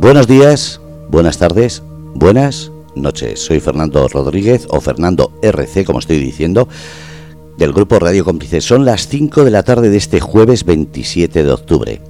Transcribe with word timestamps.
Buenos 0.00 0.26
días, 0.26 0.80
buenas 1.10 1.36
tardes, 1.36 1.82
buenas 2.14 2.72
noches. 2.94 3.38
Soy 3.38 3.60
Fernando 3.60 4.08
Rodríguez 4.08 4.66
o 4.70 4.80
Fernando 4.80 5.30
RC, 5.42 5.84
como 5.84 5.98
estoy 5.98 6.16
diciendo, 6.16 6.68
del 7.58 7.74
grupo 7.74 7.98
Radio 7.98 8.24
Cómplices. 8.24 8.64
Son 8.64 8.86
las 8.86 9.08
5 9.08 9.44
de 9.44 9.50
la 9.50 9.62
tarde 9.62 9.90
de 9.90 9.98
este 9.98 10.18
jueves 10.18 10.64
27 10.64 11.44
de 11.44 11.52
octubre. 11.52 12.00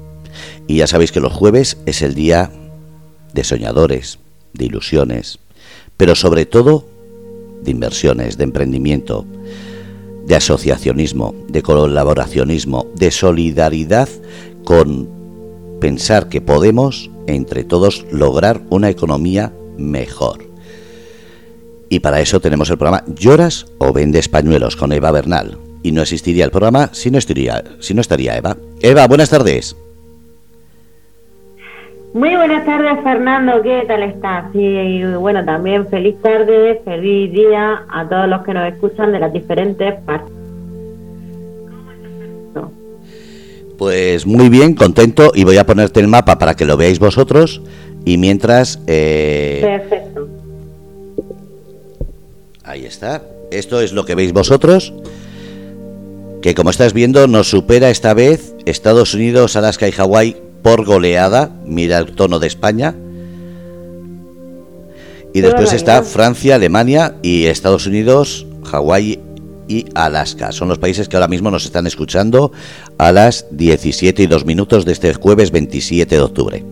Y 0.69 0.77
ya 0.77 0.87
sabéis 0.87 1.11
que 1.11 1.19
los 1.19 1.33
jueves 1.33 1.79
es 1.85 2.01
el 2.03 2.15
día 2.15 2.53
de 3.35 3.43
soñadores, 3.43 4.21
de 4.55 4.67
ilusiones, 4.67 5.41
pero 5.97 6.15
sobre 6.15 6.47
todo 6.47 6.87
de 7.65 7.73
inversiones, 7.73 8.39
de 8.39 8.45
emprendimiento, 8.45 9.27
de 10.27 10.37
asociacionismo, 10.37 11.35
de 11.49 11.63
colaboracionismo, 11.63 12.87
de 12.95 13.11
solidaridad 13.11 14.09
con 14.63 15.09
pensar 15.81 16.29
que 16.29 16.41
podemos, 16.41 17.11
entre 17.35 17.65
todos, 17.65 18.07
lograr 18.11 18.61
una 18.71 18.91
economía 18.91 19.53
mejor. 19.79 20.45
Y 21.89 22.01
para 22.01 22.21
eso 22.21 22.41
tenemos 22.41 22.71
el 22.71 22.79
programa 22.79 23.05
Lloras 23.15 23.67
o 23.79 23.93
Vendes 23.93 24.29
Pañuelos 24.29 24.77
con 24.77 24.93
Eva 24.93 25.11
Bernal. 25.11 25.59
Y 25.83 25.93
no 25.93 26.03
existiría 26.03 26.45
el 26.45 26.51
programa 26.51 26.91
si 26.93 27.11
no, 27.11 27.19
estaría, 27.19 27.65
si 27.81 27.95
no 27.95 28.01
estaría 28.01 28.37
Eva. 28.37 28.57
Eva, 28.81 29.07
buenas 29.09 29.31
tardes. 29.31 29.77
Muy 32.13 32.35
buenas 32.35 32.67
tardes, 32.67 33.03
Fernando. 33.05 33.63
¿Qué 33.63 33.85
tal 33.87 34.03
estás? 34.03 34.47
Y 34.55 35.05
bueno, 35.15 35.45
también 35.45 35.87
feliz 35.87 36.21
tarde, 36.23 36.81
feliz 36.85 37.33
día 37.33 37.85
a 37.89 38.09
todos 38.09 38.29
los 38.29 38.43
que 38.43 38.55
nos 38.55 38.73
escuchan 38.73 39.13
de 39.13 39.21
las 39.21 39.33
diferentes 39.33 39.95
partes. 40.03 40.40
Pues 43.81 44.27
muy 44.27 44.51
bien, 44.51 44.75
contento 44.75 45.33
y 45.35 45.45
voy 45.45 45.57
a 45.57 45.65
ponerte 45.65 46.01
el 46.01 46.07
mapa 46.07 46.39
para 46.39 46.55
que 46.55 46.67
lo 46.67 46.77
veáis 46.77 46.99
vosotros 46.99 47.63
y 48.05 48.19
mientras... 48.19 48.79
Eh, 48.87 49.61
Perfecto. 49.63 50.29
Ahí 52.63 52.85
está. 52.85 53.23
Esto 53.51 53.81
es 53.81 53.95
lo 53.95 54.05
que 54.05 54.15
veis 54.15 54.35
vosotros, 54.35 54.93
que 56.43 56.55
como 56.55 56.69
estás 56.69 56.93
viendo 56.93 57.27
nos 57.27 57.49
supera 57.49 57.89
esta 57.89 58.13
vez 58.13 58.55
Estados 58.67 59.15
Unidos, 59.15 59.57
Alaska 59.57 59.89
y 59.89 59.93
Hawái 59.93 60.37
por 60.63 60.85
goleada, 60.85 61.49
mira 61.65 62.01
el 62.01 62.13
tono 62.13 62.39
de 62.39 62.49
España. 62.49 62.95
Y 65.33 65.41
después 65.41 65.73
está 65.73 66.03
Francia, 66.03 66.57
Alemania 66.57 67.15
y 67.23 67.47
Estados 67.47 67.87
Unidos, 67.87 68.47
Hawái 68.63 69.21
y 69.71 69.87
Alaska. 69.95 70.51
Son 70.51 70.69
los 70.69 70.79
países 70.79 71.09
que 71.09 71.17
ahora 71.17 71.29
mismo 71.29 71.51
nos 71.51 71.65
están 71.65 71.87
escuchando 71.87 72.51
a 72.99 73.13
las 73.13 73.47
17 73.57 74.25
y 74.25 74.27
2 74.27 74.45
minutos 74.45 74.85
de 74.85 74.93
este 74.93 75.15
jueves 75.15 75.53
27 75.53 76.17
de 76.17 76.21
octubre. 76.21 76.65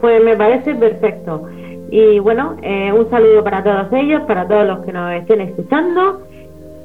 Pues 0.00 0.24
me 0.24 0.34
parece 0.34 0.74
perfecto. 0.74 1.46
Y 1.90 2.18
bueno, 2.20 2.56
eh, 2.62 2.90
un 2.90 3.08
saludo 3.10 3.44
para 3.44 3.62
todos 3.62 3.92
ellos, 3.92 4.22
para 4.22 4.48
todos 4.48 4.66
los 4.66 4.84
que 4.86 4.92
nos 4.92 5.12
estén 5.12 5.42
escuchando. 5.42 6.22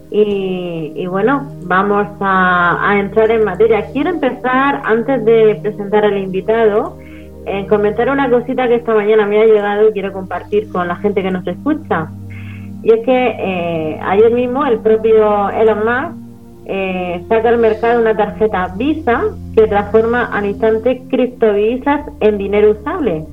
Y, 0.09 1.05
bueno, 1.07 1.49
vamos 1.63 2.07
a, 2.21 2.95
entrar 2.97 3.31
en 3.31 3.43
materia. 3.43 3.85
Quiero 3.91 4.09
empezar, 4.09 4.81
antes 4.85 5.23
de 5.25 5.59
presentar 5.61 6.05
al 6.05 6.17
invitado, 6.17 6.97
en 7.45 7.67
comentar 7.67 8.09
una 8.09 8.29
cosita 8.29 8.67
que 8.67 8.75
esta 8.75 8.93
mañana 8.93 9.25
me 9.25 9.41
ha 9.41 9.45
llegado 9.45 9.89
y 9.89 9.93
quiero 9.93 10.13
compartir 10.13 10.69
con 10.71 10.87
la 10.87 10.95
gente 10.97 11.21
que 11.21 11.31
nos 11.31 11.45
escucha. 11.45 12.09
Y 12.87 12.91
es 12.93 13.05
que 13.05 13.35
eh, 13.37 13.99
ayer 14.01 14.31
mismo 14.31 14.65
el 14.65 14.79
propio 14.79 15.49
Elon 15.49 15.79
Musk 15.79 16.15
eh, 16.67 17.21
saca 17.27 17.49
al 17.49 17.57
mercado 17.57 17.99
una 17.99 18.15
tarjeta 18.15 18.73
Visa 18.77 19.23
que 19.53 19.67
transforma 19.67 20.23
al 20.31 20.45
instante 20.45 21.01
criptovisas 21.09 22.05
en 22.21 22.37
dinero 22.37 22.71
usable. 22.71 23.25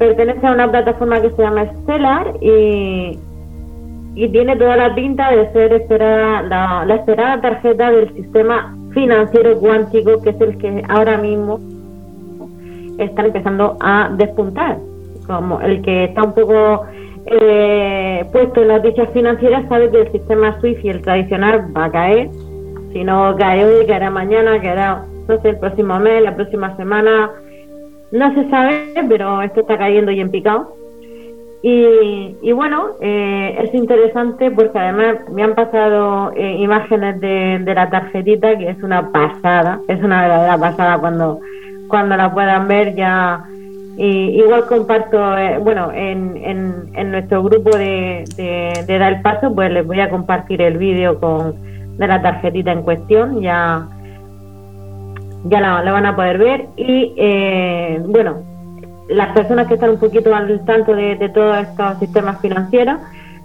Pertenece 0.00 0.44
a 0.44 0.50
una 0.50 0.68
plataforma 0.68 1.20
que 1.20 1.30
se 1.30 1.42
llama 1.42 1.66
Stellar 1.84 2.34
y 2.40 3.16
y 4.16 4.28
tiene 4.28 4.56
toda 4.56 4.76
la 4.76 4.94
pinta 4.96 5.30
de 5.30 5.52
ser 5.52 5.72
esperada, 5.74 6.84
la, 6.84 6.94
esperada 6.96 7.40
tarjeta 7.40 7.88
del 7.92 8.12
sistema 8.14 8.76
financiero 8.92 9.58
cuántico, 9.60 10.20
que 10.22 10.30
es 10.30 10.40
el 10.40 10.58
que 10.58 10.82
ahora 10.88 11.18
mismo 11.18 11.60
está 12.98 13.26
empezando 13.26 13.76
a 13.80 14.10
despuntar, 14.16 14.78
como 15.28 15.60
el 15.60 15.80
que 15.82 16.04
está 16.04 16.24
un 16.24 16.34
poco 16.34 16.84
eh, 17.26 18.24
puesto 18.32 18.62
en 18.62 18.68
las 18.68 18.82
dichas 18.82 19.08
financieras 19.12 19.68
sabe 19.68 19.90
que 19.90 20.00
el 20.02 20.12
sistema 20.12 20.58
SWIFT 20.60 20.84
y 20.84 20.88
el 20.88 21.02
tradicional 21.02 21.76
va 21.76 21.84
a 21.84 21.90
caer, 21.90 22.30
si 22.92 23.04
no 23.04 23.34
cae 23.38 23.64
hoy, 23.64 23.86
caerá 23.86 24.10
mañana, 24.10 24.60
caerá, 24.60 25.04
no 25.28 25.40
sé, 25.40 25.50
el 25.50 25.58
próximo 25.58 25.98
mes, 25.98 26.22
la 26.22 26.34
próxima 26.34 26.76
semana, 26.76 27.30
no 28.10 28.34
se 28.34 28.50
sabe, 28.50 28.92
pero 29.08 29.40
esto 29.42 29.60
está 29.60 29.78
cayendo 29.78 30.10
y 30.10 30.20
en 30.20 30.30
picado 30.30 30.82
y, 31.64 32.50
bueno, 32.52 32.88
eh, 33.00 33.56
es 33.62 33.72
interesante 33.72 34.50
porque 34.50 34.76
además 34.76 35.18
me 35.30 35.44
han 35.44 35.54
pasado 35.54 36.32
eh, 36.34 36.56
imágenes 36.58 37.20
de, 37.20 37.72
la 37.72 37.88
tarjetita 37.88 38.58
que 38.58 38.70
es 38.70 38.82
una 38.82 39.12
pasada, 39.12 39.80
es 39.86 40.02
una 40.02 40.22
verdadera 40.22 40.58
pasada 40.58 40.98
cuando, 40.98 41.38
cuando 41.86 42.16
la 42.16 42.34
puedan 42.34 42.66
ver 42.66 42.96
ya. 42.96 43.44
Y, 43.96 44.40
igual 44.40 44.66
comparto, 44.66 45.36
eh, 45.36 45.58
bueno, 45.58 45.92
en, 45.92 46.40
en, 46.94 47.10
nuestro 47.10 47.42
grupo 47.42 47.76
de, 47.76 48.24
de, 48.36 48.98
Dar 48.98 49.12
el 49.12 49.22
Paso, 49.22 49.54
pues 49.54 49.70
les 49.70 49.86
voy 49.86 50.00
a 50.00 50.08
compartir 50.08 50.62
el 50.62 50.78
vídeo 50.78 51.20
con 51.20 51.72
de 51.98 52.06
la 52.06 52.22
tarjetita 52.22 52.72
en 52.72 52.82
cuestión, 52.82 53.42
ya, 53.42 53.86
ya 55.44 55.60
la, 55.60 55.82
la 55.82 55.92
van 55.92 56.06
a 56.06 56.16
poder 56.16 56.38
ver. 56.38 56.66
Y 56.76 57.12
bueno, 58.06 58.52
las 59.08 59.28
personas 59.34 59.66
que 59.66 59.74
están 59.74 59.90
un 59.90 59.98
poquito 59.98 60.34
al 60.34 60.64
tanto 60.64 60.94
de, 60.94 61.16
todos 61.34 61.58
estos 61.58 61.98
sistemas 61.98 62.40
financieros 62.40 62.98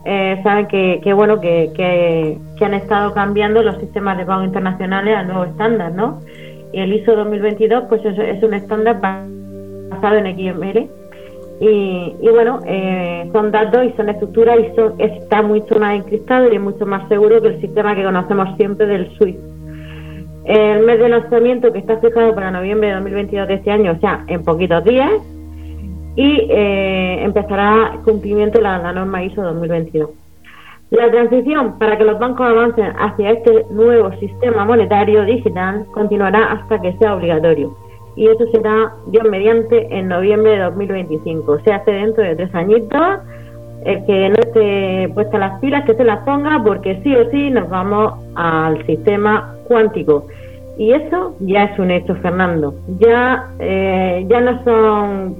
eh, 0.05 0.39
saben 0.43 0.67
que, 0.67 1.13
bueno 1.13 1.41
que, 1.41 1.71
que, 1.75 2.65
han 2.65 2.73
estado 2.73 3.13
cambiando 3.13 3.61
los 3.61 3.77
sistemas 3.77 4.17
de 4.17 4.25
pago 4.25 4.43
internacionales 4.43 5.17
al 5.17 5.27
nuevo 5.27 5.45
estándar, 5.45 5.91
¿no? 5.91 6.21
Y 6.71 6.79
el 6.79 6.93
ISO 6.93 7.15
2022 7.15 7.85
pues 7.89 8.03
es, 8.05 8.43
un 8.43 8.53
estándar 8.53 9.01
basado 9.97 10.17
en 10.17 10.35
XML 10.35 10.89
y, 11.59 12.29
bueno, 12.29 12.59
eh, 12.67 13.29
son 13.33 13.51
datos 13.51 13.85
y 13.85 13.91
son 13.93 14.09
estructuras 14.09 14.59
y 14.59 14.75
son, 14.75 14.93
está 14.99 15.41
mucho 15.41 15.79
más 15.79 15.95
encriptado 15.95 16.51
y 16.51 16.55
es 16.55 16.61
mucho 16.61 16.85
más 16.85 17.07
seguro 17.09 17.41
que 17.41 17.47
el 17.47 17.61
sistema 17.61 17.95
que 17.95 18.03
conocemos 18.03 18.55
siempre 18.57 18.85
del 18.85 19.09
SWIFT. 19.17 19.39
El 20.45 20.85
mes 20.85 20.99
de 20.99 21.09
lanzamiento 21.09 21.73
que 21.73 21.79
está 21.79 21.97
fijado 21.97 22.33
para 22.35 22.51
noviembre 22.51 22.89
de 22.89 22.93
2022 22.95 23.47
de 23.47 23.53
este 23.55 23.71
año, 23.71 23.93
o 23.93 23.99
sea, 23.99 24.23
en 24.27 24.43
poquitos 24.43 24.83
días, 24.83 25.11
y 26.15 26.47
eh, 26.49 27.23
empezará 27.23 27.99
cumplimiento 28.05 28.61
la, 28.61 28.77
la 28.77 28.93
norma 28.93 29.23
ISO 29.23 29.41
2022. 29.41 30.09
La 30.91 31.11
transición 31.11 31.77
para 31.79 31.97
que 31.97 32.05
los 32.05 32.17
bancos 32.17 32.47
avancen 32.47 32.93
hacia 32.97 33.31
este 33.31 33.65
nuevo 33.71 34.11
sistema 34.19 34.63
monetario 34.63 35.25
digital 35.25 35.85
continuará 35.91 36.53
hasta 36.53 36.79
que 36.79 36.93
sea 36.93 37.15
obligatorio. 37.15 37.86
Y 38.17 38.27
eso 38.27 38.45
será, 38.51 38.93
Dios 39.05 39.29
mediante, 39.29 39.95
en 39.95 40.07
noviembre 40.07 40.53
de 40.53 40.63
2025. 40.63 41.59
Se 41.59 41.71
hace 41.71 41.91
dentro 41.91 42.23
de 42.23 42.35
tres 42.35 42.53
añitos. 42.55 43.19
El 43.85 44.03
que 44.05 44.29
no 44.29 44.35
esté 44.35 45.13
puesta 45.13 45.37
las 45.37 45.59
pilas, 45.61 45.85
que 45.85 45.93
se 45.93 46.03
las 46.03 46.25
ponga, 46.25 46.61
porque 46.65 46.99
sí 47.03 47.15
o 47.15 47.29
sí 47.29 47.51
nos 47.51 47.69
vamos 47.69 48.13
al 48.35 48.83
sistema 48.87 49.55
cuántico. 49.67 50.25
Y 50.79 50.93
eso 50.93 51.35
ya 51.41 51.65
es 51.65 51.79
un 51.79 51.91
hecho, 51.91 52.15
Fernando. 52.15 52.73
Ya, 52.99 53.51
eh, 53.59 54.25
ya 54.27 54.41
no 54.41 54.63
son 54.63 55.35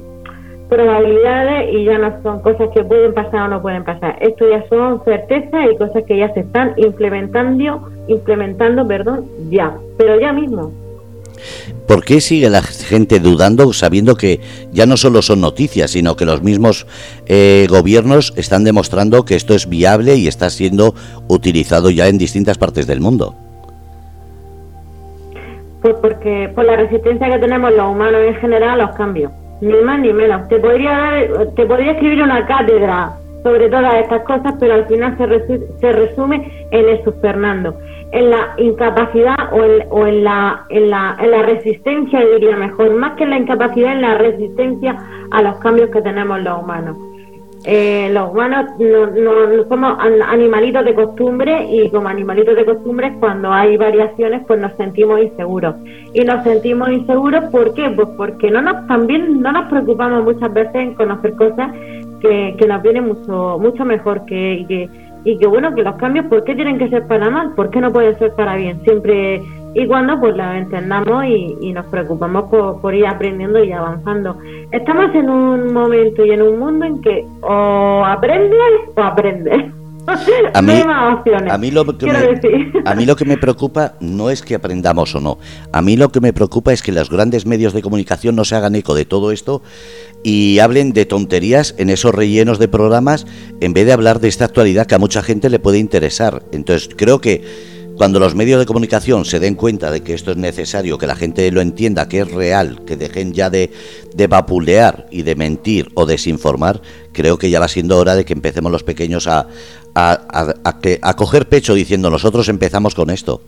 probabilidades 0.70 1.74
y 1.74 1.86
ya 1.86 1.98
no 1.98 2.22
son 2.22 2.42
cosas 2.42 2.70
que 2.76 2.84
pueden 2.84 3.14
pasar 3.16 3.42
o 3.42 3.48
no 3.48 3.62
pueden 3.62 3.84
pasar. 3.84 4.18
Esto 4.22 4.48
ya 4.48 4.64
son 4.70 5.04
certezas 5.04 5.72
y 5.72 5.78
cosas 5.78 6.04
que 6.04 6.18
ya 6.18 6.32
se 6.36 6.42
están 6.42 6.74
implementando, 6.78 7.90
implementando, 8.08 8.88
perdón, 8.88 9.26
ya, 9.50 9.76
pero 9.98 10.20
ya 10.20 10.32
mismo. 10.32 10.72
¿Por 11.88 12.03
qué 12.03 12.22
sigue 12.22 12.50
la 12.50 12.62
gente 12.62 13.20
dudando 13.20 13.72
sabiendo 13.73 14.16
que 14.16 14.40
ya 14.72 14.85
no 14.85 14.97
solo 14.97 15.22
son 15.22 15.41
noticias, 15.41 15.91
sino 15.91 16.16
que 16.16 16.26
los 16.26 16.41
mismos 16.41 16.88
eh, 17.26 17.67
gobiernos 17.70 18.34
están 18.35 18.64
demostrando 18.64 19.26
que 19.26 19.35
esto 19.35 19.53
es 19.53 19.70
viable 19.70 20.16
y 20.16 20.28
está 20.28 20.50
siendo 20.50 20.94
utilizado 21.28 21.90
ya 21.90 22.08
en 22.08 22.17
distintas 22.17 22.58
partes 22.58 22.88
del 22.88 23.00
mundo? 23.00 23.35
Pues 25.82 25.96
porque 26.02 26.52
por 26.53 26.66
la 26.66 26.76
resistencia 26.76 27.29
que 27.29 27.40
tenemos 27.40 27.72
los 27.72 27.91
humanos 27.91 28.22
en 28.28 28.35
general 28.35 28.82
a 28.82 28.85
los 28.88 28.96
cambios 28.96 29.32
ni 29.61 29.73
más 29.82 30.00
ni 30.00 30.14
menos. 30.14 30.47
Te 30.50 30.59
podría 30.59 30.91
dar, 30.91 31.47
te 31.56 31.66
podría 31.66 31.91
escribir 31.94 32.23
una 32.23 32.46
cátedra 32.46 33.14
sobre 33.44 33.70
todas 33.70 33.96
estas 33.96 34.22
cosas, 34.23 34.53
pero 34.59 34.73
al 34.76 34.88
final 34.88 35.17
se, 35.17 35.79
se 35.79 35.91
resume 35.91 36.67
en 36.72 36.90
eso, 36.90 37.14
Fernando, 37.22 37.78
en 38.12 38.30
la 38.30 38.54
incapacidad 38.58 39.36
o, 39.52 39.96
o 39.96 40.08
en, 40.08 40.24
la, 40.24 40.66
en, 40.70 40.90
la, 40.90 41.18
en 41.20 41.32
la 41.32 41.42
resistencia, 41.44 42.26
diría 42.26 42.56
mejor, 42.56 42.92
más 42.96 43.14
que 43.14 43.24
en 43.24 43.32
la 43.32 43.38
incapacidad, 43.38 43.94
en 43.94 44.02
la 44.02 44.18
resistencia 44.18 44.98
a 45.32 45.42
los 45.42 45.58
cambios 45.58 45.90
que 45.90 46.02
tenemos 46.02 46.42
los 46.42 46.64
humanos. 46.64 46.98
Eh, 47.66 48.09
los 48.14 48.32
humanos 48.32 48.66
no, 48.80 49.64
somos 49.68 49.98
animalitos 50.00 50.86
de 50.86 50.94
costumbre 50.94 51.68
y 51.70 51.90
como 51.90 52.08
animalitos 52.08 52.56
de 52.56 52.64
costumbre 52.64 53.14
cuando 53.20 53.52
hay 53.52 53.76
variaciones 53.76 54.44
pues 54.48 54.62
nos 54.62 54.74
sentimos 54.78 55.20
inseguros 55.22 55.76
y 56.14 56.22
nos 56.22 56.44
sentimos 56.44 56.90
inseguros 56.90 57.46
¿por 57.46 57.74
qué? 57.74 57.90
pues 57.90 58.08
porque 58.16 58.52
no 58.52 58.62
nos 58.62 58.88
también 58.88 59.42
no 59.42 59.52
nos 59.52 59.68
preocupamos 59.70 60.24
muchas 60.24 60.54
veces 60.54 60.76
en 60.76 60.94
conocer 60.94 61.36
cosas 61.36 61.72
que, 62.22 62.56
que 62.58 62.68
nos 62.68 62.82
vienen 62.84 63.08
mucho 63.08 63.58
mucho 63.59 63.84
mejor 63.84 64.24
que 64.26 64.88
y 65.28 65.38
que 65.38 65.47
bueno 65.47 65.76
que 65.76 65.84
los 65.84 65.96
cambios 65.96 66.26
¿por 66.28 66.44
qué 66.46 66.56
tienen 66.56 66.78
que 66.78 66.90
ser 66.90 67.06
para 67.08 67.29
mal? 67.29 67.53
¿por 67.53 67.70
qué 67.70 67.82
no 67.82 67.91
pueden 67.91 68.18
ser 68.18 68.34
para 68.34 68.56
bien? 68.56 68.82
siempre 68.84 69.41
y 69.74 69.85
cuando 69.85 70.20
pues 70.20 70.35
la 70.35 70.58
entendamos 70.58 71.26
y, 71.26 71.72
nos 71.72 71.85
preocupamos 71.85 72.46
por, 72.82 72.96
ir 72.96 73.06
aprendiendo 73.06 73.64
y 73.64 73.72
avanzando. 73.72 74.35
Estamos 74.72 75.14
en 75.14 75.29
un 75.29 75.72
momento 75.72 76.26
y 76.26 76.32
en 76.32 76.41
un 76.41 76.58
mundo 76.58 76.85
en 76.85 77.00
que 77.00 77.24
o 77.41 78.03
aprendes 78.03 78.59
o 78.96 79.02
aprendes. 79.02 79.77
A 80.54 80.62
mí, 80.62 80.72
a 81.50 81.58
mí, 81.58 81.70
lo 81.70 81.98
que 81.98 82.06
me, 82.06 82.82
a 82.86 82.96
mí 82.96 83.06
lo 83.06 83.16
que 83.18 83.26
me 83.26 83.38
preocupa 83.38 83.96
no 84.00 84.30
es 84.30 84.42
que 84.42 84.56
aprendamos 84.56 85.14
o 85.16 85.20
no. 85.20 85.38
A 85.74 85.82
mí 85.82 85.98
lo 85.98 86.14
que 86.14 86.22
me 86.22 86.32
preocupa 86.32 86.72
es 86.72 86.82
que 86.82 86.94
los 86.94 87.09
grandes 87.09 87.46
medios 87.46 87.74
de 87.74 87.82
comunicación 87.82 88.36
no 88.36 88.46
se 88.46 88.56
hagan 88.56 88.76
eco 88.76 88.96
de 88.96 89.04
todo 89.04 89.34
esto 89.34 89.62
y 90.24 90.59
hablen 90.59 90.94
de 90.94 91.06
tonterías 91.06 91.76
en 91.78 91.90
esos 91.90 92.16
rellenos 92.16 92.58
de 92.58 92.70
programas 92.70 93.28
en 93.59 93.74
vez 93.74 93.86
de 93.86 93.92
hablar 93.92 94.22
de 94.22 94.30
esta 94.30 94.46
actualidad 94.46 94.88
que 94.88 94.96
a 94.96 95.00
mucha 95.00 95.22
gente 95.22 95.50
le 95.50 95.59
puede 95.59 95.78
interesar. 95.78 96.44
Entonces 96.54 96.90
creo 96.96 97.20
que 97.20 97.44
cuando 97.97 98.20
los 98.20 98.35
medios 98.35 98.59
de 98.59 98.66
comunicación 98.66 99.26
se 99.26 99.40
den 99.40 99.55
cuenta 99.55 99.90
de 99.90 100.02
que 100.02 100.14
esto 100.14 100.32
es 100.32 100.38
necesario, 100.38 100.97
que 100.97 101.08
la 101.08 101.16
gente 101.16 101.52
lo 101.52 101.61
entienda, 101.61 102.08
que 102.08 102.20
es 102.20 102.32
real, 102.32 102.82
que 102.85 102.96
dejen 102.96 103.34
ya 103.34 103.49
de, 103.49 103.72
de 104.14 104.28
vapulear 104.28 105.08
y 105.09 105.23
de 105.23 105.35
mentir 105.35 105.90
o 105.96 106.05
desinformar, 106.05 106.79
creo 107.11 107.38
que 107.38 107.49
ya 107.49 107.59
va 107.59 107.67
siendo 107.67 107.97
hora 107.97 108.16
de 108.16 108.23
que 108.23 108.34
empecemos 108.34 108.72
los 108.72 108.84
pequeños 108.84 109.28
a, 109.28 109.47
a, 109.96 110.53
a, 110.64 111.14
coger 111.16 111.49
pecho 111.49 111.73
diciendo 111.73 112.11
nosotros 112.11 112.47
empezamos 112.49 112.94
con 112.94 113.09
esto. 113.09 113.41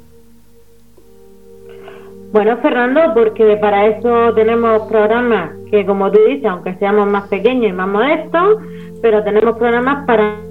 Bueno, 2.31 2.57
Fernando, 2.61 3.01
porque 3.13 3.57
para 3.57 3.87
eso 3.87 4.33
tenemos 4.35 4.83
programas 4.87 5.51
que, 5.71 5.85
como 5.85 6.11
tú 6.11 6.19
dices, 6.27 6.45
aunque 6.45 6.75
seamos 6.75 7.07
más 7.07 7.27
pequeños 7.27 7.69
y 7.69 7.73
más 7.73 7.87
modestos, 7.87 8.57
pero 9.01 9.23
tenemos 9.23 9.57
programas 9.57 10.05
para 10.05 10.48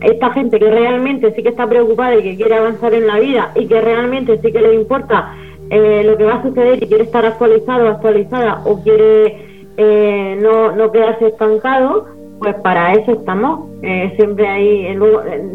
esta 0.00 0.30
gente 0.32 0.58
que 0.58 0.70
realmente 0.70 1.32
sí 1.34 1.42
que 1.42 1.48
está 1.48 1.66
preocupada 1.66 2.16
y 2.16 2.22
que 2.22 2.36
quiere 2.36 2.56
avanzar 2.56 2.92
en 2.92 3.06
la 3.06 3.18
vida 3.18 3.50
y 3.54 3.66
que 3.66 3.80
realmente 3.80 4.38
sí 4.42 4.52
que 4.52 4.60
le 4.60 4.74
importa 4.74 5.34
eh, 5.70 6.02
lo 6.04 6.16
que 6.16 6.24
va 6.24 6.34
a 6.34 6.42
suceder 6.42 6.82
y 6.82 6.86
quiere 6.86 7.04
estar 7.04 7.24
actualizado 7.24 7.86
o 7.86 7.88
actualizada 7.88 8.60
o 8.64 8.82
quiere 8.82 9.70
eh, 9.76 10.38
no, 10.40 10.72
no 10.72 10.92
quedarse 10.92 11.28
estancado, 11.28 12.06
pues 12.38 12.54
para 12.56 12.92
eso 12.92 13.12
estamos. 13.12 13.70
Eh, 13.82 14.12
siempre 14.16 14.46
ahí, 14.46 14.98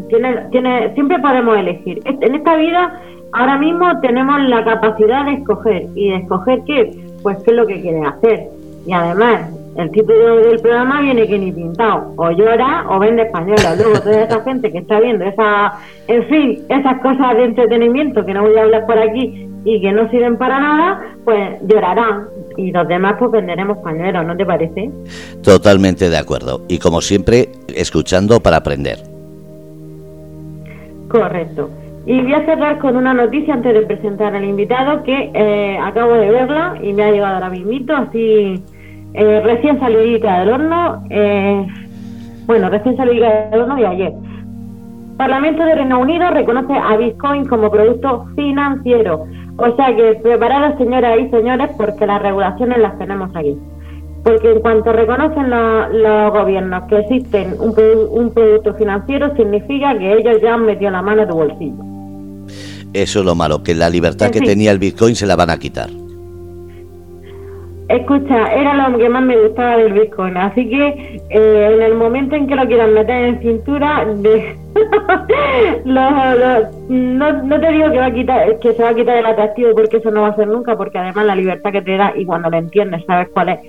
tiene, 0.10 0.48
tiene, 0.52 0.94
siempre 0.94 1.20
podemos 1.20 1.58
elegir. 1.58 2.02
En 2.06 2.36
esta 2.36 2.56
vida 2.56 3.02
ahora 3.34 3.58
mismo 3.58 3.86
tenemos 4.02 4.42
la 4.42 4.64
capacidad 4.64 5.26
de 5.26 5.34
escoger 5.34 5.86
y 5.96 6.10
de 6.10 6.16
escoger 6.18 6.62
qué, 6.66 6.92
pues 7.22 7.38
qué 7.44 7.52
es 7.52 7.58
lo 7.58 7.68
que 7.68 7.82
quiere 7.82 8.02
hacer. 8.02 8.48
Y 8.86 8.94
además, 8.94 9.52
el 9.80 9.92
título 9.92 10.36
del 10.38 10.60
programa 10.60 11.02
viene 11.02 11.26
que 11.26 11.40
ni 11.40 11.54
pintado, 11.54 12.14
o 12.18 12.32
llora 12.32 12.86
o 12.90 13.00
vende 13.00 13.24
española. 13.24 13.76
Luego 13.78 14.00
toda 14.02 14.24
esa 14.24 14.44
gente 14.44 14.72
que 14.72 14.80
está 14.80 15.00
viendo 15.00 15.24
esa, 15.24 15.74
en 16.08 16.24
fin, 16.28 16.66
esas 16.68 17.00
cosas 17.02 17.38
de 17.38 17.46
entretenimiento 17.46 18.26
que 18.26 18.34
no 18.34 18.42
voy 18.42 18.58
a 18.58 18.64
hablar 18.64 18.86
por 18.86 19.00
aquí 19.00 19.48
y 19.64 19.82
que 19.82 19.92
no 19.94 20.10
sirven 20.10 20.38
para 20.38 20.60
nada, 20.60 21.02
pues 21.24 21.62
llorarán. 21.66 22.26
Y 22.58 22.72
los 22.72 22.88
demás 22.90 23.16
pues 23.20 23.32
venderemos 23.32 23.78
pañuelos, 23.78 24.26
¿no 24.26 24.36
te 24.36 24.46
parece? 24.46 24.92
Totalmente 25.44 26.10
de 26.10 26.18
acuerdo. 26.18 26.62
Y 26.68 26.80
como 26.80 27.00
siempre, 27.00 27.48
escuchando 27.74 28.42
para 28.42 28.58
aprender. 28.58 28.98
Correcto. 31.08 31.70
Y 32.06 32.22
voy 32.22 32.34
a 32.34 32.46
cerrar 32.46 32.80
con 32.80 32.98
una 32.98 33.14
noticia 33.14 33.54
antes 33.54 33.74
de 33.74 33.82
presentar 33.84 34.36
al 34.36 34.44
invitado 34.44 35.04
que 35.04 35.32
eh, 35.34 35.78
acabo 35.82 36.16
de 36.16 36.32
verla 36.32 36.78
y 36.82 36.92
me 36.92 37.04
ha 37.04 37.12
llegado 37.12 37.36
ahora 37.36 37.50
mismito, 37.50 37.96
así 37.96 38.62
eh, 39.14 39.42
recién 39.44 39.80
salidita 39.80 40.40
del 40.40 40.50
horno, 40.50 41.04
eh, 41.10 41.68
bueno, 42.46 42.70
recién 42.70 42.96
salidita 42.98 43.50
del 43.50 43.62
horno 43.62 43.76
de 43.76 43.88
ayer. 43.88 44.14
Parlamento 45.18 45.64
de 45.64 45.76
Reino 45.76 46.00
Unido 46.00 46.30
reconoce 46.32 46.74
a 46.74 46.96
Bitcoin 46.96 47.46
como 47.46 47.70
producto 47.70 48.28
financiero. 48.36 49.26
O 49.58 49.76
sea 49.76 49.94
que 49.94 50.18
preparados, 50.24 50.78
señoras 50.78 51.20
y 51.20 51.30
señores, 51.30 51.72
porque 51.78 52.06
las 52.06 52.22
regulaciones 52.22 52.78
las 52.78 52.98
tenemos 52.98 53.30
aquí. 53.36 53.58
Porque 54.24 54.52
en 54.52 54.62
cuanto 54.62 54.94
reconocen 54.94 55.50
los 55.50 56.32
gobiernos 56.32 56.84
que 56.84 57.00
existen 57.00 57.56
un, 57.60 57.76
un, 58.12 58.32
producto 58.32 58.74
financiero, 58.76 59.36
significa 59.36 59.98
que 59.98 60.14
ellos 60.14 60.42
ya 60.42 60.54
han 60.54 60.66
metido 60.66 60.92
la 60.92 61.02
mano 61.02 61.24
en 61.24 61.28
tu 61.28 61.36
bolsillo. 61.36 61.84
Eso 62.94 63.20
es 63.20 63.26
lo 63.26 63.36
malo, 63.36 63.62
que 63.62 63.76
la 63.76 63.90
libertad 63.90 64.32
que 64.32 64.40
tenía 64.40 64.72
el 64.72 64.80
Bitcoin 64.80 65.16
se 65.16 65.26
la 65.26 65.36
van 65.36 65.50
a 65.50 65.58
quitar. 65.58 65.90
Escucha, 67.90 68.54
era 68.54 68.88
lo 68.88 68.98
que 69.00 69.10
más 69.10 69.24
me 69.24 69.36
gustaba 69.36 69.78
del 69.78 69.94
Bitcoin, 69.94 70.38
así 70.38 70.70
que 70.70 71.20
eh, 71.32 71.72
en 71.74 71.82
el 71.82 71.96
momento 71.96 72.36
en 72.36 72.46
que 72.46 72.56
lo 72.56 72.68
quieran 72.68 72.94
meter 72.94 73.26
en 73.26 73.42
cintura, 73.42 74.06
no, 75.86 77.60
te 77.60 77.72
digo 77.72 77.92
que 77.92 77.98
va 77.98 78.06
a 78.06 78.14
quitar, 78.14 78.60
que 78.60 78.74
se 78.74 78.84
va 78.84 78.90
a 78.90 78.94
quitar 78.94 79.18
el 79.18 79.26
atractivo 79.26 79.72
porque 79.74 79.98
eso 79.98 80.12
no 80.12 80.22
va 80.22 80.28
a 80.28 80.36
ser 80.36 80.48
nunca, 80.48 80.78
porque 80.78 81.00
además 81.00 81.26
la 81.26 81.36
libertad 81.36 81.72
que 81.72 81.82
te 81.82 81.98
da 81.98 82.14
y 82.16 82.26
cuando 82.26 82.52
lo 82.52 82.58
entiendes 82.58 83.04
sabes 83.08 83.30
cuál 83.30 83.50
es, 83.50 83.60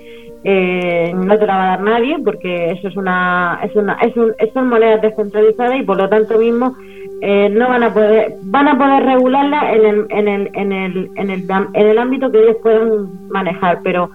eh, 0.43 1.13
no 1.15 1.37
te 1.37 1.45
la 1.45 1.55
va 1.55 1.63
a 1.63 1.77
dar 1.77 1.81
nadie 1.81 2.17
porque 2.23 2.71
eso 2.71 2.87
es 2.87 2.97
una, 2.97 3.59
es 3.63 3.75
una, 3.75 3.93
es 4.01 4.15
un, 4.17 4.33
son 4.53 4.69
monedas 4.69 5.01
descentralizadas 5.01 5.79
y 5.79 5.83
por 5.83 5.97
lo 5.97 6.09
tanto 6.09 6.37
mismo 6.39 6.75
eh, 7.21 7.49
no 7.49 7.69
van 7.69 7.83
a 7.83 7.93
poder 7.93 8.33
van 8.43 8.67
a 8.67 8.77
poder 8.77 9.03
regularla 9.03 9.73
en 9.73 9.85
el, 9.85 10.05
en 10.09 10.27
el, 10.27 10.49
en 10.53 10.71
el, 10.71 11.11
en 11.15 11.29
el, 11.29 11.45
en 11.73 11.87
el 11.87 11.97
ámbito 11.99 12.31
que 12.31 12.41
ellos 12.41 12.57
puedan 12.63 13.29
manejar 13.29 13.81
pero 13.83 14.09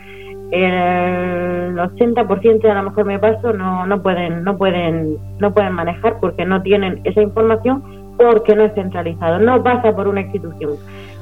el 0.51 1.77
80% 1.77 2.65
a 2.65 2.75
lo 2.75 2.83
mejor 2.91 3.05
me 3.05 3.19
paso 3.19 3.53
no 3.53 3.87
no 3.87 4.03
pueden 4.03 4.43
no 4.43 4.57
pueden 4.57 5.19
no 5.39 5.53
pueden 5.53 5.73
manejar 5.75 6.19
porque 6.21 6.45
no 6.45 6.63
tienen 6.63 7.01
esa 7.05 7.21
información 7.23 7.83
porque 8.17 8.57
no 8.57 8.65
es 8.65 8.75
centralizado 8.75 9.39
no 9.39 9.63
pasa 9.63 9.95
por 9.95 10.09
una 10.09 10.23
institución. 10.23 10.73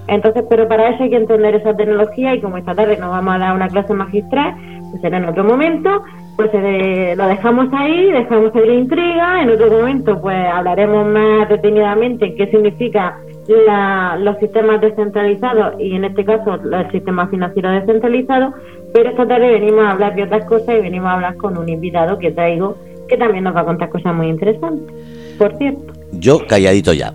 Entonces 0.06 0.44
pero 0.48 0.68
para 0.68 0.90
eso 0.90 1.02
hay 1.02 1.10
que 1.10 1.16
entender 1.16 1.54
esa 1.54 1.74
tecnología 1.76 2.34
y 2.34 2.40
como 2.40 2.56
esta 2.58 2.74
tarde 2.74 2.96
nos 2.98 3.10
vamos 3.10 3.34
a 3.34 3.38
dar 3.38 3.54
una 3.54 3.68
clase 3.68 3.94
magistral 3.94 4.54
será 5.00 5.18
en 5.18 5.26
otro 5.26 5.44
momento 5.44 6.02
pues 6.36 6.50
eh, 6.52 7.14
lo 7.16 7.28
dejamos 7.28 7.68
ahí, 7.72 8.10
dejamos 8.10 8.54
ahí 8.54 8.66
la 8.66 8.74
intriga, 8.74 9.42
en 9.42 9.50
otro 9.50 9.70
momento 9.70 10.20
pues 10.20 10.36
hablaremos 10.52 11.06
más 11.06 11.48
detenidamente 11.48 12.34
qué 12.34 12.50
significa 12.50 13.18
los 14.18 14.38
sistemas 14.38 14.80
descentralizados 14.80 15.78
y 15.78 15.94
en 15.94 16.04
este 16.04 16.24
caso 16.24 16.54
el 16.54 16.90
sistema 16.90 17.28
financiero 17.28 17.70
descentralizado, 17.70 18.54
pero 18.92 19.10
esta 19.10 19.28
tarde 19.28 19.50
venimos 19.50 19.84
a 19.84 19.90
hablar 19.92 20.14
de 20.14 20.24
otras 20.24 20.44
cosas 20.46 20.76
y 20.76 20.82
venimos 20.82 21.08
a 21.08 21.14
hablar 21.14 21.36
con 21.36 21.56
un 21.58 21.68
invitado 21.68 22.18
que 22.18 22.30
traigo 22.32 22.76
que 23.08 23.16
también 23.16 23.44
nos 23.44 23.54
va 23.54 23.60
a 23.60 23.64
contar 23.66 23.90
cosas 23.90 24.14
muy 24.14 24.28
interesantes, 24.28 24.92
por 25.38 25.56
cierto. 25.58 25.92
Yo 26.12 26.40
calladito 26.48 26.92
ya. 26.94 27.12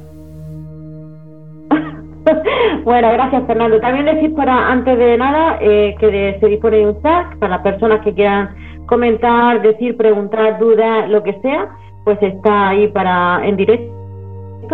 Bueno, 2.83 3.11
gracias 3.11 3.45
Fernando. 3.45 3.79
También 3.79 4.05
decir 4.05 4.33
para 4.35 4.71
antes 4.71 4.97
de 4.97 5.17
nada 5.17 5.57
eh, 5.61 5.95
que 5.99 6.37
se 6.39 6.47
dispone 6.47 6.87
un 6.87 7.01
chat 7.01 7.35
para 7.39 7.57
las 7.57 7.61
personas 7.61 8.01
que 8.01 8.13
quieran 8.13 8.49
comentar, 8.85 9.61
decir, 9.61 9.95
preguntar, 9.97 10.59
dudas, 10.59 11.09
lo 11.09 11.21
que 11.23 11.33
sea, 11.41 11.69
pues 12.03 12.17
está 12.21 12.69
ahí 12.69 12.87
para 12.87 13.41
en 13.45 13.55
directo 13.55 13.99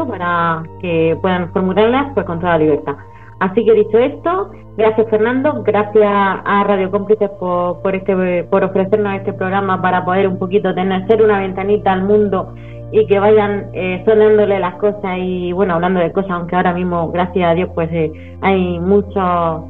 para 0.08 0.64
que 0.82 1.18
puedan 1.22 1.52
formularlas 1.54 2.12
pues 2.14 2.26
con 2.26 2.40
toda 2.40 2.58
libertad. 2.58 2.96
Así 3.40 3.66
que 3.66 3.74
dicho 3.74 3.98
esto, 3.98 4.52
gracias 4.78 5.10
Fernando, 5.10 5.62
gracias 5.64 6.06
a 6.06 6.64
Radio 6.66 6.92
Cómplices 6.92 7.30
por, 7.40 7.82
por, 7.82 7.96
este, 7.96 8.44
por 8.46 8.64
ofrecernos 8.64 9.16
este 9.16 9.34
programa 9.34 9.82
para 9.82 10.04
poder 10.06 10.28
un 10.28 10.40
poquito 10.40 10.74
tener, 10.74 11.06
ser 11.08 11.22
una 11.22 11.40
ventanita 11.40 11.94
al 11.94 12.04
mundo 12.04 12.54
y 12.92 13.06
que 13.08 13.20
vayan 13.20 13.70
eh, 13.74 14.04
sonándole 14.06 14.60
las 14.60 14.76
cosas 14.76 15.18
y 15.18 15.52
bueno, 15.52 15.76
hablando 15.76 16.00
de 16.00 16.12
cosas, 16.12 16.32
aunque 16.32 16.56
ahora 16.56 16.74
mismo, 16.74 17.12
gracias 17.12 17.50
a 17.50 17.54
Dios, 17.54 17.70
pues 17.74 17.90
eh, 17.92 18.12
hay 18.42 18.80
mucho 18.80 19.68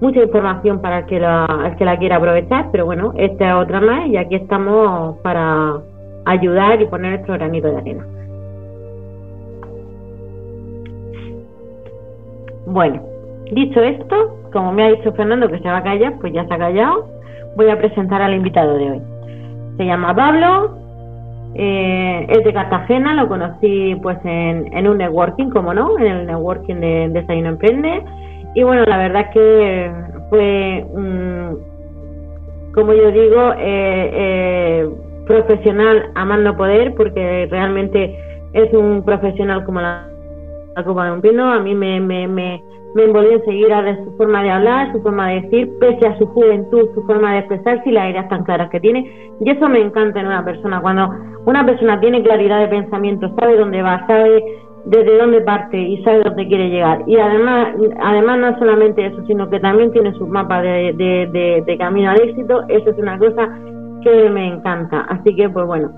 mucha 0.00 0.22
información 0.22 0.80
para 0.80 1.00
el 1.00 1.06
que, 1.06 1.18
la, 1.18 1.74
que 1.76 1.84
la 1.84 1.98
quiera 1.98 2.16
aprovechar, 2.16 2.68
pero 2.70 2.86
bueno, 2.86 3.12
esta 3.16 3.48
es 3.48 3.54
otra 3.54 3.80
más 3.80 4.06
y 4.06 4.16
aquí 4.16 4.36
estamos 4.36 5.18
para 5.22 5.80
ayudar 6.24 6.80
y 6.80 6.86
poner 6.86 7.12
nuestro 7.12 7.34
granito 7.34 7.68
de 7.68 7.76
arena. 7.76 8.06
Bueno, 12.66 13.02
dicho 13.50 13.80
esto, 13.80 14.36
como 14.52 14.72
me 14.72 14.84
ha 14.84 14.90
dicho 14.90 15.12
Fernando 15.12 15.48
que 15.48 15.58
se 15.58 15.68
va 15.68 15.78
a 15.78 15.82
callar, 15.82 16.14
pues 16.20 16.32
ya 16.32 16.46
se 16.46 16.54
ha 16.54 16.58
callado, 16.58 17.06
voy 17.56 17.70
a 17.70 17.78
presentar 17.78 18.20
al 18.22 18.34
invitado 18.34 18.76
de 18.76 18.90
hoy. 18.90 19.02
Se 19.78 19.86
llama 19.86 20.14
Pablo, 20.14 20.76
eh, 21.54 21.97
es 22.28 22.44
de 22.44 22.52
Cartagena, 22.52 23.14
lo 23.14 23.28
conocí 23.28 23.96
pues 24.02 24.18
en, 24.24 24.86
un 24.86 24.98
networking, 24.98 25.50
como 25.50 25.74
no, 25.74 25.98
en 25.98 26.06
el 26.06 26.26
networking 26.26 26.76
de 26.76 27.08
Desayuno 27.10 27.50
Emprende. 27.50 28.04
Y 28.54 28.62
bueno, 28.62 28.84
la 28.86 28.98
verdad 28.98 29.30
que 29.30 29.92
fue, 30.30 30.84
como 32.74 32.92
yo 32.92 33.10
digo, 33.10 33.52
eh, 33.58 34.10
eh, 34.12 34.88
profesional 35.26 36.10
a 36.14 36.24
más 36.24 36.40
no 36.40 36.56
poder, 36.56 36.94
porque 36.94 37.46
realmente 37.50 38.18
es 38.52 38.72
un 38.72 39.04
profesional 39.04 39.64
como 39.64 39.80
la, 39.80 40.08
Copa 40.84 41.06
de 41.06 41.12
un 41.12 41.20
Pino. 41.20 41.52
A 41.52 41.60
mí 41.60 41.74
me, 41.74 42.00
me, 42.00 42.26
me, 42.28 42.62
me 42.94 43.04
envolvió 43.04 43.32
enseguida 43.32 43.82
de 43.82 44.04
su 44.04 44.16
forma 44.16 44.42
de 44.42 44.50
hablar, 44.50 44.92
su 44.92 45.02
forma 45.02 45.28
de 45.28 45.42
decir, 45.42 45.70
pese 45.80 46.06
a 46.06 46.18
su 46.18 46.26
juventud, 46.26 46.88
su 46.94 47.02
forma 47.02 47.32
de 47.32 47.38
expresarse 47.40 47.88
y 47.88 47.92
las 47.92 48.10
ideas 48.10 48.28
tan 48.28 48.44
claras 48.44 48.70
que 48.70 48.80
tiene. 48.80 49.30
Y 49.40 49.50
eso 49.50 49.68
me 49.68 49.80
encanta 49.80 50.20
en 50.20 50.26
una 50.26 50.44
persona. 50.44 50.80
Cuando 50.80 51.08
una 51.46 51.64
persona 51.64 52.00
tiene 52.00 52.22
claridad 52.22 52.60
de 52.60 52.68
pensamiento, 52.68 53.32
sabe 53.38 53.56
dónde 53.56 53.82
va, 53.82 54.06
sabe 54.06 54.42
desde 54.84 55.18
dónde 55.18 55.40
parte 55.42 55.78
y 55.78 56.02
sabe 56.02 56.22
dónde 56.24 56.48
quiere 56.48 56.70
llegar. 56.70 57.02
Y 57.06 57.16
además, 57.16 57.74
además 58.00 58.38
no 58.38 58.58
solamente 58.58 59.04
eso, 59.04 59.22
sino 59.26 59.48
que 59.50 59.60
también 59.60 59.92
tiene 59.92 60.12
su 60.14 60.26
mapa 60.26 60.62
de, 60.62 60.94
de, 60.94 61.62
de, 61.64 61.78
camino 61.78 62.10
al 62.10 62.20
éxito. 62.20 62.62
Eso 62.68 62.90
es 62.90 62.98
una 62.98 63.18
cosa 63.18 63.48
que 64.02 64.30
me 64.30 64.46
encanta. 64.48 65.02
Así 65.08 65.34
que, 65.34 65.48
pues 65.50 65.66
bueno, 65.66 65.90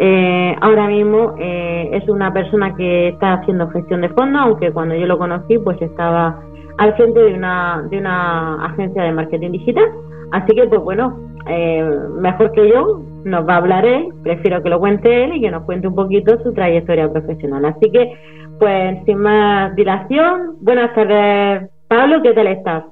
eh, 0.00 0.54
ahora 0.60 0.86
mismo 0.86 1.34
eh, 1.38 1.90
es 1.92 2.08
una 2.08 2.32
persona 2.32 2.72
que 2.76 3.08
está 3.08 3.34
haciendo 3.34 3.68
gestión 3.70 4.02
de 4.02 4.08
fondos, 4.10 4.40
aunque 4.42 4.70
cuando 4.70 4.94
yo 4.94 5.06
lo 5.06 5.18
conocí, 5.18 5.58
pues 5.58 5.80
estaba 5.82 6.40
al 6.78 6.94
frente 6.94 7.18
de 7.18 7.34
una, 7.34 7.84
de 7.90 7.98
una 7.98 8.64
agencia 8.66 9.02
de 9.02 9.12
marketing 9.12 9.50
digital. 9.50 9.86
Así 10.30 10.54
que, 10.54 10.68
pues 10.68 10.80
bueno, 10.82 11.18
eh, 11.48 11.84
mejor 12.16 12.52
que 12.52 12.68
yo, 12.68 13.02
nos 13.24 13.48
va 13.48 13.54
a 13.54 13.56
hablar 13.56 13.84
él, 13.84 14.10
prefiero 14.22 14.62
que 14.62 14.68
lo 14.68 14.78
cuente 14.78 15.24
él 15.24 15.34
y 15.34 15.40
que 15.40 15.50
nos 15.50 15.64
cuente 15.64 15.88
un 15.88 15.96
poquito 15.96 16.40
su 16.44 16.52
trayectoria 16.52 17.10
profesional. 17.10 17.64
Así 17.64 17.90
que, 17.90 18.12
pues 18.60 18.98
sin 19.04 19.18
más 19.18 19.74
dilación, 19.74 20.58
buenas 20.60 20.94
tardes, 20.94 21.70
Pablo, 21.88 22.22
¿qué 22.22 22.32
tal 22.34 22.46
estás? 22.46 22.84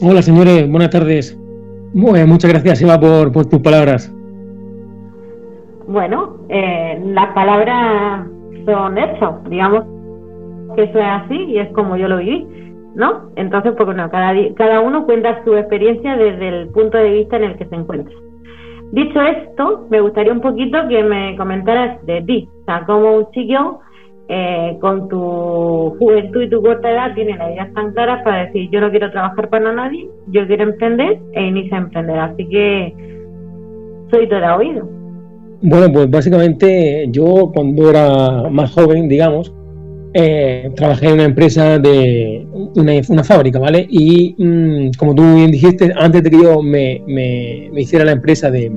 Hola, 0.00 0.22
señores, 0.22 0.70
buenas 0.70 0.88
tardes. 0.88 1.38
muchas 1.92 2.50
gracias, 2.50 2.80
Eva, 2.80 2.98
por, 2.98 3.30
por 3.30 3.44
tus 3.44 3.60
palabras. 3.60 4.10
Bueno, 5.86 6.36
eh, 6.48 7.00
las 7.04 7.32
palabras 7.34 8.26
son 8.64 8.98
hechos, 8.98 9.44
digamos 9.48 9.84
que 10.74 10.84
eso 10.84 10.98
es 10.98 11.04
así 11.04 11.34
y 11.34 11.58
es 11.58 11.68
como 11.72 11.96
yo 11.96 12.08
lo 12.08 12.18
viví, 12.18 12.46
¿no? 12.94 13.30
Entonces, 13.36 13.74
pues 13.76 13.86
bueno, 13.86 14.10
cada, 14.10 14.34
cada 14.54 14.80
uno 14.80 15.04
cuenta 15.04 15.44
su 15.44 15.54
experiencia 15.56 16.16
desde 16.16 16.48
el 16.48 16.68
punto 16.68 16.98
de 16.98 17.10
vista 17.10 17.36
en 17.36 17.44
el 17.44 17.56
que 17.56 17.66
se 17.66 17.74
encuentra. 17.74 18.14
Dicho 18.92 19.20
esto, 19.20 19.86
me 19.90 20.00
gustaría 20.00 20.32
un 20.32 20.40
poquito 20.40 20.78
que 20.88 21.02
me 21.02 21.36
comentaras 21.36 22.04
de 22.06 22.22
ti, 22.22 22.48
o 22.62 22.64
sea, 22.64 22.84
como 22.86 23.16
un 23.16 23.30
chico 23.32 23.80
eh, 24.28 24.78
con 24.80 25.08
tu 25.08 25.96
juventud 25.98 26.42
y 26.42 26.48
tu 26.48 26.62
corta 26.62 26.90
edad 26.90 27.14
tiene 27.14 27.36
las 27.36 27.50
ideas 27.50 27.74
tan 27.74 27.92
claras 27.92 28.22
para 28.22 28.46
decir 28.46 28.70
yo 28.70 28.80
no 28.80 28.90
quiero 28.90 29.10
trabajar 29.10 29.50
para 29.50 29.70
nadie, 29.70 30.08
yo 30.28 30.46
quiero 30.46 30.64
emprender 30.64 31.18
e 31.32 31.42
inicia 31.42 31.76
a 31.76 31.80
emprender. 31.80 32.18
Así 32.18 32.48
que 32.48 32.94
soy 34.10 34.28
toda 34.28 34.56
oído. 34.56 35.03
Bueno, 35.66 35.90
pues 35.90 36.10
básicamente 36.10 37.08
yo 37.10 37.50
cuando 37.54 37.88
era 37.88 38.50
más 38.50 38.70
joven, 38.72 39.08
digamos, 39.08 39.50
eh, 40.12 40.70
trabajé 40.76 41.06
en 41.06 41.14
una 41.14 41.24
empresa 41.24 41.78
de 41.78 42.46
una, 42.76 43.24
fábrica, 43.24 43.58
¿vale? 43.58 43.86
Y 43.88 44.36
mm, 44.36 44.90
como 44.98 45.14
tú 45.14 45.22
bien 45.22 45.50
dijiste, 45.50 45.90
antes 45.96 46.22
de 46.22 46.30
que 46.30 46.42
yo 46.42 46.60
me, 46.60 47.02
hiciera 47.76 48.04
la 48.04 48.12
empresa 48.12 48.50
de, 48.50 48.70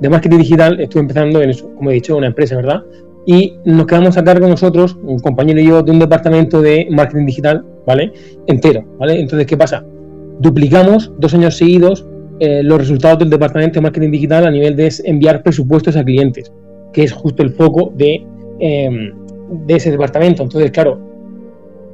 de, 0.00 0.08
marketing 0.08 0.38
digital, 0.38 0.80
estuve 0.80 1.02
empezando 1.02 1.42
en 1.42 1.50
eso, 1.50 1.70
como 1.76 1.90
he 1.90 1.94
dicho, 1.94 2.16
una 2.16 2.28
empresa, 2.28 2.56
¿verdad? 2.56 2.82
Y 3.26 3.58
nos 3.66 3.86
quedamos 3.86 4.16
a 4.16 4.24
cargo 4.24 4.48
nosotros, 4.48 4.96
un 5.02 5.18
compañero 5.18 5.60
y 5.60 5.66
yo, 5.66 5.82
de 5.82 5.92
un 5.92 5.98
departamento 5.98 6.62
de 6.62 6.88
marketing 6.90 7.26
digital, 7.26 7.62
¿vale? 7.86 8.10
Entero, 8.46 8.86
¿vale? 8.98 9.20
Entonces, 9.20 9.46
¿qué 9.46 9.58
pasa? 9.58 9.84
Duplicamos 10.38 11.12
dos 11.18 11.34
años 11.34 11.58
seguidos 11.58 12.06
eh, 12.40 12.62
los 12.62 12.78
resultados 12.78 13.18
del 13.18 13.28
departamento 13.28 13.74
de 13.74 13.82
marketing 13.82 14.10
digital 14.10 14.46
a 14.46 14.50
nivel 14.50 14.74
de 14.74 14.90
enviar 15.04 15.42
presupuestos 15.42 15.94
a 15.96 16.02
clientes, 16.02 16.50
que 16.90 17.04
es 17.04 17.12
justo 17.12 17.42
el 17.42 17.50
foco 17.50 17.92
de, 17.94 18.24
em, 18.58 19.12
ese 19.68 19.90
departamento. 19.90 20.42
Entonces, 20.42 20.70
claro, 20.70 20.98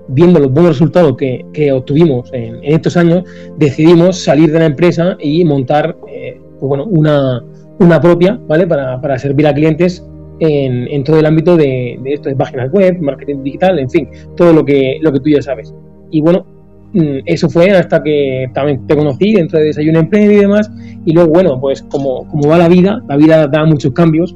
viendo 0.07 0.39
los 0.39 0.53
buenos 0.53 0.73
resultados 0.73 1.17
que, 1.17 1.73
obtuvimos 1.73 2.33
en, 2.33 2.61
estos 2.63 2.97
años, 2.97 3.25
decidimos 3.59 4.19
salir 4.19 4.53
de 4.53 4.61
la 4.61 4.67
empresa 4.67 5.17
y 5.21 5.45
montar 5.45 5.97
eh, 6.09 6.41
pues 6.61 6.69
bueno, 6.69 6.85
una, 6.85 8.01
propia, 8.01 8.39
¿vale? 8.47 8.69
Para, 8.69 9.19
servir 9.19 9.49
a 9.49 9.53
clientes 9.55 10.07
en, 10.39 11.03
todo 11.03 11.19
el 11.19 11.27
ámbito 11.27 11.57
de, 11.57 11.99
de, 12.03 12.13
esto, 12.13 12.29
de 12.29 12.37
páginas 12.37 12.71
web, 12.71 12.99
marketing 13.01 13.43
digital, 13.43 13.81
en 13.81 13.91
fin, 13.91 14.09
todo 14.37 14.53
lo 14.53 14.65
que, 14.65 14.99
lo 15.03 15.13
que 15.13 15.19
tú 15.19 15.29
ya 15.29 15.43
sabes. 15.43 15.75
Y 16.13 16.21
bueno, 16.21 16.47
eso 16.95 17.49
fue 17.49 17.71
hasta 17.71 18.03
que 18.03 18.47
también 18.55 18.87
te 18.87 18.97
conocí 18.97 19.35
dentro 19.35 19.59
de 19.59 19.67
Desayuno 19.67 20.01
Emprende 20.01 20.35
y 20.35 20.39
demás. 20.39 20.71
Y 21.05 21.13
luego, 21.13 21.31
bueno, 21.31 21.61
pues 21.61 21.83
como, 21.83 22.27
como 22.29 22.49
va 22.49 22.59
la 22.59 22.69
vida, 22.69 23.03
la 23.09 23.17
vida 23.17 23.47
da 23.47 23.65
muchos 23.65 23.93
cambios. 23.93 24.33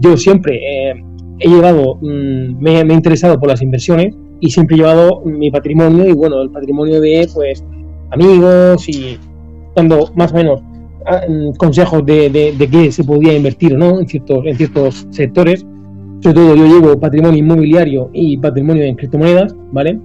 Yo 0.00 0.16
siempre 0.16 0.56
eh, 0.56 1.04
he 1.38 1.48
llevado, 1.48 1.96
mm, 1.96 2.60
me, 2.60 2.80
he 2.80 2.92
interesado 2.92 3.38
por 3.38 3.48
las 3.48 3.62
inversiones 3.62 4.14
y 4.40 4.50
siempre 4.50 4.76
he 4.76 4.78
llevado 4.78 5.22
mi 5.24 5.50
patrimonio 5.50 6.08
y 6.08 6.12
bueno, 6.12 6.40
el 6.42 6.50
patrimonio 6.50 7.00
de 7.00 7.28
pues 7.32 7.64
amigos 8.10 8.88
y 8.88 9.18
dando 9.76 10.10
más 10.16 10.32
o 10.32 10.36
menos 10.36 10.62
ah, 11.06 11.22
mm, 11.28 11.52
consejos 11.56 12.04
de, 12.06 12.30
de, 12.30 12.52
de 12.52 12.68
qué 12.68 12.90
se 12.90 13.04
podía 13.04 13.34
invertir 13.34 13.76
no 13.76 14.00
en 14.00 14.08
ciertos, 14.08 14.44
en 14.46 14.56
ciertos 14.56 15.06
sectores. 15.10 15.64
Sobre 16.22 16.34
todo 16.34 16.56
yo 16.56 16.66
llevo 16.66 17.00
patrimonio 17.00 17.38
inmobiliario 17.38 18.10
y 18.12 18.36
patrimonio 18.36 18.84
en 18.84 18.94
criptomonedas, 18.96 19.54
¿vale? 19.72 19.98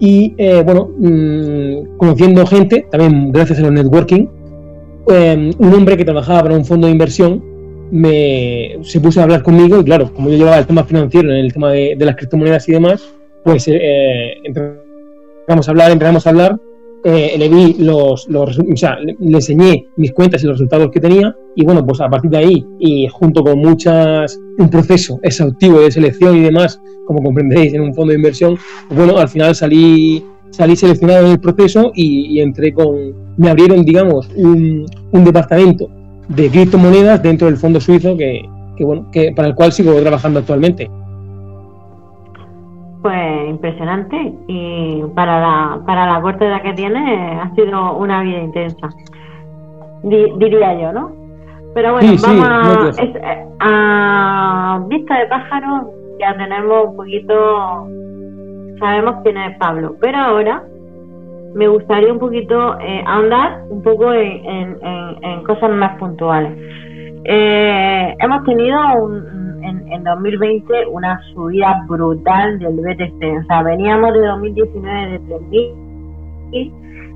Y 0.00 0.34
eh, 0.38 0.62
bueno, 0.64 0.90
mm, 0.96 1.96
conociendo 1.96 2.46
gente, 2.46 2.86
también 2.90 3.32
gracias 3.32 3.58
a 3.58 3.62
los 3.62 3.72
networking, 3.72 4.26
em, 5.08 5.50
un 5.58 5.74
hombre 5.74 5.96
que 5.96 6.04
trabajaba 6.04 6.42
para 6.42 6.54
un 6.54 6.64
fondo 6.64 6.86
de 6.86 6.92
inversión 6.92 7.42
me, 7.90 8.78
se 8.82 9.00
puso 9.00 9.20
a 9.20 9.24
hablar 9.24 9.42
conmigo 9.42 9.80
y 9.80 9.84
claro, 9.84 10.12
como 10.12 10.28
yo 10.30 10.36
llevaba 10.36 10.58
el 10.58 10.66
tema 10.66 10.84
financiero 10.84 11.30
en 11.30 11.36
el 11.36 11.52
tema 11.52 11.72
de, 11.72 11.96
las 11.98 12.16
criptomonedas 12.16 12.68
y 12.68 12.72
demás, 12.72 13.08
pues 13.44 13.66
eh, 13.68 14.34
empezamos 14.44 15.66
a 15.66 15.70
hablar, 15.70 15.90
empezamos 15.90 16.26
a 16.26 16.30
hablar 16.30 16.60
eh, 17.04 17.36
le 17.38 17.48
vi 17.48 17.74
los, 17.78 18.28
los 18.28 18.58
o 18.58 18.76
sea, 18.76 18.98
le, 18.98 19.16
enseñé 19.20 19.86
mis 19.96 20.12
cuentas 20.12 20.42
y 20.42 20.46
los 20.46 20.54
resultados 20.54 20.90
que 20.90 21.00
tenía 21.00 21.34
y 21.54 21.64
bueno, 21.64 21.84
pues 21.86 22.00
a 22.00 22.08
partir 22.08 22.30
de 22.30 22.38
ahí 22.38 22.66
y 22.78 23.06
junto 23.08 23.42
con 23.42 23.58
muchas, 23.58 24.38
un 24.58 24.68
proceso 24.68 25.18
exhaustivo 25.22 25.80
de 25.80 25.90
selección 25.90 26.36
y 26.36 26.40
demás, 26.40 26.80
como 27.06 27.22
comprenderéis 27.22 27.74
en 27.74 27.82
un 27.82 27.94
fondo 27.94 28.10
de 28.10 28.18
inversión, 28.18 28.56
bueno, 28.90 29.16
al 29.18 29.28
final 29.28 29.54
salí, 29.54 30.24
salí 30.50 30.76
seleccionado 30.76 31.26
en 31.26 31.32
el 31.32 31.40
proceso 31.40 31.92
y, 31.94 32.40
entré 32.40 32.72
con, 32.72 32.96
me 33.36 33.48
abrieron, 33.48 33.84
digamos, 33.84 34.28
un, 34.36 34.86
un 35.12 35.24
departamento 35.24 35.88
de 36.28 36.48
criptomonedas 36.50 37.22
dentro 37.22 37.46
del 37.46 37.56
fondo 37.56 37.80
suizo 37.80 38.16
que, 38.16 38.42
que, 38.76 38.84
bueno, 38.84 39.10
que 39.10 39.32
para 39.34 39.48
el 39.48 39.54
cual 39.54 39.72
sigo 39.72 39.94
trabajando 40.00 40.40
actualmente 40.40 40.90
pues 43.02 43.48
impresionante 43.48 44.34
y 44.46 45.02
para 45.14 45.40
la, 45.40 45.80
para 45.86 46.06
la 46.06 46.20
corta 46.20 46.46
edad 46.46 46.62
que 46.62 46.72
tiene 46.72 47.40
ha 47.40 47.54
sido 47.54 47.96
una 47.96 48.22
vida 48.22 48.38
intensa, 48.38 48.88
diría 50.02 50.74
yo, 50.74 50.92
¿no? 50.92 51.12
Pero 51.74 51.92
bueno, 51.92 52.12
vamos 52.22 52.98
eh, 52.98 53.46
a, 53.60 54.80
vista 54.88 55.18
de 55.18 55.26
pájaro, 55.26 55.90
ya 56.18 56.36
tenemos 56.36 56.88
un 56.88 56.96
poquito, 56.96 57.88
sabemos 58.80 59.16
quién 59.22 59.36
es 59.36 59.56
Pablo, 59.58 59.94
pero 60.00 60.18
ahora 60.18 60.64
me 61.54 61.68
gustaría 61.68 62.12
un 62.12 62.18
poquito 62.18 62.78
eh, 62.80 63.02
ahondar 63.06 63.62
un 63.70 63.82
poco 63.82 64.12
en, 64.12 64.76
en, 64.82 65.42
cosas 65.44 65.70
más 65.70 65.96
puntuales. 65.98 66.52
Eh, 67.24 68.14
hemos 68.18 68.44
tenido 68.44 68.78
un, 69.02 69.37
en, 69.68 70.04
2020 70.04 70.86
una 70.86 71.20
subida 71.34 71.84
brutal 71.86 72.58
del 72.58 72.76
BTC. 72.76 73.44
O 73.44 73.46
sea, 73.46 73.62
veníamos 73.62 74.12
de 74.14 74.26
2019 74.26 75.10
de 75.10 75.20
3.000 75.20 75.88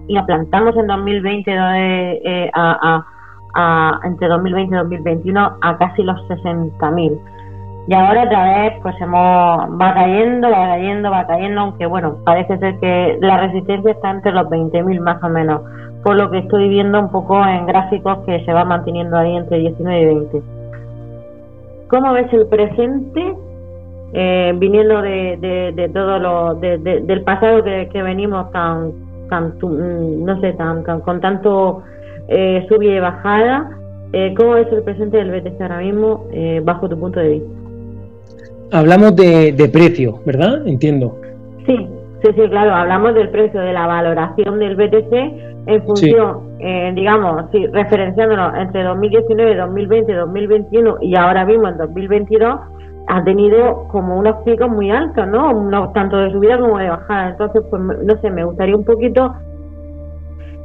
y 0.08 0.14
nos 0.14 0.26
plantamos 0.26 0.76
en 0.76 0.86
2020 0.86 1.50
eh, 1.50 2.50
a, 2.54 3.04
a, 3.54 4.00
entre 4.04 4.28
2020 4.28 4.74
y 4.74 4.78
2021 4.78 5.58
a 5.60 5.78
casi 5.78 6.02
los 6.02 6.18
60.000. 6.28 7.18
Y 7.88 7.94
ahora 7.94 8.24
otra 8.24 8.44
vez 8.44 8.74
pues 8.82 8.94
hemos 9.00 9.80
va 9.80 9.94
cayendo, 9.94 10.50
va 10.50 10.66
cayendo, 10.68 11.10
va 11.10 11.26
cayendo, 11.26 11.60
aunque 11.62 11.86
bueno, 11.86 12.16
parece 12.24 12.56
ser 12.58 12.78
que 12.78 13.18
la 13.20 13.38
resistencia 13.38 13.90
está 13.92 14.10
entre 14.10 14.32
los 14.32 14.46
20.000 14.48 15.00
más 15.00 15.22
o 15.22 15.28
menos, 15.28 15.62
por 16.04 16.16
lo 16.16 16.30
que 16.30 16.38
estoy 16.38 16.68
viendo 16.68 17.00
un 17.00 17.10
poco 17.10 17.44
en 17.44 17.66
gráficos 17.66 18.18
que 18.24 18.44
se 18.44 18.52
va 18.52 18.64
manteniendo 18.64 19.18
ahí 19.18 19.36
entre 19.36 19.58
19 19.58 20.00
y 20.00 20.04
20. 20.04 20.42
¿Cómo 21.92 22.14
ves 22.14 22.32
el 22.32 22.46
presente 22.46 23.34
eh, 24.14 24.54
viniendo 24.56 25.02
de, 25.02 25.72
de, 25.76 25.88
todo 25.90 26.18
lo 26.18 26.54
del 26.54 27.22
pasado 27.22 27.62
que, 27.62 28.02
venimos 28.02 28.50
tan, 28.50 28.92
tan 29.28 29.58
mm, 29.60 30.24
no 30.24 30.40
sé 30.40 30.54
tan, 30.54 30.82
con 30.84 31.20
tanto 31.20 31.82
eh, 32.28 32.64
subida 32.66 32.96
y 32.96 33.00
bajada 33.00 33.78
eh, 34.14 34.32
cómo 34.38 34.52
ves 34.52 34.68
el 34.72 34.82
presente 34.84 35.18
del 35.18 35.38
BTC 35.38 35.60
ahora 35.60 35.80
mismo 35.80 36.26
eh, 36.32 36.62
bajo 36.64 36.88
tu 36.88 36.98
punto 36.98 37.20
de 37.20 37.28
vista 37.28 37.48
hablamos 38.70 39.14
de, 39.14 39.52
de 39.52 39.68
precio 39.68 40.18
verdad 40.24 40.66
entiendo. 40.66 41.14
Sí 41.66 41.86
Sí, 42.22 42.28
sí, 42.36 42.48
claro, 42.48 42.72
hablamos 42.72 43.14
del 43.14 43.30
precio 43.30 43.60
de 43.60 43.72
la 43.72 43.86
valoración 43.88 44.60
del 44.60 44.76
BTC 44.76 45.12
en 45.66 45.82
función, 45.84 46.56
eh, 46.60 46.92
digamos, 46.94 47.50
sí, 47.50 47.66
referenciándonos 47.66 48.54
entre 48.58 48.84
2019, 48.84 49.56
2020, 49.56 50.14
2021 50.14 50.96
y 51.00 51.16
ahora 51.16 51.44
mismo 51.44 51.68
en 51.68 51.78
2022, 51.78 52.60
ha 53.08 53.24
tenido 53.24 53.88
como 53.88 54.16
unos 54.16 54.36
picos 54.44 54.70
muy 54.70 54.92
altos, 54.92 55.26
¿no? 55.26 55.90
tanto 55.92 56.16
de 56.18 56.30
subida 56.30 56.58
como 56.58 56.78
de 56.78 56.90
bajada. 56.90 57.30
Entonces, 57.30 57.62
pues 57.68 57.82
no 57.82 58.16
sé, 58.20 58.30
me 58.30 58.44
gustaría 58.44 58.76
un 58.76 58.84
poquito 58.84 59.34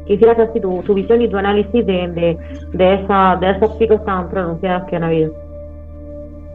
que 0.06 0.14
hicieras 0.14 0.38
así 0.38 0.60
tu, 0.60 0.82
visión 0.94 1.24
y 1.24 1.28
tu 1.28 1.38
análisis 1.38 1.86
de, 1.86 2.08
de, 2.08 2.38
de, 2.74 2.94
esa, 2.94 3.36
de 3.42 3.50
esos 3.50 3.72
picos 3.78 4.06
tan 4.06 4.30
pronunciados 4.30 4.88
que 4.88 4.96
han 4.96 5.04
habido. 5.06 5.47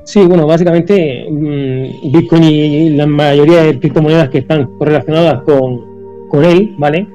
Sí, 0.05 0.25
bueno, 0.25 0.47
básicamente 0.47 1.27
mm, 1.31 2.13
Bitcoin 2.13 2.43
y 2.43 2.91
la 2.91 3.07
mayoría 3.07 3.63
de 3.63 3.79
criptomonedas 3.79 4.31
que 4.31 4.39
están 4.39 4.67
correlacionadas 4.79 5.43
con, 5.43 6.29
con 6.29 6.45
él, 6.45 6.75
¿vale? 6.79 7.07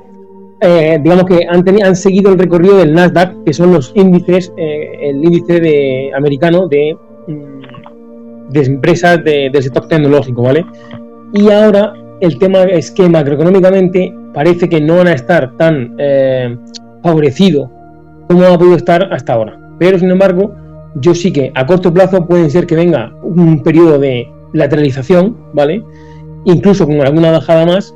Eh, 0.61 0.99
digamos 1.03 1.25
que 1.25 1.45
han, 1.47 1.63
han 1.83 1.95
seguido 1.95 2.31
el 2.31 2.39
recorrido 2.39 2.77
del 2.77 2.93
Nasdaq, 2.93 3.43
que 3.43 3.53
son 3.53 3.73
los 3.73 3.91
índices, 3.95 4.51
eh, 4.57 5.09
el 5.09 5.23
índice 5.23 5.59
de, 5.59 6.11
americano 6.15 6.67
de, 6.67 6.97
mm, 7.27 8.51
de 8.51 8.63
empresas 8.63 9.23
del 9.23 9.61
sector 9.61 9.87
tecnológico, 9.87 10.43
¿vale? 10.43 10.65
Y 11.33 11.51
ahora 11.51 11.93
el 12.21 12.39
tema 12.39 12.63
es 12.63 12.89
que 12.89 13.07
macroeconómicamente 13.07 14.13
parece 14.33 14.67
que 14.69 14.81
no 14.81 14.97
van 14.97 15.07
a 15.07 15.13
estar 15.13 15.55
tan 15.57 15.95
eh, 15.99 16.57
favorecido 17.03 17.71
como 18.27 18.43
ha 18.45 18.57
podido 18.57 18.75
estar 18.75 19.11
hasta 19.13 19.33
ahora. 19.33 19.59
Pero 19.79 19.99
sin 19.99 20.09
embargo, 20.09 20.53
yo 21.01 21.15
sí 21.15 21.31
que 21.31 21.51
a 21.55 21.65
corto 21.65 21.93
plazo 21.93 22.27
puede 22.27 22.49
ser 22.49 22.65
que 22.65 22.75
venga 22.75 23.13
un 23.23 23.61
periodo 23.63 23.99
de 23.99 24.27
lateralización, 24.53 25.37
¿vale? 25.53 25.83
Incluso 26.45 26.85
con 26.85 27.01
alguna 27.01 27.31
bajada 27.31 27.65
más, 27.65 27.93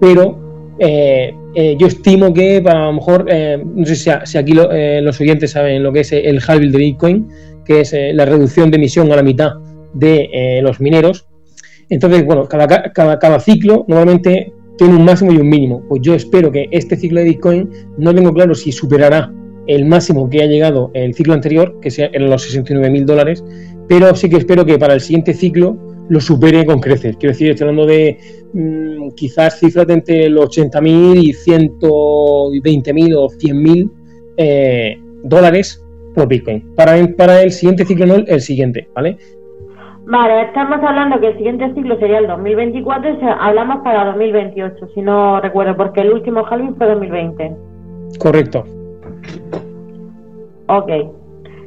pero 0.00 0.74
eh, 0.78 1.34
eh, 1.54 1.76
yo 1.78 1.86
estimo 1.86 2.32
que 2.32 2.60
para 2.60 2.84
a 2.84 2.86
lo 2.86 2.94
mejor, 2.94 3.26
eh, 3.28 3.62
no 3.64 3.86
sé 3.86 3.96
si, 3.96 4.10
aquí 4.10 4.52
los 4.52 5.20
oyentes 5.20 5.52
saben 5.52 5.82
lo 5.82 5.92
que 5.92 6.00
es 6.00 6.12
el 6.12 6.40
halving 6.46 6.72
de 6.72 6.78
Bitcoin, 6.78 7.28
que 7.64 7.80
es 7.80 7.94
la 8.14 8.24
reducción 8.24 8.70
de 8.70 8.76
emisión 8.76 9.10
a 9.12 9.16
la 9.16 9.22
mitad 9.22 9.52
de 9.94 10.60
los 10.62 10.80
mineros. 10.80 11.26
Entonces, 11.88 12.24
bueno, 12.24 12.48
cada, 12.48 12.66
cada, 12.92 13.18
cada, 13.18 13.38
ciclo 13.38 13.84
normalmente 13.86 14.52
tiene 14.78 14.96
un 14.96 15.04
máximo 15.04 15.32
y 15.32 15.36
un 15.36 15.48
mínimo. 15.48 15.82
Pues 15.88 16.00
yo 16.02 16.14
espero 16.14 16.50
que 16.50 16.68
este 16.70 16.96
ciclo 16.96 17.20
de 17.20 17.26
Bitcoin 17.26 17.68
no 17.98 18.14
tengo 18.14 18.32
claro 18.32 18.54
si 18.54 18.72
superará 18.72 19.30
el 19.66 19.84
máximo 19.86 20.28
que 20.28 20.42
ha 20.42 20.46
llegado 20.46 20.90
el 20.94 21.14
ciclo 21.14 21.34
anterior, 21.34 21.78
que 21.80 21.90
sea 21.90 22.10
en 22.12 22.28
los 22.28 22.42
69 22.42 22.90
mil 22.90 23.06
dólares, 23.06 23.44
pero 23.88 24.14
sí 24.14 24.28
que 24.28 24.36
espero 24.36 24.64
que 24.64 24.78
para 24.78 24.94
el 24.94 25.00
siguiente 25.00 25.34
ciclo 25.34 25.76
lo 26.08 26.20
supere 26.20 26.64
con 26.66 26.80
creces. 26.80 27.16
Quiero 27.16 27.32
decir, 27.32 27.50
estoy 27.50 27.68
hablando 27.68 27.86
de 27.86 28.18
mm, 28.52 29.10
quizás 29.14 29.58
cifras 29.58 29.86
de 29.86 29.94
entre 29.94 30.28
los 30.28 30.46
80 30.46 30.80
mil 30.80 31.18
y 31.18 31.32
120 31.32 32.92
mil 32.92 33.14
o 33.16 33.28
100 33.28 33.62
mil 33.62 33.90
eh, 34.36 34.98
dólares 35.22 35.84
por 36.14 36.28
Bitcoin. 36.28 36.74
Para, 36.74 37.06
para 37.16 37.42
el 37.42 37.52
siguiente 37.52 37.84
ciclo, 37.84 38.06
no 38.06 38.14
el 38.16 38.40
siguiente, 38.40 38.88
¿vale? 38.94 39.16
Vale, 40.04 40.42
estamos 40.42 40.78
hablando 40.82 41.20
que 41.20 41.28
el 41.28 41.36
siguiente 41.36 41.72
ciclo 41.74 41.96
sería 41.98 42.18
el 42.18 42.26
2024 42.26 43.10
y 43.10 43.18
hablamos 43.38 43.82
para 43.84 44.06
2028, 44.06 44.88
si 44.94 45.00
no 45.00 45.40
recuerdo, 45.40 45.76
porque 45.76 46.00
el 46.00 46.12
último 46.12 46.44
halving 46.44 46.74
fue 46.76 46.88
2020. 46.88 47.52
Correcto. 48.18 48.64
Ok. 50.68 50.90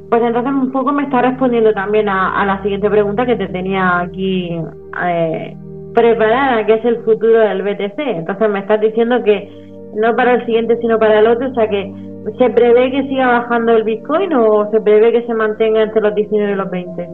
Pues 0.10 0.22
entonces 0.22 0.54
un 0.54 0.72
poco 0.72 0.92
me 0.92 1.04
está 1.04 1.22
respondiendo 1.22 1.74
también 1.74 2.08
a, 2.10 2.46
la 2.46 2.62
siguiente 2.62 2.90
pregunta 2.90 3.26
que 3.26 3.36
te 3.36 3.48
tenía 3.48 4.00
aquí 4.00 4.58
eh, 5.04 5.58
preparada, 5.94 6.66
que 6.66 6.76
es 6.76 6.86
el 6.86 6.98
futuro 7.04 7.40
del 7.40 7.64
BTC. 7.64 8.00
Entonces 8.00 8.50
me 8.50 8.60
estás 8.60 8.80
diciendo 8.82 9.24
que 9.24 9.50
no 9.96 10.16
para 10.16 10.36
el 10.36 10.46
siguiente, 10.46 10.78
sino 10.78 11.00
para 11.00 11.20
el 11.20 11.28
otro, 11.28 11.50
o 11.50 11.54
sea 11.54 11.68
que 11.68 11.92
¿se 12.38 12.50
prevé 12.50 12.92
que 12.92 13.04
siga 13.08 13.28
bajando 13.40 13.74
el 13.74 13.84
Bitcoin 13.84 14.34
o 14.34 14.70
se 14.72 14.82
prevé 14.82 15.12
que 15.12 15.26
se 15.26 15.34
mantenga 15.34 15.82
entre 15.82 16.02
los 16.02 16.14
19 16.14 16.52
y 16.52 16.56
los 16.56 16.70
20? 16.70 17.10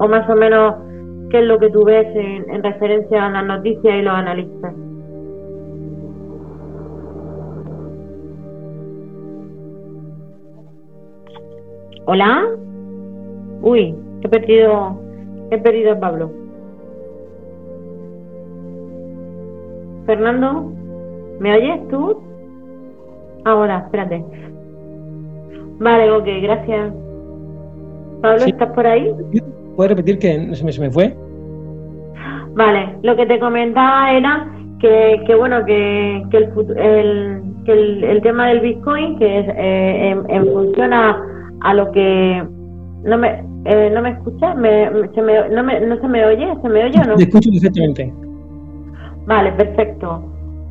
O 0.00 0.08
más 0.08 0.28
o 0.28 0.34
menos, 0.34 0.74
¿qué 1.30 1.38
es 1.38 1.44
lo 1.44 1.58
que 1.58 1.70
tú 1.70 1.84
ves 1.84 2.06
en 2.14 2.62
referencia 2.62 3.26
a 3.26 3.30
las 3.30 3.44
noticias 3.44 3.94
y 3.94 4.02
los 4.02 4.14
analistas? 4.14 4.74
¿Hola? 12.06 12.44
Uy, 13.62 13.94
he 14.22 14.28
perdido, 14.28 15.00
he 15.50 15.58
perdido 15.58 15.92
a 15.92 16.00
Pablo. 16.00 16.30
Fernando, 20.04 20.70
¿me 21.40 21.56
oyes 21.56 21.88
tú? 21.88 22.22
Ahora, 23.46 23.78
espérate. 23.86 24.22
Vale, 25.78 26.10
ok, 26.10 26.26
gracias. 26.42 26.92
Pablo, 28.20 28.44
¿estás 28.44 28.70
por 28.72 28.86
ahí? 28.86 29.10
¿Puedes 29.74 29.90
repetir 29.92 30.18
que 30.18 30.54
se 30.54 30.62
me, 30.62 30.72
se 30.72 30.80
me 30.82 30.90
fue? 30.90 31.16
Vale, 32.54 32.96
lo 33.02 33.16
que 33.16 33.24
te 33.24 33.40
comentaba 33.40 34.12
era 34.12 34.46
que, 34.78 35.22
que 35.26 35.34
bueno, 35.34 35.64
que, 35.64 36.22
que, 36.30 36.36
el, 36.36 36.44
el, 36.78 37.42
que 37.64 37.72
el, 38.10 38.20
tema 38.22 38.48
del 38.48 38.60
Bitcoin, 38.60 39.18
que 39.18 39.38
es 39.38 39.48
eh, 39.48 40.10
en, 40.10 40.30
en 40.30 40.52
función 40.52 40.92
a 40.92 41.33
a 41.64 41.74
lo 41.74 41.90
que 41.92 42.44
no 43.04 43.18
me 43.18 43.42
eh, 43.64 43.90
no 43.92 44.02
me 44.02 44.10
escucha 44.10 44.54
me, 44.54 44.90
se 45.14 45.22
me, 45.22 45.48
no, 45.48 45.64
me, 45.64 45.80
no 45.80 45.96
se 45.96 46.08
me 46.08 46.24
oye 46.24 46.54
se 46.62 46.68
me 46.68 46.84
oye 46.84 47.00
o 47.00 47.04
no 47.04 47.16
te 47.16 47.24
escucho 47.24 47.50
perfectamente. 47.50 48.12
Vale 49.26 49.52
perfecto. 49.52 50.22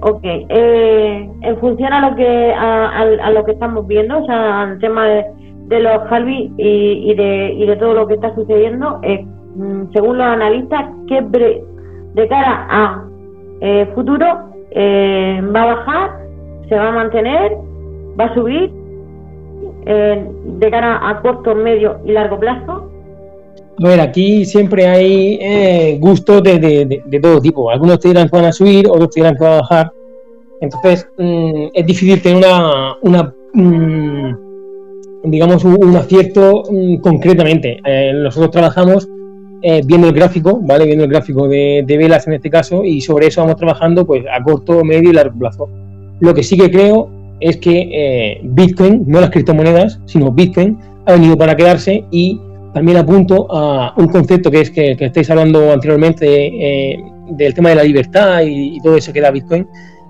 Ok 0.02 0.24
eh, 0.24 1.30
en 1.42 1.58
función 1.58 1.92
a 1.92 2.10
lo 2.10 2.16
que 2.16 2.54
a, 2.54 3.02
a, 3.02 3.32
lo 3.32 3.44
que 3.44 3.54
estamos 3.54 3.88
viendo 3.88 4.20
o 4.20 4.26
sea 4.26 4.62
al 4.62 4.80
tema 4.80 5.06
de, 5.08 5.26
de 5.68 5.80
los 5.80 5.98
Harvey 6.12 6.52
y, 6.58 7.12
y, 7.12 7.16
de 7.16 7.54
y 7.54 7.66
de 7.66 7.76
todo 7.78 7.96
lo 7.96 8.08
que 8.08 8.14
está 8.16 8.34
sucediendo 8.36 9.00
eh, 9.02 9.26
mm, 9.56 9.92
según 9.94 10.20
los 10.20 10.28
analistas 10.28 10.86
que 11.08 11.22
de 11.22 12.28
cara 12.28 12.68
a 12.70 13.04
eh, 13.62 13.90
futuro 13.96 14.26
eh, 14.72 15.42
va 15.56 15.64
a 15.64 15.76
bajar 15.76 16.12
se 16.70 16.76
va 16.76 16.90
a 16.90 16.92
mantener 16.92 17.58
va 18.20 18.26
a 18.26 18.34
subir 18.36 18.83
eh, 19.86 20.26
de 20.60 20.72
cara 20.72 21.10
a 21.10 21.22
corto, 21.22 21.56
medio 21.56 22.00
y 22.06 22.12
largo 22.12 22.40
plazo? 22.40 22.90
A 23.84 23.88
ver, 23.88 24.00
aquí 24.02 24.46
siempre 24.46 24.88
hay 24.88 25.40
eh, 25.42 25.98
gustos 26.00 26.44
de, 26.44 26.60
de, 26.60 27.20
todo 27.20 27.42
tipo. 27.42 27.70
Algunos 27.72 28.00
te 28.00 28.10
dirán 28.10 28.30
que 28.30 28.36
van 28.38 28.46
a 28.46 28.52
subir, 28.52 28.88
otros 28.88 29.10
te 29.10 29.22
dirán 29.22 29.36
que 29.36 29.44
van 29.44 29.54
a 29.54 29.62
bajar. 29.62 29.92
Entonces, 30.62 31.08
mm, 31.18 31.68
es 31.74 31.86
difícil 31.86 32.22
tener 32.22 32.38
una, 32.38 32.96
una 33.02 33.34
mm, 33.54 34.36
digamos, 35.24 35.64
un, 35.66 35.96
acierto 35.96 36.64
mm, 36.70 36.98
concretamente. 36.98 37.80
Eh, 37.84 38.14
nosotros 38.14 38.52
trabajamos 38.52 39.08
viendo 39.86 40.10
el 40.10 40.14
gráfico, 40.14 40.60
¿vale? 40.62 40.84
Viendo 40.84 41.06
el 41.06 41.10
gráfico 41.10 41.48
de, 41.48 41.86
de, 41.88 41.98
velas 41.98 42.28
en 42.28 42.34
este 42.34 42.50
caso, 42.50 42.84
y 42.84 43.00
sobre 43.00 43.28
eso 43.28 43.40
vamos 43.40 43.56
trabajando 43.56 44.06
pues 44.06 44.26
a 44.30 44.44
corto, 44.44 44.84
medio 44.84 45.10
y 45.10 45.14
largo 45.14 45.40
plazo. 45.40 45.70
Lo 46.20 46.34
que 46.34 46.44
sí 46.44 46.58
que 46.58 46.70
creo 46.70 47.23
es 47.40 47.58
que 47.58 47.90
eh, 47.92 48.42
Bitcoin, 48.44 49.04
no 49.08 49.22
las 49.22 49.30
criptomonedas, 49.30 50.00
sino 50.06 50.32
Bitcoin, 50.32 50.78
ha 51.06 51.14
venido 51.14 51.38
para 51.38 51.56
quedarse 51.56 52.06
y 52.12 52.40
también 52.74 52.98
apunto 52.98 53.48
a 53.52 53.94
un 53.98 54.08
concepto 54.08 54.50
que 54.50 54.62
es 54.62 54.72
que, 54.72 54.96
que 54.98 55.06
estáis 55.06 55.30
hablando 55.30 55.72
anteriormente 55.72 56.26
eh, 56.28 57.04
del 57.32 57.54
tema 57.54 57.70
de 57.70 57.76
la 57.76 57.84
libertad 57.84 58.42
y, 58.46 58.80
todo 58.82 58.98
eso 58.98 59.14
que 59.14 59.22
da 59.22 59.32
Bitcoin. 59.32 59.68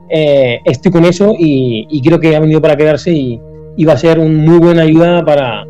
Eh, 0.09 0.59
estoy 0.65 0.91
con 0.91 1.05
eso 1.05 1.33
y, 1.37 2.01
creo 2.03 2.19
que 2.19 2.35
ha 2.35 2.39
venido 2.39 2.61
para 2.61 2.75
quedarse 2.75 3.11
y, 3.11 3.39
va 3.85 3.93
a 3.93 3.97
ser 3.97 4.19
una 4.19 4.29
muy 4.29 4.59
buena 4.59 4.83
ayuda 4.83 5.25
para, 5.25 5.65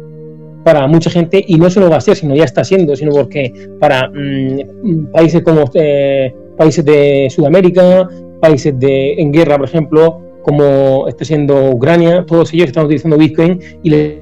mucha 0.87 1.09
gente 1.09 1.43
y 1.45 1.55
no 1.55 1.69
solo 1.69 1.89
va 1.89 1.97
a 1.97 2.01
ser, 2.01 2.15
sino 2.15 2.35
ya 2.35 2.43
está 2.43 2.63
siendo, 2.63 2.95
sino 2.95 3.11
porque 3.11 3.51
para 3.79 4.09
mm, 4.09 5.11
países 5.11 5.41
como 5.43 5.65
países 6.57 6.85
de 6.85 7.27
Sudamérica, 7.29 8.07
países 8.39 8.77
de, 8.79 9.13
en 9.13 9.31
guerra, 9.31 9.57
por 9.57 9.67
ejemplo, 9.67 10.22
como 10.43 11.08
esté 11.08 11.25
siendo 11.25 11.71
Ucrania, 11.71 12.25
todos 12.25 12.53
ellos 12.53 12.67
están 12.67 12.86
utilizando 12.86 13.17
Bitcoin 13.17 13.60
y 13.82 13.89
les 13.89 14.13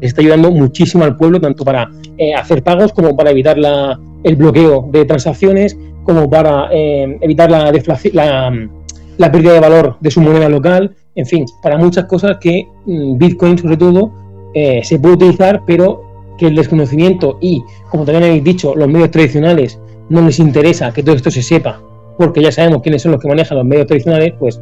está 0.00 0.22
ayudando 0.22 0.50
muchísimo 0.50 1.04
al 1.04 1.16
pueblo, 1.16 1.40
tanto 1.40 1.64
para 1.64 1.88
eh, 2.18 2.34
hacer 2.34 2.62
pagos 2.62 2.92
como 2.92 3.16
para 3.16 3.30
evitar 3.30 3.58
la, 3.58 3.98
el 4.24 4.36
bloqueo 4.36 4.88
de 4.90 5.04
transacciones, 5.04 5.76
como 6.04 6.28
para 6.28 6.68
eh, 6.72 7.18
evitar 7.20 7.50
la, 7.50 7.70
la, 7.72 9.32
pérdida 9.32 9.52
de 9.52 9.60
valor 9.60 9.96
de 10.00 10.10
su 10.10 10.20
moneda 10.20 10.48
local, 10.48 10.94
en 11.14 11.26
fin, 11.26 11.44
para 11.62 11.76
muchas 11.76 12.06
cosas 12.06 12.38
que 12.40 12.66
mm, 12.86 13.18
Bitcoin 13.18 13.58
sobre 13.58 13.76
todo 13.76 14.12
eh, 14.54 14.80
se 14.82 14.98
puede 14.98 15.14
utilizar, 15.14 15.62
pero 15.66 16.02
que 16.38 16.46
el 16.46 16.56
desconocimiento 16.56 17.38
y, 17.40 17.62
como 17.90 18.04
también 18.04 18.24
habéis 18.24 18.44
dicho, 18.44 18.74
los 18.74 18.88
medios 18.88 19.10
tradicionales 19.10 19.78
no 20.08 20.22
les 20.22 20.38
interesa 20.38 20.92
que 20.92 21.02
todo 21.02 21.14
esto 21.14 21.30
se 21.30 21.42
sepa, 21.42 21.80
porque 22.16 22.42
ya 22.42 22.50
sabemos 22.50 22.82
quiénes 22.82 23.02
son 23.02 23.12
los 23.12 23.20
que 23.20 23.28
manejan 23.28 23.58
los 23.58 23.66
medios 23.66 23.86
tradicionales, 23.86 24.32
pues 24.38 24.60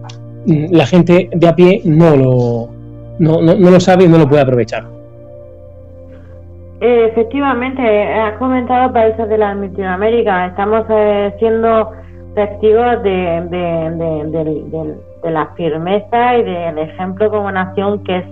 la 0.48 0.86
gente 0.86 1.28
de 1.32 1.48
a 1.48 1.54
pie 1.54 1.82
no 1.84 2.16
lo, 2.16 2.68
no, 3.18 3.42
no, 3.42 3.70
lo 3.70 3.80
sabe 3.80 4.04
y 4.04 4.08
no 4.08 4.18
lo 4.18 4.28
puede 4.28 4.42
aprovechar. 4.42 4.84
Efectivamente, 6.80 7.82
has 8.14 8.38
comentado 8.38 8.92
países 8.92 9.28
de 9.28 9.36
Latinoamérica. 9.36 10.46
Estamos 10.46 10.84
eh, 10.88 11.34
siendo 11.38 11.90
testigos 12.34 13.02
de, 13.02 13.42
de, 13.50 15.30
la 15.30 15.46
firmeza 15.56 16.36
y 16.36 16.44
del 16.44 16.78
ejemplo 16.78 17.28
como 17.30 17.50
nación 17.50 18.02
que 18.04 18.18
es 18.18 18.24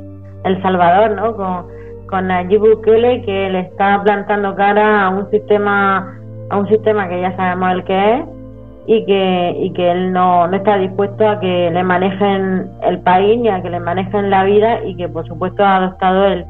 El 0.44 0.62
Salvador, 0.62 1.11
¿no? 1.16 1.37
Con, 1.37 1.66
con 2.07 2.29
Nayib 2.29 2.61
Bukele 2.61 3.22
que 3.22 3.50
le 3.50 3.61
está 3.61 4.00
plantando 4.05 4.55
cara 4.55 5.07
a 5.07 5.11
un 5.11 5.29
sistema 5.31 6.16
a 6.48 6.57
un 6.57 6.68
sistema 6.68 7.09
que 7.09 7.20
ya 7.20 7.35
sabemos 7.37 7.72
el 7.72 7.85
que 7.85 8.14
es 8.14 8.36
y 8.87 9.05
que 9.05 9.57
y 9.61 9.72
que 9.72 9.90
él 9.90 10.12
no, 10.12 10.46
no 10.46 10.57
está 10.57 10.79
dispuesto 10.79 11.29
a 11.29 11.40
que 11.40 11.70
le 11.70 11.83
manejen 11.83 12.70
el 12.83 13.01
país 13.01 13.38
ni 13.40 13.49
a 13.49 13.62
que 13.62 13.70
le 13.70 13.81
manejen 13.81 14.31
la 14.31 14.44
vida 14.44 14.85
y 14.85 14.96
que 14.96 15.09
por 15.09 15.27
supuesto 15.27 15.64
ha 15.64 15.77
adoptado 15.77 16.27
el, 16.27 16.46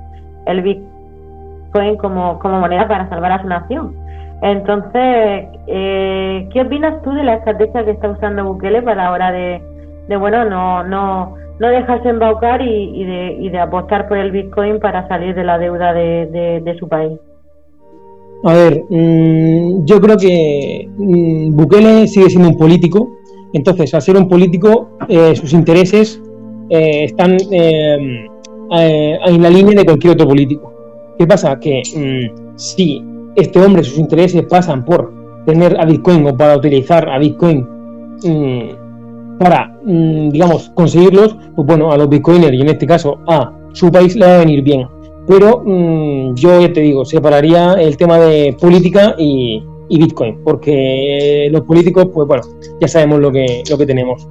el 0.47 0.63
Bitcoin 0.63 1.97
como, 1.97 2.39
como 2.39 2.61
moneda 2.61 2.89
para 2.89 3.09
salvar 3.09 3.33
a 3.33 3.43
su 3.43 3.49
nación. 3.49 3.95
Entonces, 4.43 5.49
eh, 5.67 6.49
¿qué 6.53 6.61
opinas 6.61 7.03
tú 7.03 7.13
de 7.13 7.25
la 7.25 7.35
estrategia 7.35 7.85
que 7.85 7.93
está 7.93 8.11
usando 8.11 8.45
Bukele 8.45 8.83
para 8.83 9.05
la 9.05 9.13
hora 9.13 9.33
de, 9.33 9.63
de 10.09 10.17
bueno, 10.17 10.45
no, 10.45 10.85
no, 10.85 11.35
no 11.59 11.69
dejarse 11.69 12.09
embaucar 12.09 12.61
y, 12.61 13.05
de, 13.05 13.37
y 13.41 13.49
de 13.49 13.59
apostar 13.59 14.09
por 14.09 14.19
el 14.19 14.31
Bitcoin 14.31 14.79
para 14.79 15.09
salir 15.09 15.35
de 15.35 15.45
la 15.45 15.59
deuda 15.59 15.93
de, 15.95 16.61
de, 16.63 16.77
su 16.79 16.89
país? 16.89 17.19
A 18.45 18.55
ver, 18.55 18.85
mm, 18.89 19.85
yo 19.85 20.01
creo 20.01 20.17
que 20.17 20.89
mm, 20.97 21.57
Bukele 21.57 22.07
sigue 22.07 22.31
siendo 22.31 22.51
un 22.51 22.57
político, 22.57 23.17
entonces 23.53 23.93
al 23.95 24.03
ser 24.03 24.17
un 24.17 24.29
político 24.29 24.91
eh, 25.09 25.35
sus 25.35 25.53
intereses 25.53 26.21
eh, 26.71 27.05
están 27.05 27.37
eh, 27.51 28.29
en 28.71 29.43
la 29.43 29.51
línea 29.51 29.75
de 29.75 29.85
cualquier 29.85 30.15
otro 30.15 30.29
político. 30.29 30.73
¿Qué 31.19 31.27
pasa? 31.27 31.59
Que 31.59 31.83
mm, 31.97 32.57
si 32.57 33.03
este 33.37 33.59
hombre, 33.61 33.83
sus 33.83 33.99
intereses 33.99 34.45
pasan 34.49 34.85
por 34.85 35.13
tener 35.47 35.79
a 35.81 35.85
Bitcoin 35.85 36.27
o 36.27 36.37
para 36.37 36.57
utilizar 36.57 37.09
a 37.09 37.19
Bitcoin 37.19 37.67
para, 39.39 39.79
digamos, 39.85 40.71
conseguirlos, 40.71 41.37
pues 41.55 41.67
bueno, 41.67 41.93
a 41.93 41.99
los 41.99 42.09
Bitcoiners 42.09 42.55
y 42.55 42.63
en 42.63 42.69
este 42.69 42.87
caso 42.87 43.19
a 43.29 43.53
su 43.73 43.93
país 43.93 44.17
le 44.17 44.25
va 44.27 44.37
a 44.37 44.39
venir 44.39 44.63
bien 44.63 44.89
pero 45.27 45.63
mm, 45.65 46.35
yo 46.35 46.61
ya 46.61 46.73
te 46.73 46.81
digo, 46.81 47.05
separaría 47.05 47.75
el 47.75 47.97
tema 47.97 48.19
de 48.19 48.57
política 48.61 49.15
y, 49.19 49.65
Bitcoin, 49.89 50.43
porque 50.45 51.49
los 51.51 51.63
políticos, 51.63 52.09
pues 52.13 52.27
bueno, 52.27 52.43
ya 52.81 52.89
sabemos 52.89 53.21
lo 53.21 53.33
que, 53.33 53.63
lo 53.71 53.79
que 53.79 53.87
tenemos. 53.87 54.29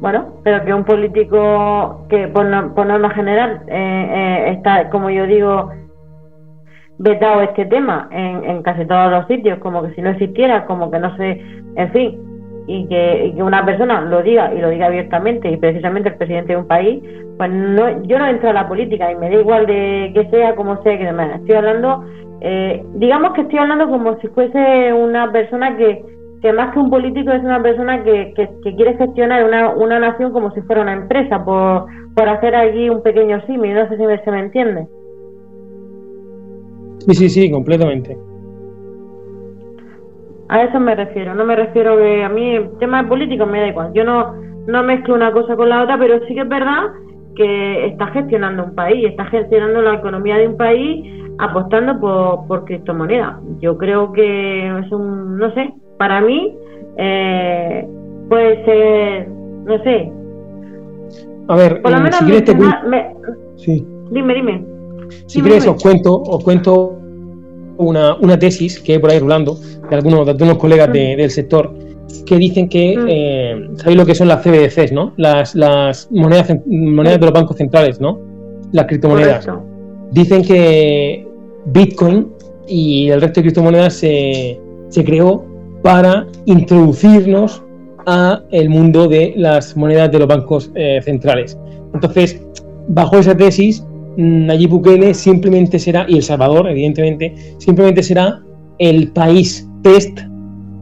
Bueno, 0.00 0.34
pero 0.42 0.64
que 0.64 0.74
un 0.74 0.84
político 0.84 2.04
que 2.08 2.28
por, 2.28 2.44
norma 2.46 3.10
general 3.10 3.62
eh, 3.68 4.08
eh, 4.10 4.52
está, 4.52 4.90
como 4.90 5.10
yo 5.10 5.26
digo, 5.26 5.70
vetado 6.98 7.42
este 7.42 7.64
tema 7.66 8.08
en, 8.12 8.44
en 8.44 8.62
casi 8.62 8.84
todos 8.86 9.10
los 9.10 9.26
sitios, 9.26 9.58
como 9.60 9.82
que 9.82 9.94
si 9.94 10.02
no 10.02 10.10
existiera, 10.10 10.66
como 10.66 10.90
que 10.90 10.98
no 10.98 11.16
sé, 11.16 11.40
en 11.76 11.92
fin, 11.92 12.33
y 12.66 12.86
que, 12.88 13.34
una 13.42 13.64
persona 13.64 14.00
lo 14.02 14.22
diga 14.22 14.52
y 14.54 14.58
lo 14.58 14.70
diga 14.70 14.86
abiertamente 14.86 15.50
y 15.50 15.56
precisamente 15.56 16.10
el 16.10 16.16
presidente 16.16 16.52
de 16.54 16.58
un 16.58 16.66
país, 16.66 17.02
pues 17.36 17.50
no, 17.50 18.02
yo 18.04 18.18
no 18.18 18.26
entro 18.26 18.50
a 18.50 18.54
la 18.54 18.68
política 18.68 19.10
y 19.10 19.16
me 19.16 19.28
da 19.28 19.40
igual 19.40 19.66
de 19.66 20.12
que 20.14 20.28
sea 20.30 20.54
como 20.54 20.82
sea 20.82 20.98
que 20.98 21.04
demás. 21.04 21.40
Estoy 21.40 21.56
hablando, 21.56 22.04
eh, 22.40 22.82
digamos 22.94 23.32
que 23.34 23.42
estoy 23.42 23.58
hablando 23.58 23.88
como 23.88 24.18
si 24.20 24.28
fuese 24.28 24.92
una 24.92 25.30
persona 25.30 25.76
que, 25.76 26.02
que 26.40 26.52
más 26.52 26.72
que 26.72 26.78
un 26.78 26.90
político 26.90 27.32
es 27.32 27.42
una 27.42 27.62
persona 27.62 28.02
que, 28.02 28.32
que, 28.34 28.74
quiere 28.76 28.96
gestionar 28.96 29.44
una, 29.44 29.70
una 29.74 29.98
nación 29.98 30.32
como 30.32 30.50
si 30.52 30.60
fuera 30.62 30.82
una 30.82 30.94
empresa 30.94 31.44
por, 31.44 31.86
por 32.14 32.28
hacer 32.28 32.54
allí 32.54 32.88
un 32.88 33.02
pequeño 33.02 33.44
símil, 33.46 33.74
no 33.74 33.88
sé 33.88 33.96
si 33.96 34.24
se 34.24 34.30
me 34.30 34.40
entiende. 34.40 34.86
Sí, 37.06 37.14
sí, 37.14 37.28
sí, 37.28 37.50
completamente. 37.50 38.16
A 40.54 40.62
eso 40.62 40.78
me 40.78 40.94
refiero, 40.94 41.34
no 41.34 41.44
me 41.44 41.56
refiero 41.56 41.96
que 41.96 42.22
a 42.22 42.28
mí 42.28 42.54
el 42.54 42.78
tema 42.78 43.02
de 43.02 43.08
político 43.08 43.44
me 43.44 43.58
da 43.58 43.66
igual. 43.66 43.90
Yo 43.92 44.04
no, 44.04 44.34
no 44.68 44.84
mezclo 44.84 45.16
una 45.16 45.32
cosa 45.32 45.56
con 45.56 45.68
la 45.68 45.82
otra, 45.82 45.98
pero 45.98 46.24
sí 46.28 46.34
que 46.34 46.42
es 46.42 46.48
verdad 46.48 46.92
que 47.34 47.86
está 47.86 48.06
gestionando 48.12 48.66
un 48.66 48.74
país, 48.76 49.04
está 49.04 49.24
gestionando 49.24 49.82
la 49.82 49.94
economía 49.94 50.36
de 50.36 50.46
un 50.46 50.56
país 50.56 51.12
apostando 51.38 51.98
por, 51.98 52.46
por 52.46 52.64
criptomonedas. 52.66 53.34
Yo 53.58 53.76
creo 53.76 54.12
que 54.12 54.78
es 54.78 54.92
un, 54.92 55.38
no 55.38 55.52
sé, 55.54 55.74
para 55.98 56.20
mí 56.20 56.56
eh, 56.98 57.88
puede 58.28 58.64
ser, 58.64 59.28
no 59.28 59.82
sé. 59.82 60.12
A 61.48 61.56
ver, 61.56 61.82
por 61.82 61.90
lo 61.90 61.96
menos 61.98 62.14
si 62.14 62.24
quieres 62.26 62.56
sí. 63.56 63.84
Dime, 64.12 64.34
dime. 64.34 64.64
Si 65.26 65.42
quieres 65.42 65.66
os 65.66 65.82
cuento, 65.82 66.22
os 66.22 66.44
cuento 66.44 67.00
una, 67.76 68.14
una 68.16 68.38
tesis 68.38 68.80
que 68.80 68.94
hay 68.94 68.98
por 68.98 69.10
ahí 69.10 69.18
rulando 69.18 69.58
de 69.88 69.96
algunos, 69.96 70.24
de 70.26 70.32
algunos 70.32 70.58
colegas 70.58 70.92
del 70.92 71.30
sector 71.30 71.72
que 72.26 72.36
dicen 72.36 72.68
que, 72.68 72.96
mm. 72.96 73.06
eh, 73.08 73.68
¿sabéis 73.76 73.98
lo 73.98 74.06
que 74.06 74.14
son 74.14 74.28
las 74.28 74.42
CBDCs, 74.42 74.92
no? 74.92 75.12
Las, 75.16 75.54
las 75.54 76.10
monedas, 76.10 76.54
monedas 76.66 77.20
de 77.20 77.26
los 77.26 77.34
bancos 77.34 77.56
centrales, 77.56 78.00
¿no? 78.00 78.18
Las 78.72 78.86
criptomonedas. 78.86 79.48
Dicen 80.12 80.42
que 80.42 81.26
Bitcoin 81.66 82.28
y 82.66 83.10
el 83.10 83.20
resto 83.20 83.40
de 83.40 83.42
criptomonedas 83.44 83.94
se, 83.94 84.58
se 84.88 85.04
creó 85.04 85.44
para 85.82 86.26
introducirnos 86.46 87.62
a 88.06 88.42
el 88.50 88.70
mundo 88.70 89.06
de 89.08 89.34
las 89.36 89.76
monedas 89.76 90.10
de 90.10 90.18
los 90.18 90.28
bancos 90.28 90.70
eh, 90.74 91.00
centrales. 91.02 91.58
Entonces, 91.92 92.40
bajo 92.88 93.18
esa 93.18 93.36
tesis, 93.36 93.84
Nayib 94.16 94.70
Bukele 94.70 95.14
simplemente 95.14 95.78
será, 95.78 96.06
y 96.08 96.16
El 96.16 96.22
Salvador, 96.22 96.68
evidentemente, 96.68 97.34
simplemente 97.58 98.02
será 98.02 98.40
el 98.78 99.10
país 99.12 99.68
test 99.82 100.18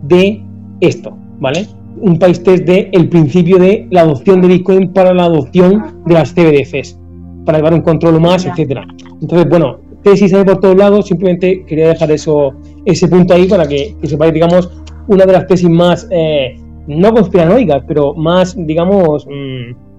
de 0.02 0.42
esto, 0.80 1.16
¿vale? 1.40 1.66
Un 2.00 2.18
país 2.18 2.42
test 2.42 2.64
de 2.64 2.88
el 2.92 3.08
principio 3.08 3.58
de 3.58 3.86
la 3.90 4.02
adopción 4.02 4.40
de 4.40 4.48
Bitcoin 4.48 4.92
para 4.92 5.14
la 5.14 5.24
adopción 5.24 6.02
de 6.06 6.14
las 6.14 6.32
CBDCs, 6.32 6.98
para 7.44 7.58
llevar 7.58 7.74
un 7.74 7.82
control 7.82 8.20
más, 8.20 8.46
etcétera. 8.46 8.86
Entonces, 9.20 9.48
bueno, 9.48 9.78
tesis 10.02 10.32
hay 10.34 10.44
por 10.44 10.60
todos 10.60 10.76
lados, 10.76 11.06
simplemente 11.06 11.64
quería 11.66 11.88
dejar 11.88 12.10
eso, 12.10 12.52
ese 12.84 13.08
punto 13.08 13.34
ahí 13.34 13.46
para 13.46 13.66
que, 13.66 13.96
que 14.00 14.06
sepáis, 14.06 14.32
digamos, 14.32 14.70
una 15.08 15.24
de 15.26 15.32
las 15.32 15.46
tesis 15.46 15.68
más, 15.68 16.06
eh, 16.10 16.56
no 16.86 17.12
conspiranoicas, 17.12 17.84
pero 17.86 18.14
más, 18.14 18.54
digamos, 18.56 19.26
mm, 19.26 19.91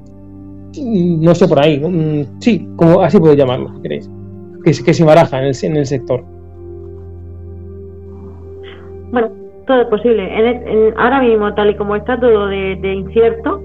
no 0.82 1.36
sé 1.36 1.48
por 1.48 1.60
ahí, 1.60 1.80
mm, 1.80 2.40
sí, 2.40 2.68
como 2.76 3.02
así 3.02 3.20
puedo 3.20 3.34
llamarlo, 3.34 3.74
si 3.76 3.82
queréis, 3.82 4.10
que, 4.64 4.72
que 4.84 4.94
se 4.94 5.04
baraja 5.04 5.40
en 5.40 5.46
el, 5.46 5.56
en 5.64 5.78
el 5.78 5.86
sector. 5.86 6.24
Bueno, 9.12 9.30
todo 9.68 9.82
es 9.82 9.88
posible. 9.88 10.94
Ahora 10.98 11.22
mismo, 11.22 11.54
tal 11.54 11.70
y 11.70 11.76
como 11.76 11.96
está 11.96 12.20
todo 12.20 12.48
de, 12.48 12.94
incierto, 12.94 13.62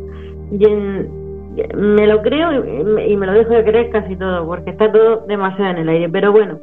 me 0.50 2.06
lo 2.06 2.22
creo 2.22 2.52
y, 3.00 3.16
me 3.16 3.26
lo 3.26 3.32
dejo 3.32 3.54
de 3.54 3.64
creer 3.64 3.90
casi 3.90 4.14
todo, 4.16 4.46
porque 4.46 4.70
está 4.70 4.92
todo 4.92 5.24
demasiado 5.26 5.70
en 5.70 5.78
el 5.78 5.88
aire. 5.88 6.08
Pero 6.10 6.32
bueno, 6.32 6.58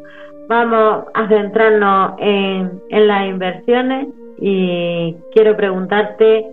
vamos 0.48 1.06
a 1.14 1.28
centrarnos 1.28 2.14
en, 2.20 2.80
en 2.90 3.08
las 3.08 3.28
inversiones 3.28 4.08
y 4.40 5.16
quiero 5.34 5.56
preguntarte 5.58 6.46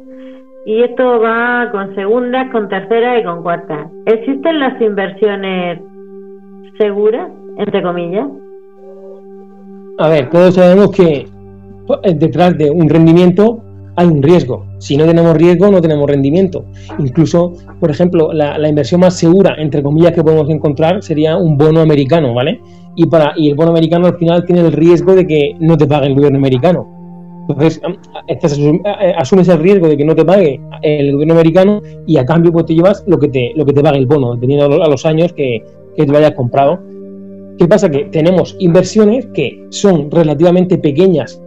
y 0.64 0.83
esto 0.83 1.20
va 1.20 1.68
con 1.72 1.94
segundas, 1.94 2.51
con 2.53 2.68
terceras 2.68 3.20
y 3.20 3.25
con 3.25 3.42
cuartas. 3.42 3.88
¿Existen 4.07 4.61
las 4.61 4.81
inversiones 4.81 5.81
seguras, 6.79 7.31
entre 7.59 7.83
comillas? 7.83 8.29
A 9.98 10.09
ver, 10.09 10.31
todos 10.31 10.55
sabemos 10.55 10.90
que 10.92 11.27
pues, 11.87 12.18
detrás 12.18 12.57
de 12.57 12.70
un 12.70 12.88
rendimiento 12.88 13.61
hay 13.96 14.07
un 14.07 14.22
riesgo. 14.22 14.64
Si 14.79 14.96
no 14.96 15.05
tenemos 15.05 15.37
riesgo, 15.37 15.70
no 15.70 15.81
tenemos 15.81 16.09
rendimiento. 16.09 16.64
Incluso, 16.98 17.53
por 17.79 17.90
ejemplo, 17.90 18.33
la, 18.33 18.57
la, 18.57 18.68
inversión 18.68 19.01
más 19.01 19.18
segura, 19.18 19.55
entre 19.59 19.83
comillas, 19.83 20.12
que 20.12 20.22
podemos 20.22 20.48
encontrar 20.48 21.03
sería 21.03 21.37
un 21.37 21.59
bono 21.59 21.81
americano, 21.81 22.33
¿vale? 22.35 22.61
Y, 22.96 23.07
para, 23.07 23.33
y 23.37 23.51
el 23.51 23.55
bono 23.55 23.70
americano 23.70 24.07
al 24.07 24.16
final 24.16 24.44
tiene 24.44 24.62
el 24.62 24.72
riesgo 24.72 25.14
de 25.14 25.27
que 25.27 25.57
no 25.61 25.77
te 25.77 25.87
pague 25.87 26.07
el 26.07 26.14
gobierno 26.14 26.38
americano. 26.38 27.01
Entonces, 27.48 27.81
asumes 29.16 29.48
el 29.48 29.59
riesgo 29.59 29.88
de 29.88 29.96
que 29.96 30.05
no 30.05 30.14
te 30.14 30.24
pague 30.24 30.61
el 30.83 31.12
gobierno 31.12 31.35
americano 31.35 31.83
y 32.07 32.16
a 32.16 32.24
cambio 32.24 32.52
pues 32.52 32.66
te 32.66 32.74
llevas 32.74 33.05
lo 33.07 33.18
que 33.18 33.28
te, 33.28 33.52
lo 33.57 33.66
que 33.66 33.72
te 33.72 33.83
pague 33.83 33.98
el 33.98 34.07
bono, 34.07 34.35
dependiendo 34.35 34.83
a 34.83 34.88
los 34.88 35.05
años 35.05 35.33
que, 35.33 35.62
que 35.96 36.07
te 36.07 36.16
hayas 36.16 36.33
comprado. 36.33 36.81
¿Qué 37.59 37.66
pasa? 37.66 37.90
Que 37.90 38.05
tenemos 38.05 38.57
inversiones 38.59 39.26
que 39.35 39.66
son 39.70 40.11
relativamente 40.11 40.78
pequeñas 40.78 41.40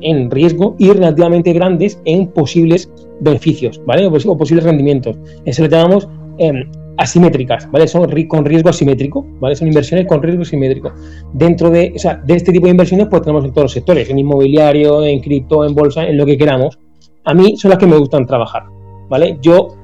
en 0.00 0.30
riesgo 0.30 0.76
y 0.78 0.90
relativamente 0.92 1.52
grandes 1.52 2.00
en 2.04 2.28
posibles 2.28 2.90
beneficios, 3.20 3.80
¿vale? 3.86 4.06
O, 4.06 4.36
posibles 4.36 4.64
rendimientos. 4.64 5.16
Eso 5.44 5.62
lo 5.62 5.68
llamamos 5.68 6.08
eh, 6.38 6.52
asimétricas, 6.96 7.70
¿vale? 7.70 7.86
Son 7.88 8.08
con 8.28 8.44
riesgo 8.44 8.70
asimétrico, 8.70 9.26
¿vale? 9.40 9.56
Son 9.56 9.68
inversiones 9.68 10.06
con 10.06 10.22
riesgo 10.22 10.42
asimétrico. 10.42 10.92
Dentro 11.32 11.70
de, 11.70 11.92
o 11.94 11.98
sea, 11.98 12.16
de 12.16 12.34
este 12.34 12.52
tipo 12.52 12.66
de 12.66 12.72
inversiones, 12.72 13.08
pues 13.08 13.22
tenemos 13.22 13.44
en 13.44 13.52
todos 13.52 13.64
los 13.64 13.72
sectores, 13.72 14.08
en 14.08 14.18
inmobiliario, 14.18 15.04
en 15.04 15.20
cripto, 15.20 15.64
en 15.64 15.74
bolsa, 15.74 16.06
en 16.06 16.16
lo 16.16 16.26
que 16.26 16.36
queramos. 16.38 16.78
A 17.24 17.34
mí 17.34 17.56
son 17.56 17.70
las 17.70 17.78
que 17.78 17.86
me 17.86 17.96
gustan 17.96 18.26
trabajar, 18.26 18.64
¿vale? 19.08 19.38
Yo 19.42 19.76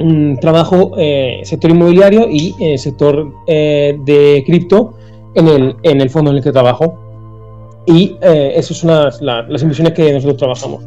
mm, 0.00 0.36
trabajo 0.36 0.92
eh, 0.96 1.40
sector 1.44 1.70
inmobiliario 1.70 2.28
y 2.30 2.54
en 2.60 2.70
el 2.72 2.78
sector 2.78 3.32
eh, 3.46 3.98
de 4.04 4.42
cripto 4.46 4.94
en 5.34 5.48
el, 5.48 5.76
en 5.82 6.00
el 6.00 6.10
fondo 6.10 6.30
en 6.30 6.38
el 6.38 6.42
que 6.42 6.52
trabajo. 6.52 6.98
Y 7.86 8.16
eh, 8.22 8.52
esas 8.56 8.76
son 8.76 8.90
las, 8.90 9.20
inversiones 9.20 9.92
que 9.92 10.12
nosotros 10.12 10.36
trabajamos. 10.36 10.84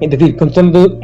Es 0.00 0.10
decir, 0.10 0.36
contestando, 0.36 0.98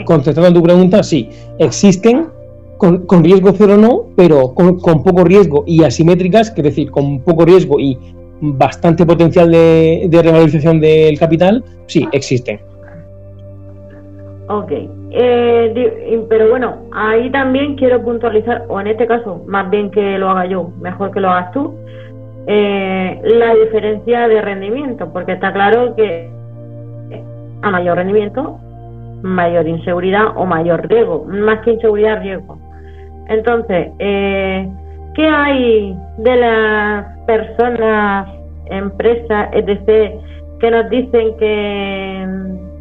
a 0.48 0.52
tu 0.52 0.62
pregunta, 0.62 1.02
sí, 1.02 1.28
existen 1.58 2.37
con, 2.78 3.24
riesgo 3.24 3.52
cero 3.52 3.76
no, 3.76 4.06
pero 4.16 4.54
con, 4.54 4.78
poco 4.78 5.24
riesgo 5.24 5.64
y 5.66 5.84
asimétricas, 5.84 6.52
es 6.56 6.64
decir, 6.64 6.90
con 6.90 7.20
poco 7.20 7.44
riesgo 7.44 7.78
y 7.78 7.98
bastante 8.40 9.04
potencial 9.04 9.50
de, 9.50 10.06
de 10.08 10.22
revalorización 10.22 10.80
del 10.80 11.18
capital, 11.18 11.64
sí, 11.86 12.08
existen. 12.12 12.60
Ok, 14.48 14.72
eh, 15.10 16.24
pero 16.30 16.48
bueno, 16.48 16.76
ahí 16.92 17.30
también 17.30 17.76
quiero 17.76 18.02
puntualizar, 18.02 18.64
o 18.68 18.80
en 18.80 18.86
este 18.86 19.06
caso, 19.06 19.42
más 19.46 19.68
bien 19.68 19.90
que 19.90 20.16
lo 20.16 20.30
haga 20.30 20.46
yo, 20.46 20.70
mejor 20.80 21.10
que 21.10 21.20
lo 21.20 21.28
hagas 21.28 21.52
tú, 21.52 21.74
eh, 22.46 23.20
la 23.24 23.54
diferencia 23.54 24.26
de 24.26 24.40
rendimiento, 24.40 25.12
porque 25.12 25.32
está 25.32 25.52
claro 25.52 25.94
que 25.94 26.30
a 27.60 27.70
mayor 27.70 27.96
rendimiento, 27.98 28.58
mayor 29.22 29.66
inseguridad 29.66 30.28
o 30.36 30.46
mayor 30.46 30.88
riesgo, 30.88 31.26
más 31.26 31.60
que 31.60 31.72
inseguridad, 31.72 32.22
riesgo. 32.22 32.58
Entonces, 33.28 33.88
eh, 33.98 34.68
¿qué 35.14 35.26
hay 35.26 35.96
de 36.18 36.36
las 36.36 37.18
personas, 37.26 38.28
empresas, 38.66 39.48
etc., 39.52 40.14
que 40.60 40.70
nos 40.70 40.90
dicen 40.90 41.36
que 41.38 42.26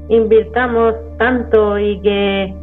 invirtamos 0.10 0.96
tanto 1.18 1.78
y 1.78 2.00
que 2.02 2.54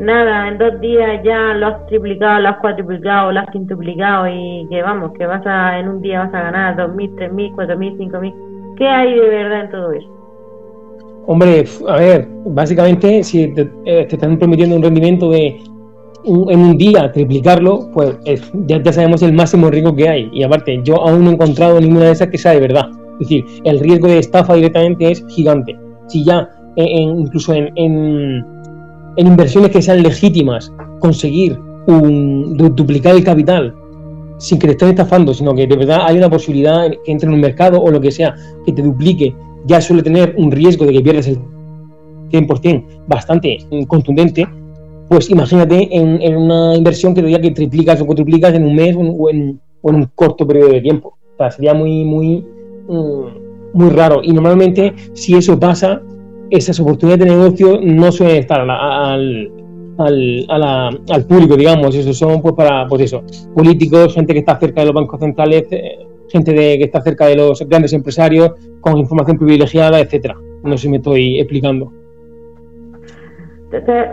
nada, 0.00 0.48
en 0.48 0.58
dos 0.58 0.80
días 0.80 1.22
ya 1.22 1.54
lo 1.54 1.66
has 1.68 1.86
triplicado, 1.86 2.40
lo 2.40 2.48
has 2.48 2.56
cuatriplicado, 2.58 3.32
lo 3.32 3.40
has 3.40 3.50
quintuplicado 3.50 4.26
y 4.28 4.66
que 4.70 4.82
vamos, 4.82 5.12
que 5.16 5.26
vas 5.26 5.46
a, 5.46 5.78
en 5.78 5.88
un 5.88 6.02
día 6.02 6.20
vas 6.24 6.34
a 6.34 6.42
ganar 6.42 6.76
dos 6.76 6.94
mil, 6.94 7.14
tres 7.16 7.32
mil, 7.32 7.52
cuatro 7.54 7.78
mil, 7.78 7.94
cinco 7.98 8.18
mil. 8.20 8.34
¿Qué 8.76 8.88
hay 8.88 9.14
de 9.14 9.28
verdad 9.28 9.60
en 9.60 9.70
todo 9.70 9.92
eso? 9.92 10.08
Hombre, 11.26 11.64
a 11.88 11.96
ver, 11.96 12.26
básicamente 12.46 13.22
si 13.22 13.54
te, 13.54 13.62
eh, 13.84 14.06
están 14.10 14.38
prometiendo 14.38 14.76
un 14.76 14.82
rendimiento 14.82 15.30
de 15.30 15.56
en 16.26 16.60
un 16.60 16.76
día 16.78 17.12
triplicarlo, 17.12 17.90
pues 17.92 18.16
ya, 18.66 18.82
ya 18.82 18.92
sabemos 18.92 19.22
el 19.22 19.32
máximo 19.32 19.70
riesgo 19.70 19.94
que 19.94 20.08
hay. 20.08 20.30
Y 20.32 20.42
aparte, 20.42 20.80
yo 20.84 21.00
aún 21.02 21.24
no 21.24 21.30
he 21.30 21.34
encontrado 21.34 21.80
ninguna 21.80 22.06
de 22.06 22.12
esas 22.12 22.28
que 22.28 22.38
sea 22.38 22.52
de 22.52 22.60
verdad. 22.60 22.88
Es 23.20 23.28
decir, 23.28 23.44
el 23.64 23.80
riesgo 23.80 24.08
de 24.08 24.18
estafa 24.18 24.54
directamente 24.54 25.10
es 25.10 25.24
gigante. 25.28 25.76
Si 26.08 26.24
ya 26.24 26.48
incluso 26.76 27.54
en, 27.54 27.72
en, 27.76 28.44
inversiones 29.16 29.70
que 29.70 29.82
sean 29.82 30.02
legítimas, 30.02 30.72
conseguir 31.00 31.58
duplicar 31.86 33.14
el 33.14 33.24
capital 33.24 33.74
sin 34.38 34.58
que 34.58 34.66
te 34.68 34.72
estén 34.72 34.88
estafando, 34.88 35.32
sino 35.32 35.54
que 35.54 35.66
de 35.66 35.76
verdad 35.76 36.00
hay 36.02 36.16
una 36.16 36.28
posibilidad 36.28 36.90
que 37.04 37.12
entre 37.12 37.28
en 37.28 37.34
un 37.34 37.40
mercado 37.40 37.80
o 37.80 37.90
lo 37.90 38.00
que 38.00 38.10
sea, 38.10 38.34
que 38.66 38.72
te 38.72 38.82
duplique, 38.82 39.34
ya 39.66 39.80
suele 39.80 40.02
tener 40.02 40.34
un 40.36 40.50
riesgo 40.50 40.86
de 40.86 40.92
que 40.94 41.00
pierdas 41.00 41.28
el 41.28 41.38
100% 42.30 42.84
bastante 43.06 43.58
contundente, 43.86 44.46
pues 45.14 45.30
imagínate 45.30 45.96
en, 45.96 46.36
una 46.36 46.74
inversión 46.74 47.14
que 47.14 47.20
te 47.20 47.28
diga 47.28 47.40
que 47.40 47.52
triplicas 47.52 48.00
o 48.00 48.06
cuatruplicas 48.06 48.52
en 48.52 48.64
un 48.64 48.74
mes 48.74 48.96
o 48.96 49.30
en, 49.30 49.60
un 49.82 50.10
corto 50.12 50.44
periodo 50.44 50.70
de 50.70 50.80
tiempo. 50.80 51.16
sería 51.50 51.72
muy, 51.72 52.04
muy, 52.04 52.44
mm, 52.88 53.74
muy 53.74 53.90
raro. 53.90 54.22
Y 54.24 54.32
normalmente, 54.32 54.92
si 55.12 55.36
eso 55.36 55.56
pasa, 55.60 56.02
esas 56.50 56.80
oportunidades 56.80 57.24
de 57.24 57.30
negocio 57.32 57.78
no 57.80 58.10
suelen 58.10 58.38
estar 58.38 58.68
al, 58.68 59.52
al, 59.98 61.24
público, 61.28 61.56
digamos, 61.56 61.94
eso 61.94 62.12
son 62.12 62.42
pues 62.42 62.54
para 62.54 62.88
pues 62.88 63.02
eso, 63.02 63.22
políticos, 63.54 64.14
gente 64.14 64.32
que 64.32 64.40
está 64.40 64.58
cerca 64.58 64.80
de 64.80 64.86
los 64.86 64.94
bancos 64.96 65.20
centrales, 65.20 65.68
eh, 65.70 65.98
gente 66.28 66.52
de, 66.52 66.76
que 66.78 66.84
está 66.86 67.00
cerca 67.02 67.26
de 67.26 67.36
los 67.36 67.60
grandes 67.68 67.92
empresarios, 67.92 68.50
con 68.80 68.98
información 68.98 69.38
privilegiada, 69.38 70.00
etcétera. 70.00 70.34
No 70.64 70.76
sé 70.76 70.82
si 70.82 70.88
me 70.88 70.96
estoy 70.96 71.38
explicando. 71.38 71.92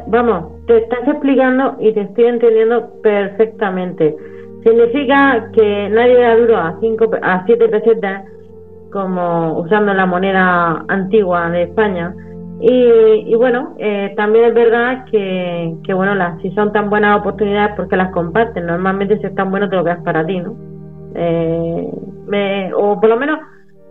Vamos, 0.08 0.66
te 0.68 0.78
estás 0.78 1.08
explicando 1.08 1.76
y 1.80 1.94
te 1.94 2.02
estoy 2.02 2.26
entendiendo 2.26 2.90
perfectamente. 3.02 4.16
Significa 4.64 5.50
que 5.54 5.90
nadie 5.90 6.20
da 6.20 6.36
duro 6.36 6.58
a 6.58 6.78
cinco 6.80 7.10
a 7.22 7.44
siete 7.46 7.68
pesetas 7.68 8.24
como 8.92 9.60
usando 9.60 9.94
la 9.94 10.06
moneda 10.06 10.86
antigua 10.88 11.50
de 11.50 11.64
España. 11.64 12.14
Y, 12.64 13.34
bueno, 13.36 13.76
eh, 13.80 14.14
también 14.16 14.46
es 14.46 14.54
verdad 14.54 15.06
que, 15.06 15.74
que 15.84 15.94
bueno, 15.96 16.14
las, 16.14 16.40
si 16.44 16.52
son 16.52 16.72
tan 16.72 16.92
buenas 16.92 17.20
oportunidades, 17.20 17.74
porque 17.76 17.96
las 17.96 18.12
comparten. 18.12 18.68
Normalmente 18.68 19.18
si 19.18 19.26
es 19.26 19.34
tan 19.34 19.50
bueno 19.50 19.68
te 19.68 19.78
lo 19.78 19.84
quedas 19.84 20.04
para 20.04 20.24
ti, 20.26 20.40
¿no? 20.40 20.56
Eh, 21.16 22.72
o 22.76 23.00
por 23.00 23.10
lo 23.10 23.18
menos 23.18 23.40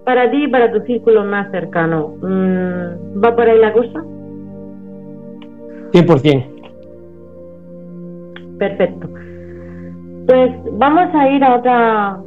para 0.05 0.31
ti 0.31 0.45
y 0.45 0.49
para 0.49 0.71
tu 0.73 0.81
círculo 0.83 1.25
más 1.25 1.51
cercano. 1.51 2.15
Mm, 2.23 3.23
¿Va 3.23 3.35
por 3.35 3.49
ahí 3.49 3.59
la 3.59 3.73
cosa? 3.73 4.05
100%. 5.93 6.61
Perfecto. 8.59 9.09
Pues 10.27 10.53
vamos 10.73 11.15
a 11.15 11.29
ir 11.29 11.43
a 11.43 11.57
otra 11.57 12.19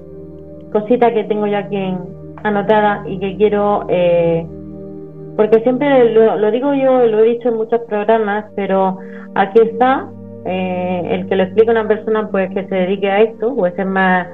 cosita 0.72 1.14
que 1.14 1.24
tengo 1.26 1.48
yo 1.48 1.58
aquí 1.58 1.96
anotada 2.44 3.04
y 3.08 3.20
que 3.20 3.38
quiero, 3.38 3.86
eh, 3.88 4.46
porque 5.38 5.62
siempre 5.62 6.12
lo, 6.14 6.52
digo 6.52 6.74
yo, 6.74 7.06
lo 7.06 7.20
he 7.20 7.30
dicho 7.30 7.50
en 7.50 7.58
muchos 7.58 7.82
programas, 7.88 8.46
pero 8.56 8.98
aquí 9.36 9.60
está 9.62 10.10
eh, 10.46 11.08
el 11.12 11.28
que 11.28 11.36
lo 11.36 11.44
explica 11.44 11.72
una 11.72 11.88
persona 11.88 12.28
pues 12.30 12.50
que 12.54 12.68
se 12.68 12.76
dedique 12.76 13.10
a 13.10 13.22
esto, 13.22 13.56
pues 13.56 13.74
es 13.78 13.86
más, 13.86 14.28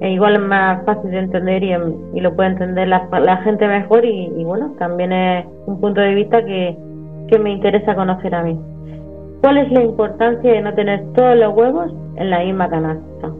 igual 0.00 0.34
es 0.34 0.42
más 0.42 0.84
fácil 0.84 1.10
de 1.10 1.18
entender 1.18 1.64
y, 1.64 1.72
y 2.14 2.20
lo 2.20 2.36
puede 2.36 2.50
entender 2.50 2.88
la, 2.88 3.08
la 3.20 3.38
gente 3.38 3.66
mejor 3.66 4.04
y, 4.04 4.28
bueno, 4.44 4.74
también 4.78 5.12
es 5.12 5.46
un 5.66 5.80
punto 5.80 6.00
de 6.00 6.14
vista 6.14 6.44
que, 6.44 6.76
que 7.28 7.38
me 7.38 7.52
interesa 7.52 7.94
conocer 7.94 8.34
a 8.34 8.42
mí. 8.42 8.58
¿Cuál 9.40 9.58
es 9.58 9.70
la 9.70 9.82
importancia 9.82 10.52
de 10.52 10.62
no 10.62 10.74
tener 10.74 11.04
todos 11.14 11.36
los 11.36 11.54
huevos 11.54 11.92
en 12.16 12.30
la 12.30 12.40
misma 12.40 12.68
canasta? 12.68 13.32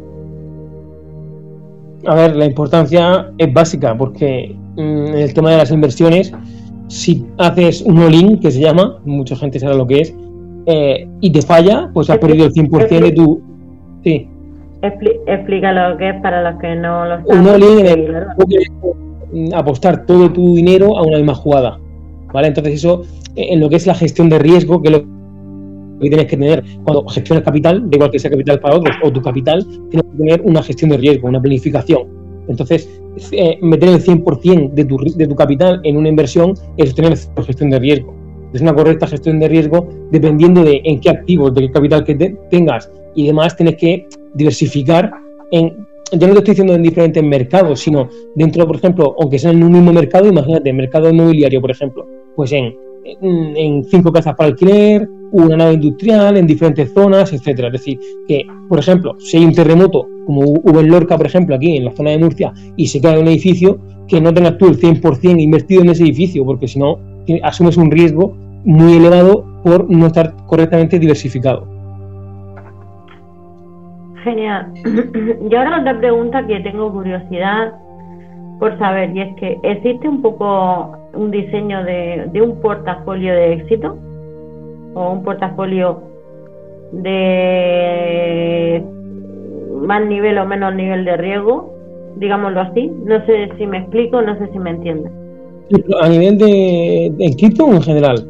A 2.07 2.15
ver, 2.15 2.37
la 2.37 2.45
importancia 2.45 3.31
es 3.39 3.53
básica 3.53 3.97
porque 3.97 4.55
mm, 4.77 5.07
en 5.09 5.19
el 5.19 5.35
tema 5.35 5.51
de 5.51 5.57
las 5.57 5.73
inversiones, 5.73 6.33
si 6.87 7.27
haces 7.39 7.83
un 7.83 7.99
all-in, 7.99 8.39
que 8.39 8.53
se 8.53 8.61
llama, 8.61 8.99
mucha 9.05 9.35
gente 9.35 9.59
sabe 9.59 9.77
lo 9.77 9.87
que 9.87 10.01
es, 10.03 10.15
eh, 10.67 11.09
y 11.21 11.33
te 11.33 11.43
falla, 11.43 11.91
pues 11.93 12.09
has 12.11 12.19
perdido 12.19 12.47
el 12.47 12.53
100% 12.53 12.89
de 13.01 13.13
tu... 13.13 13.41
Sí. 14.05 14.29
Explica 14.81 15.73
lo 15.73 15.97
que 15.97 16.11
es 16.11 16.21
para 16.21 16.49
los 16.49 16.61
que 16.61 16.77
no 16.77 17.05
lo 17.05 17.27
saben. 17.27 17.41
Un 17.41 17.49
all-in 17.49 17.87
es 17.87 18.71
mm, 19.33 19.55
apostar 19.55 20.07
todo 20.07 20.31
tu 20.31 20.55
dinero 20.55 20.97
a 20.97 21.03
una 21.03 21.17
misma 21.17 21.35
jugada. 21.35 21.79
Entonces 22.35 22.75
eso, 22.75 23.03
en 23.37 23.61
lo 23.61 23.69
que 23.69 23.77
es 23.77 23.87
la 23.87 23.95
gestión 23.95 24.29
de 24.29 24.39
riesgo, 24.39 24.81
que 24.83 24.89
es 24.89 24.93
lo 24.93 25.01
que 26.01 26.09
tienes 26.09 26.27
que 26.27 26.37
tener 26.37 26.65
cuando 26.85 27.07
gestionas 27.09 27.45
capital, 27.45 27.89
de 27.89 27.97
igual 27.97 28.11
que 28.11 28.19
sea 28.19 28.31
capital 28.31 28.61
para 28.61 28.77
otros, 28.77 28.97
o 29.03 29.13
tu 29.13 29.21
capital, 29.23 29.67
tienes 29.91 30.11
que 30.11 30.19
tener 30.19 30.41
una 30.43 30.63
gestión 30.63 30.91
de 30.91 30.99
riesgo, 30.99 31.29
una 31.29 31.41
planificación. 31.41 32.03
Entonces, 32.49 32.89
eh, 33.33 33.59
meter 33.61 33.89
el 33.91 34.03
100% 34.03 34.73
de 34.73 34.85
tu, 34.85 34.97
de 34.97 35.27
tu 35.27 35.35
capital 35.35 35.81
en 35.85 35.97
una 35.97 36.09
inversión 36.09 36.55
es 36.77 36.95
tener 36.95 37.17
gestión 37.45 37.71
de 37.71 37.79
riesgo. 37.79 38.15
Es 38.53 38.63
una 38.63 38.75
correcta 38.75 39.07
gestión 39.07 39.39
de 39.41 39.49
riesgo 39.49 39.89
dependiendo 40.11 40.65
de 40.65 40.81
en 40.85 41.01
qué 41.01 41.11
activos, 41.11 41.55
de 41.55 41.63
qué 41.63 41.71
capital 41.71 42.05
que 42.05 42.15
tengas 42.51 42.91
y 43.15 43.27
demás, 43.27 43.57
tienes 43.57 43.77
que 43.77 44.07
diversificar 44.35 45.13
en, 45.51 45.87
yo 46.13 46.27
no 46.27 46.33
te 46.35 46.39
estoy 46.39 46.53
diciendo 46.53 46.75
en 46.75 46.83
diferentes 46.83 47.23
mercados, 47.23 47.81
sino 47.81 48.09
dentro, 48.35 48.67
por 48.67 48.77
ejemplo, 48.77 49.15
aunque 49.21 49.39
sea 49.39 49.51
en 49.51 49.63
un 49.63 49.73
mismo 49.73 49.93
mercado, 49.93 50.29
imagínate, 50.29 50.73
mercado 50.73 51.11
inmobiliario, 51.11 51.61
por 51.61 51.71
ejemplo, 51.71 52.07
pues 52.39 52.53
en 52.53 52.73
en 53.21 53.85
cinco 53.85 54.13
casas 54.13 54.35
para 54.35 54.49
alquiler, 54.49 55.09
una 55.33 55.57
nave 55.57 55.75
industrial 55.75 56.37
en 56.37 56.47
diferentes 56.47 56.93
zonas, 56.93 57.33
etcétera. 57.33 57.69
Es 57.69 57.73
decir, 57.73 57.99
que, 58.27 58.47
por 58.69 58.79
ejemplo, 58.79 59.17
si 59.19 59.39
hay 59.39 59.45
un 59.45 59.53
terremoto, 59.53 60.09
como 60.27 60.43
hubo 60.43 60.81
en 60.81 60.89
Lorca, 60.89 61.17
por 61.17 61.27
ejemplo, 61.27 61.55
aquí 61.55 61.77
en 61.77 61.85
la 61.85 61.93
zona 61.93 62.11
de 62.11 62.19
Murcia, 62.19 62.53
y 62.77 62.87
se 62.87 63.01
cae 63.01 63.19
un 63.19 63.29
edificio, 63.29 63.79
que 64.07 64.21
no 64.21 64.33
tengas 64.33 64.57
tú 64.59 64.67
el 64.67 64.79
100% 64.79 65.41
invertido 65.41 65.83
en 65.83 65.91
ese 65.91 66.05
edificio, 66.05 66.45
porque 66.45 66.69
si 66.69 66.79
no, 66.79 66.99
asumes 67.43 67.77
un 67.77 67.91
riesgo 67.91 68.35
muy 68.65 68.95
elevado 68.95 69.45
por 69.63 69.91
no 69.91 70.07
estar 70.07 70.35
correctamente 70.47 70.99
diversificado. 70.99 71.67
Genial. 74.25 74.73
Y 75.51 75.55
ahora 75.55 75.81
otra 75.81 75.99
pregunta 75.99 76.47
que 76.47 76.61
tengo 76.61 76.93
curiosidad 76.93 77.73
por 78.59 78.77
saber, 78.79 79.17
y 79.17 79.21
es 79.21 79.37
que 79.37 79.59
existe 79.63 80.09
un 80.09 80.21
poco 80.21 80.98
un 81.15 81.31
diseño 81.31 81.85
de, 81.85 82.29
de 82.33 82.43
un 82.43 82.61
portafolio 82.61 83.33
de 83.33 83.53
éxito 83.55 83.97
o 84.95 85.13
un 85.13 85.23
portafolio 85.23 86.03
de 86.93 88.83
más 89.83 90.05
nivel 90.07 90.39
o 90.39 90.47
menos 90.47 90.75
nivel 90.75 91.05
de 91.05 91.17
riesgo, 91.17 91.75
digámoslo 92.17 92.61
así. 92.61 92.93
No 93.05 93.25
sé 93.27 93.51
si 93.59 93.67
me 93.67 93.79
explico, 93.79 94.21
no 94.23 94.37
sé 94.39 94.49
si 94.53 94.59
me 94.59 94.71
entiendes. 94.71 95.13
¿A 96.01 96.09
nivel 96.09 96.39
de, 96.39 97.13
de 97.17 97.37
cripto 97.37 97.67
o 97.67 97.73
en 97.73 97.83
general? 97.83 98.25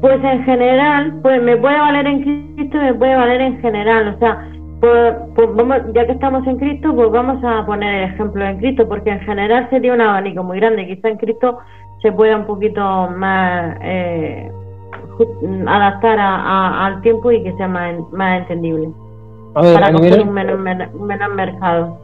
Pues 0.00 0.22
en 0.22 0.44
general, 0.44 1.18
pues 1.22 1.42
me 1.42 1.56
puede 1.56 1.78
valer 1.78 2.06
en 2.06 2.22
cripto 2.56 2.76
y 2.76 2.80
me 2.80 2.94
puede 2.94 3.16
valer 3.16 3.40
en 3.40 3.60
general. 3.60 4.14
O 4.14 4.18
sea, 4.18 4.46
pues, 4.84 5.48
pues 5.56 5.82
ya 5.94 6.06
que 6.06 6.12
estamos 6.12 6.46
en 6.46 6.58
Cristo, 6.58 6.94
pues 6.94 7.10
vamos 7.10 7.42
a 7.42 7.64
poner 7.64 7.94
el 7.94 8.10
ejemplo 8.12 8.44
en 8.44 8.58
Cristo, 8.58 8.86
porque 8.86 9.10
en 9.10 9.20
general 9.20 9.66
sería 9.70 9.94
un 9.94 10.00
abanico 10.00 10.42
muy 10.42 10.58
grande. 10.58 10.86
Quizá 10.86 11.08
en 11.08 11.16
Cristo 11.16 11.58
se 12.02 12.12
pueda 12.12 12.36
un 12.36 12.44
poquito 12.44 12.82
más 13.16 13.76
eh, 13.82 14.50
adaptar 15.66 16.18
al 16.20 17.00
tiempo 17.00 17.32
y 17.32 17.42
que 17.42 17.56
sea 17.56 17.66
más, 17.66 17.94
más 18.12 18.42
entendible. 18.42 18.90
para 19.54 19.92
coger 19.92 20.20
un 20.20 20.32
menos, 20.32 20.58
mercado. 21.34 21.98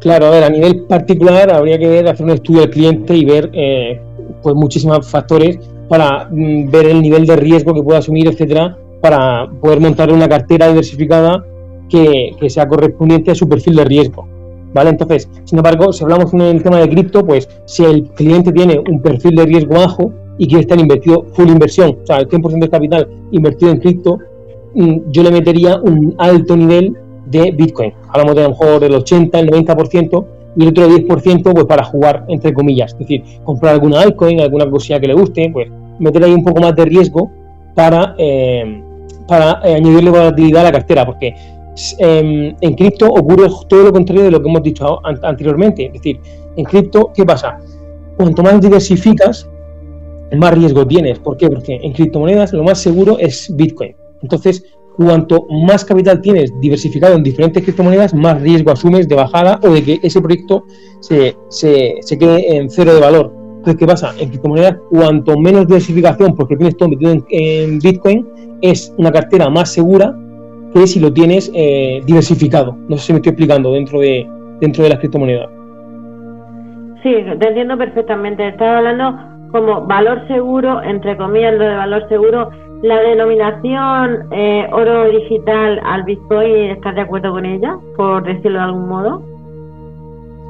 Claro, 0.00 0.26
a 0.26 0.30
ver, 0.30 0.44
a 0.44 0.50
nivel 0.50 0.86
particular 0.86 1.52
habría 1.52 1.78
que 1.78 2.00
hacer 2.00 2.26
un 2.26 2.32
estudio 2.32 2.62
del 2.62 2.70
cliente 2.70 3.14
y 3.14 3.24
ver 3.24 3.50
eh, 3.52 4.00
pues 4.42 4.56
muchísimos 4.56 5.08
factores 5.08 5.58
para 5.88 6.26
mm, 6.30 6.70
ver 6.70 6.86
el 6.86 7.00
nivel 7.00 7.26
de 7.26 7.36
riesgo 7.36 7.72
que 7.74 7.82
pueda 7.82 8.00
asumir, 8.00 8.26
etcétera, 8.26 8.76
para 9.00 9.46
poder 9.60 9.78
montar 9.78 10.12
una 10.12 10.28
cartera 10.28 10.66
diversificada 10.66 11.44
que, 11.88 12.36
sea 12.48 12.68
correspondiente 12.68 13.30
a 13.30 13.34
su 13.34 13.48
perfil 13.48 13.76
de 13.76 13.84
riesgo. 13.84 14.26
¿Vale? 14.72 14.90
Entonces, 14.90 15.28
sin 15.44 15.58
embargo, 15.58 15.92
si 15.92 16.02
hablamos 16.02 16.34
en 16.34 16.40
el 16.40 16.62
tema 16.62 16.80
de 16.80 16.88
cripto, 16.88 17.24
pues 17.24 17.48
si 17.64 17.84
el 17.84 18.08
cliente 18.10 18.52
tiene 18.52 18.78
un 18.78 19.00
perfil 19.00 19.36
de 19.36 19.46
riesgo 19.46 19.74
bajo 19.74 20.12
y 20.36 20.48
quiere 20.48 20.62
estar 20.62 20.80
invertido 20.80 21.26
full 21.32 21.48
inversión, 21.48 21.96
o 22.02 22.06
sea, 22.06 22.18
el 22.18 22.28
100% 22.28 22.58
del 22.58 22.70
capital 22.70 23.08
invertido 23.30 23.70
en 23.70 23.78
cripto, 23.78 24.18
mm, 24.74 24.96
yo 25.10 25.22
le 25.22 25.30
metería 25.30 25.76
un 25.80 26.14
alto 26.18 26.56
nivel 26.56 26.96
de 27.26 27.52
Bitcoin. 27.52 27.92
Hablamos 28.08 28.34
de 28.34 28.40
a 28.40 28.44
lo 28.44 28.50
mejor 28.50 28.80
del 28.80 28.94
80, 28.94 29.38
el 29.38 29.50
90% 29.50 30.26
y 30.56 30.62
el 30.62 30.68
otro 30.68 30.88
10% 30.88 31.52
pues 31.52 31.64
para 31.66 31.84
jugar, 31.84 32.24
entre 32.28 32.52
comillas. 32.52 32.92
Es 32.92 32.98
decir, 32.98 33.22
comprar 33.44 33.74
alguna 33.74 34.00
altcoin, 34.00 34.40
alguna 34.40 34.68
cosilla 34.68 35.00
que 35.00 35.08
le 35.08 35.14
guste, 35.14 35.50
pues 35.52 35.68
meter 35.98 36.24
ahí 36.24 36.32
un 36.32 36.44
poco 36.44 36.60
más 36.60 36.74
de 36.74 36.84
riesgo 36.84 37.30
para, 37.74 38.14
eh, 38.18 38.82
para 39.26 39.60
eh, 39.64 39.74
añadirle 39.74 40.10
volatilidad 40.10 40.62
a 40.62 40.64
la 40.64 40.72
cartera, 40.72 41.06
porque 41.06 41.34
em, 41.98 42.54
en 42.60 42.74
cripto 42.74 43.06
ocurre 43.06 43.48
todo 43.68 43.84
lo 43.84 43.92
contrario 43.92 44.24
de 44.24 44.30
lo 44.30 44.42
que 44.42 44.48
hemos 44.48 44.62
dicho 44.62 45.00
anteriormente. 45.04 45.86
Es 45.86 45.92
decir, 45.94 46.20
en 46.56 46.64
cripto, 46.64 47.12
¿qué 47.14 47.24
pasa? 47.24 47.58
Cuanto 48.16 48.42
más 48.42 48.60
diversificas, 48.60 49.48
más 50.36 50.54
riesgo 50.54 50.86
tienes. 50.86 51.18
¿Por 51.18 51.36
qué? 51.36 51.48
Porque 51.48 51.80
en 51.82 51.92
criptomonedas 51.92 52.52
lo 52.52 52.64
más 52.64 52.78
seguro 52.78 53.18
es 53.18 53.54
Bitcoin. 53.54 53.94
Entonces, 54.22 54.64
cuanto 54.96 55.46
más 55.50 55.84
capital 55.84 56.20
tienes 56.20 56.52
diversificado 56.60 57.14
en 57.16 57.22
diferentes 57.22 57.62
criptomonedas, 57.62 58.14
más 58.14 58.40
riesgo 58.40 58.70
asumes 58.70 59.08
de 59.08 59.16
bajada 59.16 59.60
o 59.62 59.70
de 59.70 59.82
que 59.82 60.00
ese 60.02 60.20
proyecto 60.20 60.64
se, 61.00 61.36
se, 61.48 62.18
quede 62.18 62.56
en 62.56 62.70
cero 62.70 62.94
de 62.94 63.00
valor. 63.00 63.32
Entonces, 63.56 63.76
¿qué 63.76 63.86
pasa? 63.86 64.14
En 64.18 64.28
criptomonedas, 64.28 64.76
cuanto 64.90 65.38
menos 65.38 65.66
diversificación, 65.66 66.34
porque 66.34 66.56
tienes 66.56 66.76
todo 66.76 66.90
metido 66.90 67.14
en, 67.30 67.78
Bitcoin, 67.78 68.26
es 68.60 68.92
una 68.98 69.10
cartera 69.10 69.50
más 69.50 69.72
segura 69.72 70.16
que 70.74 70.86
si 70.86 71.00
lo 71.00 71.12
tienes 71.12 71.50
eh, 71.54 72.02
diversificado. 72.04 72.76
No 72.88 72.96
sé 72.96 73.06
si 73.06 73.12
me 73.12 73.18
estoy 73.18 73.30
explicando 73.30 73.72
dentro 73.72 74.00
de, 74.00 74.28
dentro 74.60 74.82
de 74.82 74.90
las 74.90 74.98
criptomonedas. 74.98 75.48
Sí, 77.02 77.14
te 77.38 77.48
entiendo 77.48 77.78
perfectamente. 77.78 78.48
Estaba 78.48 78.78
hablando 78.78 79.18
como 79.52 79.86
valor 79.86 80.26
seguro, 80.26 80.82
entre 80.82 81.16
comillas, 81.16 81.54
lo 81.54 81.64
de 81.64 81.74
valor 81.76 82.08
seguro 82.08 82.50
la 82.84 83.00
denominación 83.00 84.26
eh, 84.30 84.68
oro 84.70 85.08
digital 85.08 85.80
al 85.86 86.02
Bitcoin, 86.02 86.70
¿estás 86.70 86.94
de 86.94 87.00
acuerdo 87.00 87.32
con 87.32 87.46
ella, 87.46 87.78
por 87.96 88.22
decirlo 88.24 88.58
de 88.58 88.64
algún 88.64 88.88
modo? 88.88 89.22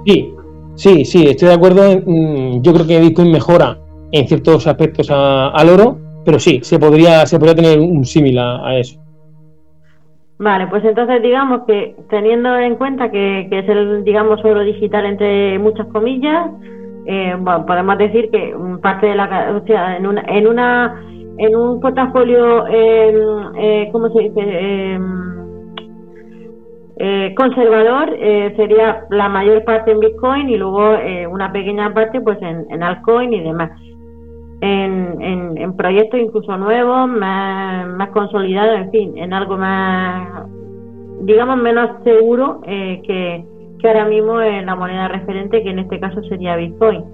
Sí, 0.05 0.35
sí, 0.75 1.05
sí, 1.05 1.29
estoy 1.29 1.49
de 1.49 1.55
acuerdo. 1.55 1.83
Mm, 2.05 2.61
yo 2.61 2.73
creo 2.73 2.87
que 2.89 3.01
Bitcoin 3.01 3.31
mejora 3.31 3.79
en 4.11 4.27
ciertos 4.27 4.67
aspectos 4.67 5.09
al 5.13 5.69
oro, 5.69 5.97
pero 6.25 6.41
sí, 6.41 6.59
se 6.65 6.79
podría, 6.79 7.25
se 7.25 7.39
podría 7.39 7.55
tener 7.55 7.79
un 7.79 8.05
símil 8.05 8.37
a, 8.39 8.79
eso. 8.79 8.99
Vale, 10.45 10.67
pues 10.67 10.85
entonces 10.85 11.23
digamos 11.23 11.63
que 11.67 11.97
teniendo 12.11 12.55
en 12.59 12.77
cuenta 12.77 13.11
que, 13.11 13.49
es 13.51 13.67
el, 13.67 14.05
digamos, 14.05 14.45
oro 14.45 14.61
digital 14.61 15.07
entre 15.07 15.59
muchas 15.59 15.87
comillas, 15.87 16.51
eh, 17.07 17.35
podemos 17.67 17.97
decir 17.97 18.31
que 18.31 18.55
parte 18.83 19.07
de 19.07 19.15
la, 19.15 19.57
o 19.57 19.67
sea, 19.67 19.97
en 19.97 20.07
una, 20.07 20.21
en 20.29 20.47
una 20.47 21.01
en 21.39 21.57
un 21.57 21.81
portafolio, 21.81 22.67
em, 22.67 23.57
eh, 23.57 23.89
¿cómo 23.91 24.11
se 24.11 24.21
dice? 24.21 24.41
Em, 24.41 25.35
eh, 26.99 27.35
conservador 27.35 28.15
eh, 28.15 28.53
sería 28.55 29.07
la 29.09 29.31
mayor 29.31 29.65
parte 29.65 29.93
en 29.93 30.01
Bitcoin 30.01 30.51
y 30.51 30.59
luego 30.59 30.93
eh, 30.97 31.27
una 31.27 31.53
pequeña 31.53 31.95
parte 31.95 32.21
pues 32.21 32.37
en, 32.43 32.67
en 32.69 32.83
altcoin 32.83 33.33
y 33.33 33.41
demás. 33.41 33.71
En, 34.61 35.21
en, 35.59 35.77
proyectos 35.77 36.21
incluso 36.21 36.57
nuevos, 36.57 37.09
más, 37.09 38.09
consolidados, 38.11 38.77
en 38.79 38.91
fin, 38.91 39.19
en 39.19 39.35
algo 39.35 39.59
más, 39.59 40.47
digamos, 41.23 41.57
menos 41.59 41.91
seguro 42.03 42.61
que, 42.63 43.45
que 43.81 43.89
ahora 43.89 44.07
mismo 44.07 44.41
en 44.41 44.65
la 44.65 44.75
moneda 44.75 45.09
referente, 45.09 45.63
que 45.63 45.71
en 45.71 45.81
este 45.81 46.01
caso 46.01 46.23
sería 46.25 46.57
Bitcoin. 46.57 47.05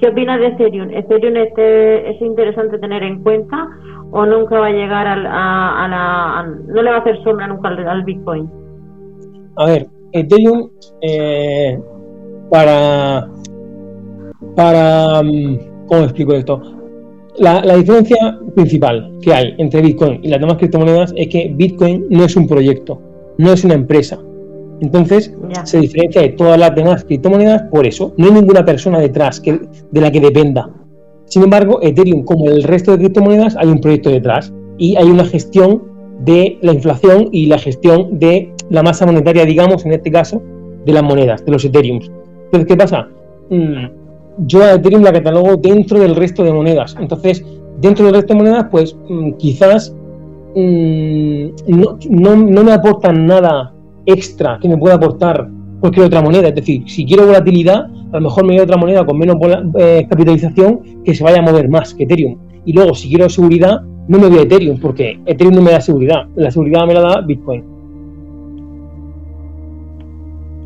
¿Qué 0.00 0.08
opinas 0.08 0.40
de 0.40 0.46
Ethereum? 0.48 0.90
¿Ethereum 0.90 1.36
este, 1.36 2.10
es 2.10 2.20
interesante 2.20 2.78
tener 2.78 3.02
en 3.02 3.22
cuenta 3.22 3.68
o 4.10 4.26
nunca 4.26 4.58
va 4.58 4.66
a 4.66 4.70
llegar 4.70 5.06
a, 5.06 5.16
la... 5.16 6.46
no 6.66 6.82
le 6.82 6.90
va 6.90 6.96
a 6.96 7.00
hacer 7.00 7.22
sombra 7.22 7.46
nunca 7.46 7.68
al, 7.68 8.04
Bitcoin? 8.04 8.50
A 9.56 9.66
ver, 9.66 9.86
Ethereum 10.12 10.70
eh, 11.02 11.78
para... 12.50 13.28
para 14.56 15.22
mm, 15.22 15.86
¿Cómo 15.86 16.02
explico 16.04 16.32
esto? 16.32 16.62
La, 17.38 17.64
la, 17.64 17.76
diferencia 17.76 18.38
principal 18.54 19.10
que 19.20 19.34
hay 19.34 19.54
entre 19.58 19.82
Bitcoin 19.82 20.20
y 20.22 20.28
las 20.28 20.40
demás 20.40 20.56
criptomonedas 20.56 21.12
es 21.16 21.28
que 21.28 21.52
Bitcoin 21.54 22.06
no 22.08 22.24
es 22.24 22.36
un 22.36 22.46
proyecto, 22.46 23.00
no 23.38 23.52
es 23.52 23.64
una 23.64 23.74
empresa. 23.74 24.20
Entonces, 24.80 25.34
se 25.64 25.80
diferencia 25.80 26.22
de 26.22 26.30
todas 26.30 26.58
las 26.58 26.74
demás 26.74 27.04
criptomonedas 27.04 27.62
por 27.70 27.86
eso. 27.86 28.12
No 28.16 28.26
hay 28.26 28.32
ninguna 28.32 28.64
persona 28.64 28.98
detrás 28.98 29.40
que, 29.40 29.60
de 29.90 30.00
la 30.00 30.10
que 30.10 30.20
dependa. 30.20 30.70
Sin 31.26 31.42
embargo, 31.42 31.80
Ethereum, 31.82 32.24
como 32.24 32.50
el 32.50 32.62
resto 32.62 32.92
de 32.92 32.98
criptomonedas, 32.98 33.56
hay 33.56 33.68
un 33.68 33.80
proyecto 33.80 34.10
detrás 34.10 34.52
y 34.78 34.96
hay 34.96 35.10
una 35.10 35.24
gestión 35.24 35.82
de 36.20 36.58
la 36.60 36.72
inflación 36.72 37.28
y 37.32 37.46
la 37.46 37.58
gestión 37.58 38.18
de 38.18 38.52
la 38.70 38.82
masa 38.82 39.06
monetaria, 39.06 39.44
digamos, 39.44 39.84
en 39.84 39.92
este 39.92 40.10
caso, 40.10 40.42
de 40.84 40.92
las 40.92 41.02
monedas, 41.02 41.44
de 41.44 41.52
los 41.52 41.64
Ethereum. 41.64 42.00
Entonces, 42.44 42.68
¿qué 42.68 42.76
pasa? 42.76 43.08
Mm, 43.50 44.03
yo 44.38 44.62
a 44.62 44.74
Ethereum 44.74 45.02
la 45.02 45.12
catalogo 45.12 45.56
dentro 45.56 45.98
del 45.98 46.16
resto 46.16 46.44
de 46.44 46.52
monedas. 46.52 46.96
Entonces, 46.98 47.44
dentro 47.80 48.06
del 48.06 48.14
resto 48.14 48.34
de 48.34 48.38
monedas, 48.38 48.66
pues 48.70 48.96
mm, 49.08 49.32
quizás 49.32 49.94
mm, 50.54 51.48
no, 52.10 52.64
me 52.64 52.72
aportan 52.72 53.26
nada 53.26 53.72
extra 54.06 54.58
que 54.60 54.68
me 54.68 54.76
pueda 54.76 54.96
aportar 54.96 55.48
cualquier 55.80 56.06
otra 56.06 56.22
moneda. 56.22 56.48
Es 56.48 56.54
decir, 56.54 56.82
si 56.88 57.04
quiero 57.04 57.26
volatilidad, 57.26 57.86
a 58.12 58.16
lo 58.16 58.20
mejor 58.20 58.44
me 58.44 58.54
voy 58.54 58.62
otra 58.62 58.76
moneda 58.76 59.04
con 59.04 59.18
menos 59.18 59.36
eh, 59.78 60.06
capitalización 60.08 61.02
que 61.04 61.14
se 61.14 61.24
vaya 61.24 61.38
a 61.38 61.42
mover 61.42 61.68
más 61.68 61.94
que 61.94 62.04
Ethereum. 62.04 62.38
Y 62.64 62.72
luego, 62.72 62.94
si 62.94 63.08
quiero 63.08 63.28
seguridad, 63.28 63.82
no 64.08 64.18
me 64.18 64.28
voy 64.28 64.38
Ethereum, 64.38 64.78
porque 64.80 65.18
Ethereum 65.26 65.56
no 65.56 65.62
me 65.62 65.72
da 65.72 65.80
seguridad. 65.80 66.26
La 66.36 66.50
seguridad 66.50 66.86
me 66.86 66.94
la 66.94 67.00
da 67.00 67.20
Bitcoin. 67.20 67.74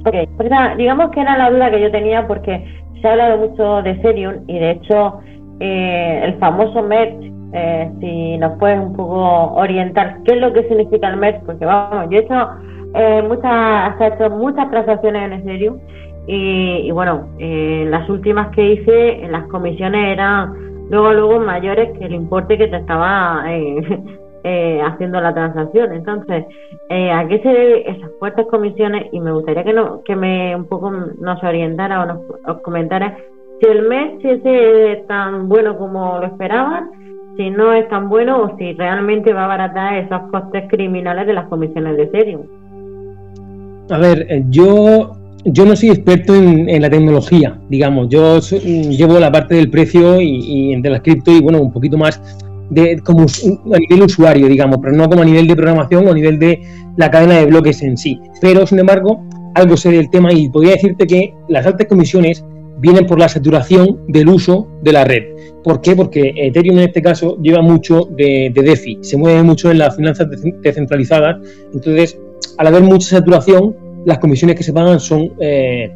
Ok, 0.04 0.14
pues 0.37 0.50
digamos 0.78 1.11
que 1.11 1.20
era 1.20 1.37
la 1.37 1.50
duda 1.50 1.70
que 1.70 1.83
yo 1.83 1.90
tenía 1.90 2.26
porque 2.26 2.64
se 3.00 3.08
ha 3.08 3.12
hablado 3.12 3.48
mucho 3.48 3.82
de 3.82 3.90
Ethereum 3.90 4.44
y 4.46 4.58
de 4.58 4.70
hecho 4.72 5.20
eh, 5.61 6.20
el 6.24 6.38
famoso 6.38 6.82
merge, 6.82 7.32
eh, 7.52 7.90
si 8.00 8.37
nos 8.38 8.58
puedes 8.58 8.78
un 8.78 8.94
poco 8.94 9.54
orientar 9.54 10.22
qué 10.24 10.34
es 10.34 10.40
lo 10.40 10.52
que 10.52 10.68
significa 10.68 11.08
el 11.08 11.16
merge, 11.16 11.40
porque 11.46 11.64
vamos, 11.64 12.08
yo 12.11 12.18
he 12.18 12.22
hecho 12.22 12.48
eh, 12.94 13.22
muchas, 13.26 13.44
ha 14.00 14.06
hecho 14.06 14.30
muchas 14.30 14.70
transacciones 14.70 15.24
en 15.24 15.32
Ethereum 15.32 15.78
y, 16.30 16.90
bueno, 16.90 17.26
eh, 17.38 17.87
las 17.88 18.06
últimas 18.11 18.48
que 18.48 18.72
hice 18.72 19.26
las 19.30 19.44
comisiones 19.44 20.12
eran 20.12 20.52
luego 20.90 21.12
luego 21.14 21.40
mayores 21.40 21.98
que 21.98 22.04
el 22.04 22.14
importe 22.14 22.58
que 22.58 22.68
te 22.68 22.76
estaba 22.76 23.44
eh, 24.44 24.79
eh, 24.79 24.81
haciendo 24.83 25.20
la 25.20 25.35
transacción. 25.35 25.92
Entonces, 25.92 26.44
¿a 26.90 27.27
qué 27.29 27.40
se 27.42 27.48
deben 27.48 27.96
esas 27.96 28.11
fuertes 28.18 28.46
comisiones? 28.46 29.07
Y 29.12 29.20
me 29.20 29.33
gustaría 29.33 29.64
que 29.64 29.72
no, 29.72 30.03
que 30.05 30.16
me 30.16 30.55
un 30.55 30.66
poco 30.66 30.90
nos 30.90 31.42
orientara 31.42 32.03
o 32.03 32.07
nos, 32.07 32.62
comentara 32.62 33.16
si 33.61 33.68
el 33.68 33.88
mes 33.88 34.20
es 34.22 35.07
tan 35.07 35.48
bueno 35.48 35.77
como 35.77 36.18
lo 36.18 36.27
esperaban, 36.27 36.90
si 37.37 37.51
no 37.51 37.72
es 37.72 37.88
tan 37.88 38.09
bueno 38.09 38.42
o 38.42 38.57
si 38.57 38.72
realmente 38.74 39.33
va 39.33 39.42
a 39.42 39.44
abaratar 39.44 39.94
esos 39.94 40.31
costes 40.31 40.64
criminales 40.68 41.27
de 41.27 41.33
las 41.35 41.48
comisiones 41.48 41.96
de 41.96 42.03
Ethereum. 42.05 42.42
A 43.90 43.98
ver, 43.98 44.27
eh, 44.29 44.44
yo, 44.51 45.12
yo 45.44 45.64
no 45.64 45.74
soy 45.74 45.90
experto 45.90 46.35
en, 46.35 46.81
la 46.81 46.90
tecnología, 46.90 47.59
digamos. 47.68 48.09
Yo 48.09 48.37
mm, 48.37 48.90
llevo 48.90 49.18
la 49.18 49.33
parte 49.33 49.57
del 49.57 49.70
precio 49.70 50.20
y, 50.20 50.72
y 50.72 50.80
de 50.80 50.91
las 50.91 51.01
cripto 51.01 51.30
y, 51.30 51.41
bueno, 51.41 51.61
un 51.61 51.72
poquito 51.72 51.97
más 51.97 52.20
de 52.70 52.98
como 53.00 53.22
a 53.22 53.78
nivel 53.78 54.02
usuario, 54.02 54.48
digamos, 54.48 54.78
pero 54.82 54.94
no 54.94 55.08
como 55.08 55.22
a 55.22 55.24
nivel 55.24 55.46
de 55.46 55.56
programación 55.56 56.06
o 56.06 56.10
a 56.10 56.14
nivel 56.14 56.38
de 56.38 56.60
la 56.96 57.10
cadena 57.10 57.38
de 57.38 57.46
bloques 57.46 57.82
en 57.82 57.96
sí. 57.96 58.20
Pero, 58.40 58.66
sin 58.66 58.78
embargo, 58.78 59.22
algo 59.54 59.76
sé 59.76 59.90
del 59.90 60.10
tema 60.10 60.32
y 60.32 60.48
podría 60.48 60.72
decirte 60.72 61.06
que 61.06 61.34
las 61.48 61.66
altas 61.66 61.86
comisiones 61.86 62.44
vienen 62.80 63.06
por 63.06 63.18
la 63.18 63.28
saturación 63.28 64.00
del 64.08 64.28
uso 64.28 64.68
de 64.82 64.92
la 64.92 65.04
red. 65.04 65.24
¿Por 65.64 65.80
qué? 65.80 65.96
Porque 65.96 66.32
Ethereum 66.36 66.78
en 66.78 66.84
este 66.84 67.02
caso 67.02 67.36
lleva 67.42 67.60
mucho 67.60 68.08
de, 68.16 68.52
de 68.54 68.62
DeFi, 68.62 68.98
se 69.00 69.16
mueve 69.16 69.42
mucho 69.42 69.70
en 69.70 69.78
las 69.78 69.96
finanzas 69.96 70.28
descentralizadas, 70.62 71.38
entonces 71.74 72.18
al 72.58 72.66
haber 72.66 72.82
mucha 72.82 73.08
saturación, 73.08 73.76
las 74.04 74.18
comisiones 74.18 74.56
que 74.56 74.62
se 74.62 74.72
pagan 74.72 75.00
son, 75.00 75.32
eh, 75.40 75.90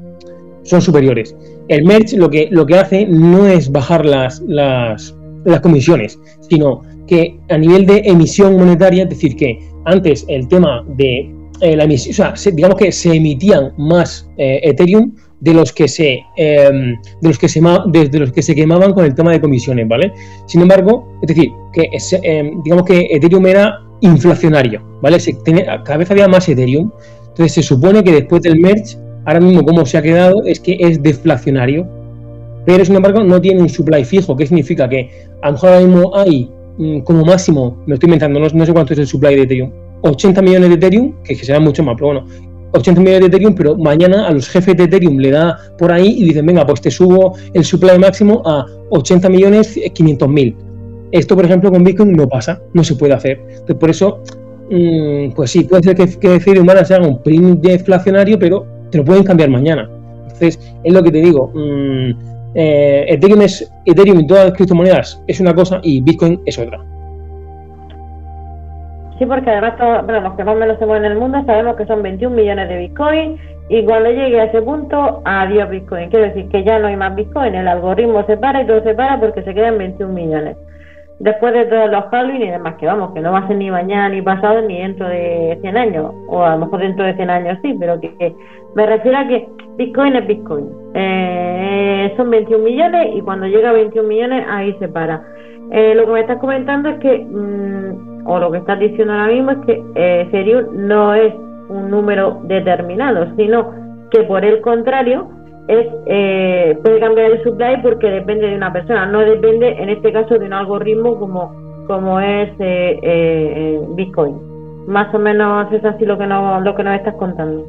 son 0.63 0.81
superiores. 0.81 1.37
El 1.69 1.85
merge 1.85 2.17
lo 2.17 2.31
que, 2.31 2.49
lo 2.51 2.67
que 2.67 2.79
hace 2.79 3.07
no 3.07 3.47
es 3.47 3.71
bajar 3.71 4.05
las, 4.05 4.41
las, 4.41 5.15
las 5.45 5.61
comisiones, 5.61 6.19
sino 6.49 6.83
que 7.07 7.39
a 7.49 7.59
nivel 7.59 7.87
de 7.87 8.03
emisión 8.05 8.57
monetaria, 8.57 9.05
es 9.05 9.11
decir, 9.11 9.37
que 9.37 9.59
antes 9.85 10.25
el 10.29 10.49
tema 10.49 10.85
de 10.97 11.31
eh, 11.61 11.77
la 11.77 11.85
emisión, 11.85 12.33
o 12.33 12.37
sea, 12.37 12.53
digamos 12.53 12.77
que 12.77 12.91
se 12.93 13.15
emitían 13.15 13.73
más 13.77 14.29
eh, 14.37 14.61
Ethereum 14.63 15.13
de 15.41 15.55
los 15.55 15.73
que 15.73 15.89
se 15.89 16.21
em, 16.37 16.97
de 17.21 17.29
los 17.29 17.39
que 17.39 17.49
se 17.49 17.61
desde 17.89 18.19
los 18.19 18.33
que 18.33 18.43
se 18.43 18.55
quemaban 18.55 18.93
con 18.93 19.05
el 19.05 19.15
tema 19.15 19.33
de 19.33 19.41
comisiones, 19.41 19.89
¿vale? 19.89 20.13
Sin 20.47 20.63
embargo, 20.63 21.19
es 21.23 21.29
decir, 21.29 21.51
que 21.73 21.89
em, 22.23 22.63
digamos 22.63 22.85
que 22.85 23.09
Ethereum 23.11 23.47
era 23.47 23.81
inflacionario, 24.01 24.83
¿vale? 25.03 25.19
Se, 25.19 25.37
cada 25.85 25.97
vez 25.97 26.11
había 26.11 26.29
más 26.29 26.49
Ethereum, 26.49 26.91
entonces 27.29 27.53
se 27.53 27.63
supone 27.63 28.05
que 28.05 28.13
después 28.13 28.43
del 28.43 28.61
merge, 28.61 28.97
ahora 29.25 29.41
mismo 29.41 29.65
como 29.65 29.85
se 29.85 29.99
ha 29.99 30.03
quedado 30.03 30.45
es 30.45 30.61
que 30.61 30.77
es 30.79 31.03
deflacionario, 31.03 31.89
pero 32.65 32.85
sin 32.85 32.97
embargo 32.97 33.23
no 33.23 33.41
tiene 33.41 33.61
un 33.61 33.69
supply 33.69 34.05
fijo, 34.05 34.37
que 34.37 34.47
significa 34.47 34.89
que 34.89 35.11
a 35.43 35.47
lo 35.47 35.53
mejor 35.53 35.71
ahora 35.71 35.87
mismo 35.87 36.17
hay 36.17 36.51
mm, 36.79 37.01
como 37.01 37.25
máximo, 37.25 37.83
me 37.87 37.95
estoy 37.95 38.09
inventando, 38.09 38.41
no, 38.41 38.67
sé 38.67 38.73
cuánto 38.73 38.93
es 38.93 38.99
el 39.01 39.07
supply 39.07 39.35
de 39.37 39.43
Ethereum, 39.43 39.71
80 40.03 40.43
millones 40.43 40.69
de 40.71 40.75
Ethereum, 40.77 41.15
que, 41.25 41.37
que 41.37 41.45
será 41.45 41.61
mucho 41.61 41.83
más, 41.83 41.95
pero 41.97 42.07
bueno, 42.07 42.27
80 42.73 43.01
millones 43.01 43.21
de 43.21 43.27
Ethereum, 43.27 43.55
pero 43.55 43.77
mañana 43.77 44.27
a 44.27 44.33
los 44.33 44.49
jefes 44.49 44.77
de 44.77 44.85
Ethereum 44.85 45.19
le 45.19 45.31
da 45.31 45.59
por 45.79 45.93
ahí 45.93 46.15
y 46.19 46.25
dicen, 46.25 46.47
venga, 46.47 46.67
pues 46.67 46.81
te 46.81 46.91
subo 46.91 47.37
el 47.53 47.65
supply 47.65 47.99
máximo 47.99 48.43
a 48.45 48.67
80 48.91 49.29
millones 49.29 49.79
500 49.93 50.29
mil. 50.29 50.57
Esto, 51.13 51.37
por 51.37 51.45
ejemplo, 51.45 51.71
con 51.71 51.85
Bitcoin 51.85 52.13
no 52.13 52.27
pasa, 52.27 52.61
no 52.73 52.83
se 52.83 52.95
puede 52.95 53.13
hacer. 53.13 53.39
Entonces, 53.51 53.77
por 53.77 53.91
eso, 53.91 54.23
mm, 54.71 55.33
pues 55.35 55.51
sí, 55.51 55.65
puede 55.65 55.83
ser 55.83 55.97
que, 55.97 56.07
que 56.19 56.37
Ethereum 56.37 56.69
ahora 56.69 56.85
se 56.85 56.95
haga 56.95 57.07
un 57.07 57.23
print 57.23 57.61
deflacionario, 57.61 58.39
pero 58.39 58.67
te 58.91 58.99
lo 58.99 59.05
pueden 59.05 59.23
cambiar 59.23 59.51
mañana. 59.51 59.91
Entonces, 60.23 60.59
es 60.83 60.93
lo 60.93 61.03
que 61.03 61.11
te 61.11 61.21
digo. 61.21 61.53
Mm, 61.55 62.32
eh, 62.55 63.07
Ethereum, 63.09 63.43
es, 63.43 63.73
Ethereum 63.87 64.21
y 64.21 64.27
todas 64.27 64.47
las 64.47 64.55
criptomonedas 64.55 65.23
es 65.27 65.41
una 65.41 65.55
cosa 65.55 65.81
y 65.83 66.01
Bitcoin 66.03 66.41
es 66.47 66.59
otra. 66.59 66.79
Sí, 69.19 69.27
porque 69.27 69.51
además 69.51 69.75
bueno, 70.05 70.21
los 70.21 70.35
que 70.35 70.45
más 70.45 70.57
menos 70.57 70.79
se 70.79 70.87
mueven 70.87 71.05
en 71.05 71.13
el 71.13 71.19
mundo 71.19 71.43
sabemos 71.47 71.77
que 71.77 71.87
son 71.87 72.03
21 72.03 72.35
millones 72.35 72.69
de 72.69 72.79
Bitcoin 72.79 73.39
y 73.69 73.85
cuando 73.85 74.11
llegue 74.11 74.41
a 74.41 74.45
ese 74.45 74.61
punto, 74.61 75.23
adiós 75.25 75.71
Bitcoin. 75.71 76.11
Quiero 76.11 76.27
decir 76.27 76.49
que 76.49 76.65
ya 76.65 76.79
no 76.79 76.89
hay 76.89 76.97
más 76.97 77.15
Bitcoin, 77.15 77.55
el 77.55 77.69
algoritmo 77.69 78.25
se 78.27 78.37
para 78.37 78.63
y 78.63 78.67
todo 78.67 78.83
se 78.83 78.95
para 78.95 79.21
porque 79.21 79.43
se 79.43 79.55
quedan 79.55 79.79
21 79.79 80.13
millones. 80.13 80.57
Después 81.23 81.53
de 81.55 81.67
todos 81.67 81.89
los 81.89 82.05
Halloween 82.07 82.43
y 82.43 82.51
demás, 82.51 82.75
que 82.81 82.87
vamos, 82.87 83.13
que 83.15 83.21
no 83.21 83.31
va 83.31 83.39
a 83.39 83.47
ser 83.47 83.57
ni 83.57 83.71
mañana 83.71 84.09
ni 84.09 84.21
pasado 84.21 84.61
ni 84.63 84.81
dentro 84.81 85.09
de 85.09 85.57
100 85.61 85.77
años, 85.77 86.13
o 86.27 86.43
a 86.43 86.57
lo 86.57 86.65
mejor 86.65 86.81
dentro 86.81 87.05
de 87.05 87.15
100 87.15 87.31
años 87.31 87.59
sí, 87.63 87.77
pero 87.79 88.01
que, 88.01 88.35
me 88.75 88.87
refiero 88.87 89.19
a 89.19 89.29
que 89.29 89.49
Bitcoin 89.77 90.17
es 90.17 90.27
Bitcoin. 90.27 90.69
Eh, 90.95 92.13
son 92.17 92.29
21 92.29 92.65
millones 92.65 93.15
y 93.15 93.21
cuando 93.21 93.47
llega 93.47 93.71
a 93.71 93.73
21 93.73 94.09
millones 94.09 94.45
ahí 94.51 94.75
se 94.81 94.89
para. 94.89 95.23
Eh, 95.71 95.95
lo 95.95 96.07
que 96.07 96.13
me 96.13 96.21
estás 96.23 96.39
comentando 96.39 96.89
es 96.89 96.99
que 96.99 97.25
mm, 97.25 98.27
o 98.27 98.41
lo 98.41 98.51
que 98.51 98.59
estás 98.59 98.81
diciendo 98.81 99.13
ahora 99.13 99.29
mismo 99.29 99.53
es 99.53 99.59
que 99.59 99.83
eh, 99.95 100.23
Ethereum 100.23 100.89
no 100.89 101.15
es 101.15 101.33
un 101.69 101.89
número 101.89 102.41
determinado, 102.47 103.29
sino 103.37 103.71
que 104.11 104.25
por 104.25 104.45
el 104.45 104.61
contrario 104.61 105.29
es 105.69 105.87
eh, 106.07 106.79
puede 106.83 107.01
cambiar 107.01 107.33
el 107.33 107.43
supply 107.43 107.83
porque 107.83 108.11
depende 108.11 108.49
de 108.49 108.57
una 108.57 108.73
persona, 108.73 109.07
no 109.07 109.21
depende 109.21 109.69
en 109.81 109.91
este 109.91 110.13
caso 110.13 110.39
de 110.39 110.47
un 110.47 110.53
algoritmo 110.53 111.19
como 111.19 111.55
como 111.87 112.21
es 112.21 112.51
eh, 112.59 112.99
eh, 113.03 113.81
Bitcoin. 113.97 114.37
Más 114.87 115.15
o 115.15 115.19
menos 115.19 115.73
es 115.73 115.85
así 115.85 116.05
lo 116.05 116.19
que 116.19 116.27
nos, 116.27 116.63
lo 116.63 116.75
que 116.75 116.85
nos 116.85 116.97
estás 116.97 117.15
contando. 117.15 117.65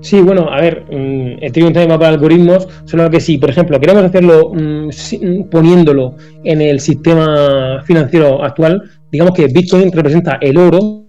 Sí, 0.00 0.20
bueno, 0.20 0.48
a 0.50 0.60
ver, 0.60 0.84
mm, 0.90 1.42
Ethereum 1.42 1.72
también 1.72 1.90
va 1.90 1.98
para 1.98 2.10
algoritmos, 2.10 2.68
solo 2.84 3.10
que 3.10 3.18
si, 3.18 3.38
por 3.38 3.50
ejemplo, 3.50 3.80
queremos 3.80 4.04
hacerlo 4.04 4.52
mm, 4.52 4.88
mm, 4.88 5.50
poniéndolo 5.50 6.14
en 6.44 6.60
el 6.60 6.80
sistema 6.80 7.82
financiero 7.84 8.44
actual, 8.44 8.82
digamos 9.10 9.34
que 9.34 9.46
Bitcoin 9.46 9.90
representa 9.90 10.38
el 10.40 10.58
oro, 10.58 11.06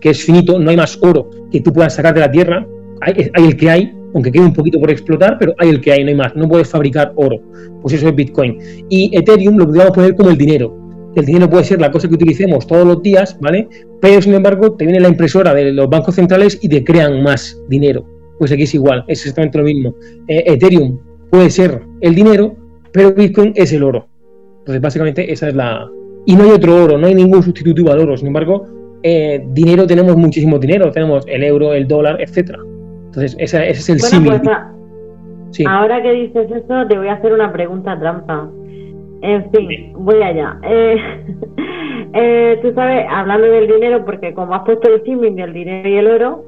que 0.00 0.10
es 0.10 0.24
finito, 0.24 0.58
no 0.58 0.70
hay 0.70 0.76
más 0.76 0.98
oro 1.02 1.28
que 1.52 1.60
tú 1.60 1.72
puedas 1.72 1.94
sacar 1.94 2.14
de 2.14 2.20
la 2.20 2.30
tierra, 2.30 2.66
hay, 3.00 3.30
el 3.34 3.56
que 3.56 3.70
hay, 3.70 3.92
aunque 4.14 4.32
quede 4.32 4.44
un 4.44 4.54
poquito 4.54 4.80
por 4.80 4.90
explotar, 4.90 5.36
pero 5.38 5.54
hay 5.58 5.68
el 5.68 5.80
que 5.80 5.92
hay, 5.92 6.04
no 6.04 6.10
hay 6.10 6.14
más, 6.14 6.34
no 6.34 6.48
puedes 6.48 6.68
fabricar 6.68 7.12
oro, 7.16 7.40
pues 7.82 7.94
eso 7.94 8.08
es 8.08 8.14
Bitcoin. 8.14 8.58
Y 8.88 9.16
Ethereum 9.16 9.58
lo 9.58 9.66
podríamos 9.66 9.94
poner 9.94 10.14
como 10.14 10.30
el 10.30 10.38
dinero, 10.38 10.84
el 11.16 11.24
dinero 11.24 11.48
puede 11.48 11.64
ser 11.64 11.80
la 11.80 11.90
cosa 11.90 12.08
que 12.08 12.14
utilicemos 12.14 12.66
todos 12.66 12.86
los 12.86 13.02
días, 13.02 13.36
¿vale? 13.40 13.68
Pero 14.00 14.20
sin 14.20 14.34
embargo, 14.34 14.72
te 14.72 14.84
viene 14.84 15.00
la 15.00 15.08
impresora 15.08 15.54
de 15.54 15.72
los 15.72 15.88
bancos 15.88 16.16
centrales 16.16 16.58
y 16.60 16.68
te 16.68 16.82
crean 16.82 17.22
más 17.22 17.60
dinero. 17.68 18.04
Pues 18.38 18.50
aquí 18.50 18.62
es 18.62 18.74
igual, 18.74 19.04
es 19.06 19.20
exactamente 19.20 19.58
lo 19.58 19.64
mismo. 19.64 19.94
Eh, 20.26 20.42
Ethereum 20.46 20.98
puede 21.30 21.50
ser 21.50 21.82
el 22.00 22.14
dinero, 22.14 22.56
pero 22.92 23.14
Bitcoin 23.14 23.52
es 23.54 23.72
el 23.72 23.84
oro. 23.84 24.08
Entonces, 24.60 24.80
básicamente, 24.80 25.32
esa 25.32 25.48
es 25.48 25.54
la, 25.54 25.88
y 26.26 26.34
no 26.34 26.44
hay 26.44 26.50
otro 26.50 26.82
oro, 26.82 26.98
no 26.98 27.06
hay 27.06 27.14
ningún 27.14 27.42
sustitutivo 27.42 27.92
al 27.92 28.00
oro. 28.00 28.16
Sin 28.16 28.26
embargo, 28.26 28.66
eh, 29.02 29.44
dinero 29.52 29.86
tenemos 29.86 30.16
muchísimo 30.16 30.58
dinero, 30.58 30.90
tenemos 30.90 31.24
el 31.28 31.44
euro, 31.44 31.74
el 31.74 31.86
dólar, 31.86 32.20
etcétera. 32.20 32.58
Entonces, 33.16 33.36
ese, 33.38 33.70
es 33.70 33.88
el 33.88 34.00
símil. 34.00 34.40
Pues, 34.42 35.66
Ahora 35.68 36.02
que 36.02 36.12
dices 36.12 36.50
eso, 36.50 36.86
te 36.88 36.98
voy 36.98 37.06
a 37.06 37.14
hacer 37.14 37.32
una 37.32 37.52
pregunta 37.52 37.98
trampa. 37.98 38.48
En 39.22 39.50
fin, 39.52 39.92
voy 39.94 40.20
allá. 40.20 40.58
Eh, 40.64 40.96
eh, 42.12 42.58
tú 42.60 42.72
sabes, 42.74 43.06
hablando 43.08 43.46
del 43.46 43.68
dinero, 43.68 44.04
porque 44.04 44.34
como 44.34 44.54
has 44.54 44.64
puesto 44.64 44.92
el 44.92 45.04
símil 45.04 45.36
del 45.36 45.52
dinero 45.52 45.88
y 45.88 45.96
el 45.96 46.06
oro, 46.08 46.44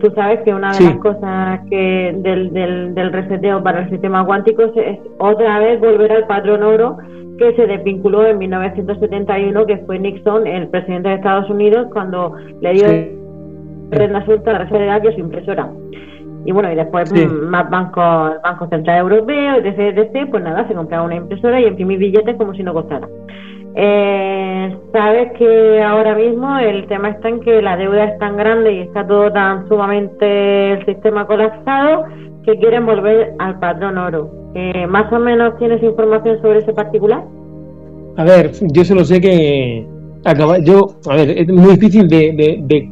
tú 0.00 0.10
sabes 0.14 0.40
que 0.40 0.52
una 0.52 0.72
de 0.72 0.84
las 0.84 0.96
cosas 0.96 1.60
que 1.70 2.12
del, 2.18 2.52
del, 2.52 2.94
del 2.94 3.12
reseteo 3.12 3.62
para 3.62 3.82
el 3.82 3.90
sistema 3.90 4.26
cuántico 4.26 4.64
es 4.64 4.98
otra 5.18 5.60
vez 5.60 5.80
volver 5.80 6.12
al 6.12 6.26
patrón 6.26 6.62
oro 6.62 6.98
que 7.38 7.54
se 7.54 7.66
desvinculó 7.66 8.26
en 8.26 8.38
1971, 8.38 9.66
que 9.66 9.78
fue 9.78 9.98
Nixon, 9.98 10.46
el 10.46 10.68
presidente 10.68 11.08
de 11.08 11.14
Estados 11.14 11.48
Unidos, 11.48 11.88
cuando 11.92 12.34
le 12.60 12.72
dio 12.72 13.21
la 13.92 14.24
suelta 14.24 14.50
a 14.50 14.52
la 14.54 14.58
Reserva 14.60 15.00
de 15.00 15.14
su 15.14 15.20
impresora. 15.20 15.68
Y 16.44 16.52
bueno, 16.52 16.72
y 16.72 16.74
después 16.74 17.12
mm, 17.12 17.48
más 17.48 17.70
bancos, 17.70 18.32
el 18.34 18.40
Banco 18.42 18.66
Central 18.68 18.98
Europeo, 18.98 19.56
etc, 19.56 19.98
etc, 19.98 20.28
pues 20.30 20.42
nada, 20.42 20.66
se 20.66 20.74
compraba 20.74 21.04
una 21.04 21.16
impresora 21.16 21.60
y 21.60 21.66
imprimir 21.66 21.98
billetes 21.98 22.36
como 22.36 22.52
si 22.54 22.62
no 22.62 22.72
costara. 22.72 23.08
Eh, 23.74 24.22
Sabes 24.92 25.32
que 25.38 25.82
ahora 25.82 26.14
mismo 26.14 26.58
el 26.58 26.86
tema 26.86 27.08
está 27.08 27.30
en 27.30 27.40
que 27.40 27.62
la 27.62 27.78
deuda 27.78 28.04
es 28.04 28.18
tan 28.18 28.36
grande 28.36 28.74
y 28.74 28.78
está 28.80 29.06
todo 29.06 29.32
tan 29.32 29.66
sumamente 29.66 30.72
el 30.72 30.84
sistema 30.84 31.26
colapsado 31.26 32.04
que 32.44 32.58
quieren 32.58 32.84
volver 32.84 33.32
al 33.38 33.58
patrón 33.58 33.96
oro. 33.96 34.30
Eh, 34.54 34.86
¿Más 34.86 35.10
o 35.10 35.18
menos 35.18 35.56
tienes 35.58 35.82
información 35.82 36.42
sobre 36.42 36.58
ese 36.58 36.74
particular? 36.74 37.24
A 38.18 38.24
ver, 38.24 38.50
yo 38.74 38.84
solo 38.84 39.02
sé 39.04 39.18
que 39.18 39.86
acaba, 40.26 40.58
yo, 40.58 40.88
a 41.08 41.16
ver, 41.16 41.30
es 41.30 41.48
muy 41.48 41.72
difícil 41.72 42.06
de, 42.06 42.60
de, 42.62 42.90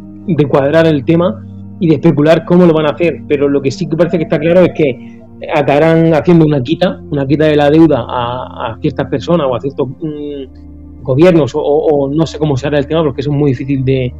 cuadrar 0.48 0.86
el 0.86 1.04
tema 1.04 1.44
y 1.80 1.88
de 1.88 1.94
especular 1.94 2.44
cómo 2.44 2.66
lo 2.66 2.74
van 2.74 2.86
a 2.86 2.90
hacer, 2.90 3.22
pero 3.26 3.48
lo 3.48 3.60
que 3.62 3.70
sí 3.70 3.88
que 3.88 3.96
parece 3.96 4.18
que 4.18 4.24
está 4.24 4.38
claro 4.38 4.60
es 4.60 4.72
que 4.74 5.20
acabarán 5.54 6.12
haciendo 6.14 6.44
una 6.44 6.62
quita, 6.62 7.00
una 7.10 7.26
quita 7.26 7.46
de 7.46 7.56
la 7.56 7.70
deuda 7.70 8.04
a, 8.06 8.76
ciertas 8.80 9.06
personas 9.08 9.46
o 9.50 9.54
a 9.54 9.60
ciertos 9.60 9.88
mm, 9.88 11.02
gobiernos 11.02 11.52
o, 11.54 12.10
no 12.12 12.26
sé 12.26 12.38
cómo 12.38 12.56
se 12.56 12.66
hará 12.66 12.78
el 12.78 12.86
tema 12.86 13.02
porque 13.02 13.22
eso 13.22 13.30
es 13.30 13.36
muy 13.36 13.52
difícil 13.52 13.84
de, 13.84 14.12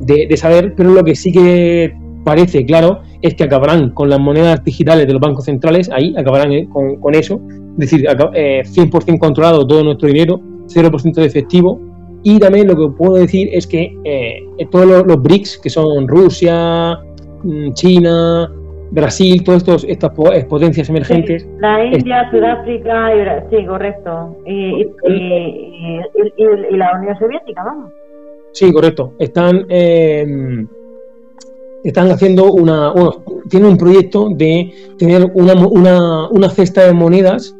de, 0.00 0.36
saber, 0.36 0.74
pero 0.76 0.90
lo 0.90 1.04
que 1.04 1.14
sí 1.14 1.30
que 1.32 1.94
parece 2.24 2.64
claro 2.64 3.02
es 3.22 3.34
que 3.34 3.44
acabarán 3.44 3.90
con 3.90 4.08
las 4.08 4.18
monedas 4.18 4.64
digitales 4.64 5.06
de 5.06 5.12
los 5.12 5.20
bancos 5.20 5.44
centrales, 5.44 5.90
ahí 5.90 6.14
acabarán 6.16 6.52
eh, 6.52 6.68
con, 6.68 7.14
eso, 7.14 7.40
es 7.78 7.90
decir, 7.90 8.06
100% 8.06 9.14
eh, 9.14 9.18
controlado 9.18 9.66
todo 9.66 9.84
nuestro 9.84 10.08
dinero, 10.08 10.40
0% 10.66 11.14
de 11.14 11.26
efectivo. 11.26 11.80
Y 12.24 12.38
también 12.40 12.66
lo 12.66 12.74
que 12.76 12.88
puedo 12.96 13.14
decir 13.14 13.50
es 13.52 13.66
que 13.66 13.96
eh, 14.04 14.66
todos 14.70 15.06
los, 15.06 15.22
BRICS, 15.22 15.58
que 15.58 15.70
son 15.70 16.08
Rusia, 16.08 16.98
mm, 17.42 17.72
China, 17.74 18.50
Brasil, 18.90 19.44
todas 19.44 19.84
estas 19.84 20.10
potencias 20.48 20.88
emergentes. 20.88 21.46
la 21.60 21.84
India, 21.84 22.30
Sudáfrica, 22.30 23.14
y, 23.14 23.20
sí, 23.50 23.66
correcto. 23.66 24.36
Y, 24.46 24.86
la 26.76 26.98
Unión 26.98 27.18
Soviética, 27.18 27.62
vamos. 27.62 27.92
Sí, 28.52 28.72
correcto. 28.72 29.12
Están 29.18 29.66
están 31.84 32.10
haciendo 32.10 32.50
una, 32.50 32.90
bueno, 32.92 33.22
tienen 33.50 33.68
un 33.68 33.76
proyecto 33.76 34.30
de 34.30 34.72
tener 34.98 35.30
una, 35.34 35.54
una, 35.54 36.28
una 36.30 36.48
cesta 36.48 36.86
de 36.86 36.94
monedas 36.94 37.54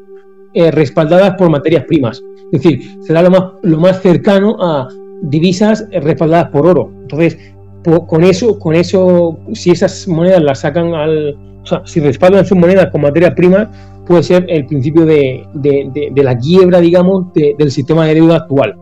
eh, 0.54 0.70
respaldadas 0.70 1.34
por 1.36 1.50
materias 1.50 1.84
primas. 1.84 2.22
Es 2.52 2.62
decir, 2.62 2.80
será 3.02 3.22
lo 3.22 3.30
más, 3.30 3.42
lo 3.62 3.78
más 3.78 4.00
cercano 4.00 4.56
a 4.60 4.88
divisas 5.22 5.86
respaldadas 5.90 6.50
por 6.50 6.66
oro. 6.66 6.90
Entonces, 7.02 7.38
con 8.06 8.24
eso, 8.24 8.58
con 8.58 8.74
eso, 8.74 9.38
si 9.52 9.70
esas 9.70 10.08
monedas 10.08 10.42
las 10.42 10.60
sacan 10.60 10.94
al, 10.94 11.36
o 11.62 11.66
sea, 11.66 11.82
si 11.84 12.00
respaldan 12.00 12.46
sus 12.46 12.56
monedas 12.56 12.90
con 12.90 13.02
materias 13.02 13.34
primas, 13.34 13.68
puede 14.06 14.22
ser 14.22 14.46
el 14.48 14.66
principio 14.66 15.04
de, 15.04 15.44
de, 15.54 16.10
de, 16.12 16.22
la 16.22 16.36
quiebra, 16.36 16.80
digamos, 16.80 17.32
del 17.34 17.70
sistema 17.70 18.06
de 18.06 18.14
deuda 18.14 18.36
actual. 18.36 18.74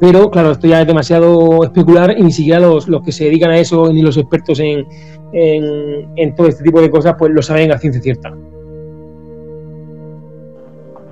Pero 0.00 0.30
claro, 0.30 0.50
esto 0.50 0.66
ya 0.66 0.80
es 0.80 0.86
demasiado 0.86 1.62
especular 1.62 2.14
y 2.18 2.22
ni 2.22 2.32
siquiera 2.32 2.60
los, 2.60 2.88
los 2.88 3.02
que 3.02 3.12
se 3.12 3.24
dedican 3.24 3.50
a 3.50 3.58
eso, 3.58 3.92
ni 3.92 4.02
los 4.02 4.16
expertos 4.16 4.58
en, 4.60 4.84
en, 5.32 6.34
todo 6.34 6.48
este 6.48 6.64
tipo 6.64 6.80
de 6.80 6.90
cosas, 6.90 7.14
pues 7.18 7.32
lo 7.32 7.40
saben 7.40 7.70
a 7.72 7.78
ciencia 7.78 8.02
cierta. 8.02 8.34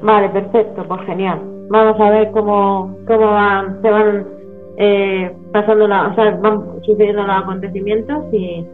Vale, 0.03 0.29
perfecto, 0.31 0.85
pues 0.85 1.01
genial. 1.03 1.41
Vamos 1.69 2.01
a 2.01 2.11
ver 2.11 2.31
cómo, 2.33 2.97
cómo 3.07 3.27
van, 3.27 3.81
se 3.83 3.91
van 3.91 4.27
eh, 4.77 5.33
pasando 5.53 5.87
la, 5.87 6.09
o 6.09 6.15
sea, 6.15 6.31
van 6.43 6.83
sucediendo 6.83 7.23
los 7.23 7.37
acontecimientos 7.37 8.25
y, 8.33 8.65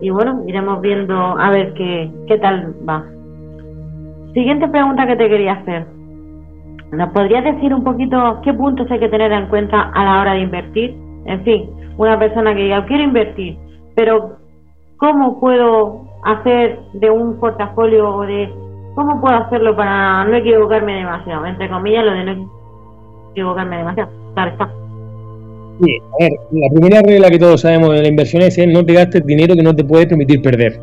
y 0.00 0.10
bueno, 0.10 0.42
iremos 0.46 0.80
viendo 0.80 1.14
a 1.14 1.50
ver 1.50 1.74
qué, 1.74 2.10
qué 2.28 2.38
tal 2.38 2.74
va. 2.88 3.04
Siguiente 4.32 4.68
pregunta 4.68 5.06
que 5.06 5.16
te 5.16 5.28
quería 5.28 5.54
hacer. 5.54 5.86
¿Nos 6.92 7.10
podrías 7.12 7.42
decir 7.42 7.74
un 7.74 7.82
poquito 7.82 8.40
qué 8.44 8.54
puntos 8.54 8.90
hay 8.90 9.00
que 9.00 9.08
tener 9.08 9.32
en 9.32 9.48
cuenta 9.48 9.90
a 9.92 10.04
la 10.04 10.20
hora 10.20 10.34
de 10.34 10.40
invertir? 10.40 10.96
En 11.24 11.42
fin, 11.42 11.70
una 11.96 12.18
persona 12.18 12.54
que 12.54 12.62
diga, 12.62 12.84
quiero 12.86 13.02
invertir, 13.02 13.58
pero 13.96 14.36
¿cómo 14.98 15.40
puedo 15.40 16.02
hacer 16.24 16.78
de 16.94 17.10
un 17.10 17.40
portafolio 17.40 18.08
o 18.08 18.22
de 18.22 18.48
cómo 18.96 19.20
puedo 19.20 19.36
hacerlo 19.36 19.76
para 19.76 20.24
no 20.24 20.36
equivocarme 20.36 20.94
demasiado? 20.94 21.46
Entre 21.46 21.68
comillas, 21.68 22.04
lo 22.04 22.12
de 22.12 22.24
no 22.24 22.50
equivocarme 23.30 23.76
demasiado. 23.76 24.10
Claro 24.34 24.50
está. 24.50 24.70
Sí, 25.80 25.98
a 25.98 26.24
ver, 26.24 26.32
la 26.52 26.74
primera 26.74 27.02
regla 27.02 27.30
que 27.30 27.38
todos 27.38 27.60
sabemos 27.60 27.92
de 27.92 28.02
la 28.02 28.08
inversión 28.08 28.42
es 28.42 28.58
no 28.66 28.84
te 28.84 28.94
gastes 28.94 29.24
dinero 29.26 29.54
que 29.54 29.62
no 29.62 29.76
te 29.76 29.84
puede 29.84 30.06
permitir 30.06 30.40
perder. 30.42 30.80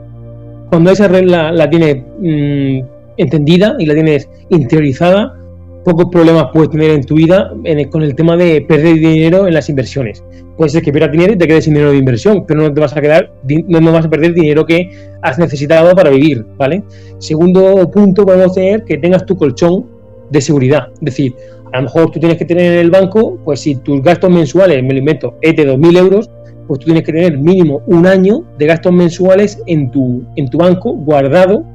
Cuando 0.69 0.91
esa 0.91 1.07
regla 1.07 1.51
la 1.51 1.69
tienes 1.69 1.97
mm, 2.19 2.85
entendida 3.17 3.75
y 3.79 3.87
la 3.87 3.95
tienes 3.95 4.29
interiorizada, 4.49 5.35
pocos 5.83 6.05
problemas 6.11 6.47
puedes 6.53 6.69
tener 6.69 6.91
en 6.91 7.03
tu 7.03 7.15
vida 7.15 7.51
con 7.91 8.03
el 8.03 8.15
tema 8.15 8.37
de 8.37 8.61
perder 8.61 8.95
dinero 8.95 9.47
en 9.47 9.53
las 9.53 9.69
inversiones. 9.69 10.23
Puede 10.57 10.69
ser 10.69 10.83
que 10.83 10.91
pierdas 10.91 11.11
dinero 11.11 11.33
y 11.33 11.37
te 11.37 11.47
quedes 11.47 11.65
sin 11.65 11.73
dinero 11.73 11.91
de 11.91 11.97
inversión, 11.97 12.45
pero 12.45 12.61
no 12.61 12.73
te 12.73 12.79
vas 12.79 12.95
a 12.95 13.01
quedar, 13.01 13.33
no, 13.67 13.91
vas 13.91 14.05
a 14.05 14.09
perder 14.09 14.33
dinero 14.33 14.65
que 14.65 14.89
has 15.21 15.39
necesitado 15.39 15.95
para 15.95 16.09
vivir, 16.09 16.45
¿vale? 16.57 16.83
Segundo 17.17 17.89
punto, 17.91 18.25
podemos 18.25 18.53
tener 18.53 18.83
que 18.83 18.97
tengas 18.97 19.25
tu 19.25 19.35
colchón 19.35 19.85
de 20.29 20.41
seguridad. 20.41 20.89
Es 20.95 21.01
decir, 21.01 21.35
a 21.71 21.77
lo 21.77 21.83
mejor 21.83 22.11
tú 22.11 22.19
tienes 22.19 22.37
que 22.37 22.45
tener 22.45 22.73
en 22.73 22.79
el 22.79 22.91
banco, 22.91 23.39
pues 23.43 23.61
si 23.61 23.75
tus 23.75 24.01
gastos 24.03 24.29
mensuales, 24.29 24.83
me 24.83 24.93
lo 24.93 24.99
invento, 24.99 25.37
es 25.41 25.55
de 25.55 25.67
2.000 25.67 25.97
euros, 25.97 26.29
pues 26.67 26.79
tú 26.79 26.85
tienes 26.85 27.03
que 27.03 27.11
tener 27.11 27.37
mínimo 27.37 27.81
un 27.87 28.05
año 28.05 28.43
de 28.57 28.67
gastos 28.67 28.93
mensuales 28.93 29.61
en 29.65 29.91
tu, 29.91 30.23
en 30.35 30.49
tu 30.49 30.59
banco 30.59 30.93
guardado 30.93 31.65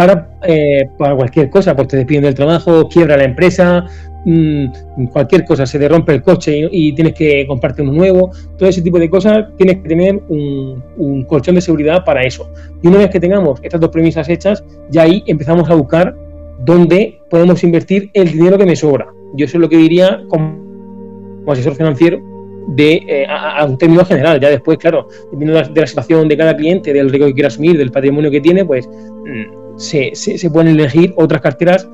para, 0.00 0.30
eh, 0.46 0.88
para 0.96 1.14
cualquier 1.14 1.50
cosa, 1.50 1.76
pues 1.76 1.88
te 1.88 1.98
despiden 1.98 2.22
del 2.22 2.34
trabajo, 2.34 2.88
quiebra 2.88 3.18
la 3.18 3.24
empresa, 3.24 3.84
mm, 4.24 5.04
cualquier 5.12 5.44
cosa, 5.44 5.66
se 5.66 5.78
te 5.78 5.86
rompe 5.90 6.14
el 6.14 6.22
coche 6.22 6.70
y, 6.72 6.94
tienes 6.94 7.12
que 7.12 7.46
comprarte 7.46 7.82
uno 7.82 7.92
nuevo, 7.92 8.30
todo 8.56 8.66
ese 8.66 8.80
tipo 8.80 8.98
de 8.98 9.10
cosas, 9.10 9.48
tienes 9.58 9.76
que 9.82 9.88
tener 9.90 10.18
un, 10.30 10.82
un, 10.96 11.24
colchón 11.24 11.56
de 11.56 11.60
seguridad 11.60 12.02
para 12.02 12.24
eso. 12.24 12.50
Y 12.82 12.88
una 12.88 12.96
vez 12.96 13.10
que 13.10 13.20
tengamos 13.20 13.60
estas 13.62 13.78
dos 13.78 13.90
premisas 13.90 14.26
hechas, 14.30 14.64
ya 14.90 15.02
ahí 15.02 15.22
empezamos 15.26 15.68
a 15.68 15.74
buscar 15.74 16.16
dónde 16.64 17.20
podemos 17.28 17.62
invertir 17.62 18.08
el 18.14 18.32
dinero 18.32 18.56
que 18.56 18.64
me 18.64 18.76
sobra. 18.76 19.06
Yo 19.34 19.44
eso 19.44 19.58
es 19.58 19.60
lo 19.60 19.68
que 19.68 19.76
diría 19.76 20.22
como, 20.30 21.44
asesor 21.46 21.74
financiero 21.74 22.22
de, 22.68 23.02
eh, 23.06 23.26
a, 23.28 23.66
un 23.66 23.76
término 23.76 24.02
general. 24.06 24.40
Ya 24.40 24.48
después, 24.48 24.78
claro, 24.78 25.08
dependiendo 25.30 25.74
de 25.74 25.80
la, 25.82 25.86
situación 25.86 26.26
de 26.26 26.38
cada 26.38 26.56
cliente, 26.56 26.90
del 26.94 27.10
riesgo 27.10 27.26
que 27.26 27.34
quiera 27.34 27.48
asumir, 27.48 27.76
del 27.76 27.90
patrimonio 27.90 28.30
que 28.30 28.40
tiene, 28.40 28.64
pues 28.64 28.88
mm, 28.88 29.59
se, 29.80 30.14
se, 30.14 30.50
pueden 30.50 30.68
elegir 30.68 31.14
otras 31.16 31.40
carteras, 31.40 31.88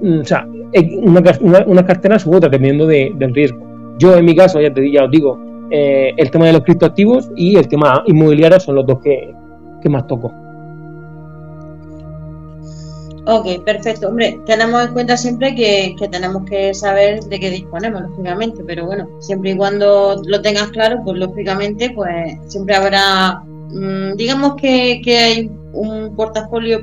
mm, 0.00 0.20
o 0.20 0.24
sea, 0.24 0.46
unas 1.02 1.40
una, 1.40 1.84
carteras 1.84 2.26
u 2.26 2.30
otras, 2.34 2.50
dependiendo 2.50 2.86
del 2.86 3.34
riesgo. 3.34 3.58
Yo, 3.98 4.16
en 4.16 4.24
mi 4.24 4.34
caso, 4.34 4.60
ya, 4.60 4.72
te, 4.72 4.90
ya 4.90 5.04
os 5.04 5.10
digo, 5.10 5.38
eh, 5.70 6.12
el 6.16 6.30
tema 6.30 6.46
de 6.46 6.54
los 6.54 6.62
criptoactivos 6.62 7.30
y 7.36 7.56
el 7.56 7.68
tema 7.68 8.02
inmobiliario 8.06 8.60
son 8.60 8.76
los 8.76 8.86
dos 8.86 9.00
que, 9.02 9.34
que 9.82 9.88
más 9.88 10.06
toco. 10.06 10.32
Ok, 13.24 13.64
perfecto. 13.64 14.08
Hombre, 14.08 14.40
tenemos 14.46 14.84
en 14.84 14.92
cuenta 14.92 15.16
siempre 15.16 15.54
que, 15.54 15.94
tenemos 16.10 16.42
que 16.44 16.74
saber 16.74 17.22
de 17.24 17.38
qué 17.38 17.50
disponemos, 17.50 18.02
lógicamente, 18.02 18.64
pero 18.66 18.84
bueno, 18.84 19.08
siempre 19.20 19.52
y 19.52 19.56
cuando 19.56 20.20
lo 20.26 20.42
tengas 20.42 20.70
claro, 20.70 21.00
pues 21.04 21.18
lógicamente, 21.18 21.90
pues 21.94 22.36
siempre 22.46 22.74
habrá, 22.74 23.44
digamos 24.16 24.54
que, 24.56 25.00
hay 25.06 25.50
un 25.72 26.14
portafolio 26.14 26.80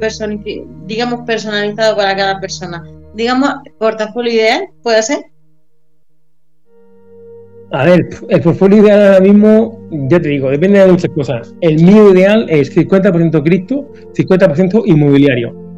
digamos 0.86 1.22
personalizado 1.26 1.96
para 1.96 2.16
cada 2.16 2.40
persona. 2.40 2.84
Digamos, 3.14 3.50
portafolio 3.78 4.34
ideal, 4.34 4.70
¿puede 4.84 5.04
ser? 5.04 5.20
A 7.72 7.86
ver, 7.86 8.10
el 8.30 8.42
portafolio 8.42 8.84
ideal 8.84 9.08
ahora 9.08 9.20
mismo, 9.20 9.88
ya 10.10 10.20
te 10.20 10.30
digo, 10.30 10.50
depende 10.50 10.80
de 10.80 10.92
muchas 10.92 11.12
cosas. 11.12 11.54
El 11.62 11.84
mío 11.84 12.12
ideal 12.12 12.48
es 12.50 12.76
50% 12.76 13.44
cripto, 13.44 13.92
50% 14.14 14.84
inmobiliario 14.86 15.70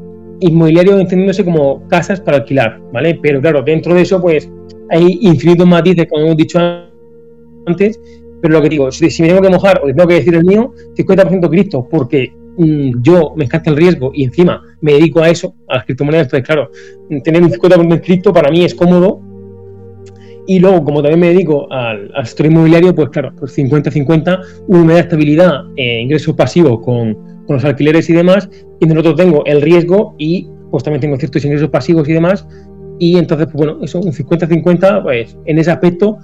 inmobiliario 0.41 0.99
entendiéndose 0.99 1.45
como 1.45 1.87
casas 1.87 2.19
para 2.19 2.37
alquilar, 2.37 2.81
¿vale? 2.91 3.17
Pero 3.21 3.39
claro, 3.41 3.61
dentro 3.61 3.93
de 3.93 4.01
eso, 4.01 4.21
pues 4.21 4.49
hay 4.89 5.19
infinitos 5.21 5.67
matices, 5.67 6.07
como 6.09 6.25
hemos 6.25 6.37
dicho 6.37 6.59
antes, 7.65 7.99
pero 8.41 8.53
lo 8.53 8.61
que 8.61 8.69
digo, 8.69 8.91
si, 8.91 9.05
me 9.21 9.27
tengo 9.27 9.41
que 9.41 9.49
mojar 9.49 9.81
o 9.83 9.87
tengo 9.87 10.07
que 10.07 10.15
decir 10.15 10.35
el 10.35 10.43
mío, 10.43 10.73
50% 10.95 11.49
cripto, 11.49 11.87
porque 11.89 12.33
mm, 12.57 13.01
yo 13.01 13.33
me 13.35 13.45
encanta 13.45 13.69
el 13.69 13.77
riesgo 13.77 14.11
y 14.13 14.23
encima 14.23 14.61
me 14.81 14.93
dedico 14.93 15.21
a 15.21 15.29
eso, 15.29 15.55
a 15.67 15.75
las 15.75 15.85
criptomonedas, 15.85 16.25
entonces 16.25 16.45
claro, 16.45 16.71
tener 17.23 17.43
un 17.43 17.51
50% 17.51 18.01
cripto 18.01 18.33
para 18.33 18.49
mí 18.49 18.63
es 18.63 18.75
cómodo. 18.75 19.21
Y 20.47 20.59
luego, 20.59 20.83
como 20.83 21.03
también 21.03 21.19
me 21.19 21.27
dedico 21.27 21.71
al, 21.71 22.11
sector 22.25 22.47
inmobiliario, 22.47 22.95
pues 22.95 23.09
claro, 23.09 23.31
pues 23.37 23.55
50-50, 23.57 24.41
uno 24.67 24.85
me 24.85 24.93
da 24.93 25.01
estabilidad, 25.01 25.65
eh, 25.77 26.01
ingresos 26.01 26.35
pasivos 26.35 26.79
con, 26.83 27.13
con 27.45 27.57
los 27.57 27.63
alquileres 27.63 28.09
y 28.09 28.13
demás, 28.13 28.49
y 28.79 28.85
en 28.85 28.91
el 28.91 28.97
otro 28.97 29.13
tengo 29.13 29.45
el 29.45 29.61
riesgo 29.61 30.15
y 30.17 30.49
pues 30.71 30.83
también 30.83 31.01
tengo 31.01 31.15
ciertos 31.17 31.45
ingresos 31.45 31.69
pasivos 31.69 32.09
y 32.09 32.13
demás, 32.13 32.45
y 33.01 33.17
entonces, 33.17 33.47
pues 33.47 33.57
bueno, 33.57 33.79
eso 33.81 33.99
un 33.99 34.13
50-50, 34.13 35.01
pues 35.01 35.35
en 35.45 35.57
ese 35.57 35.71
aspecto 35.71 36.19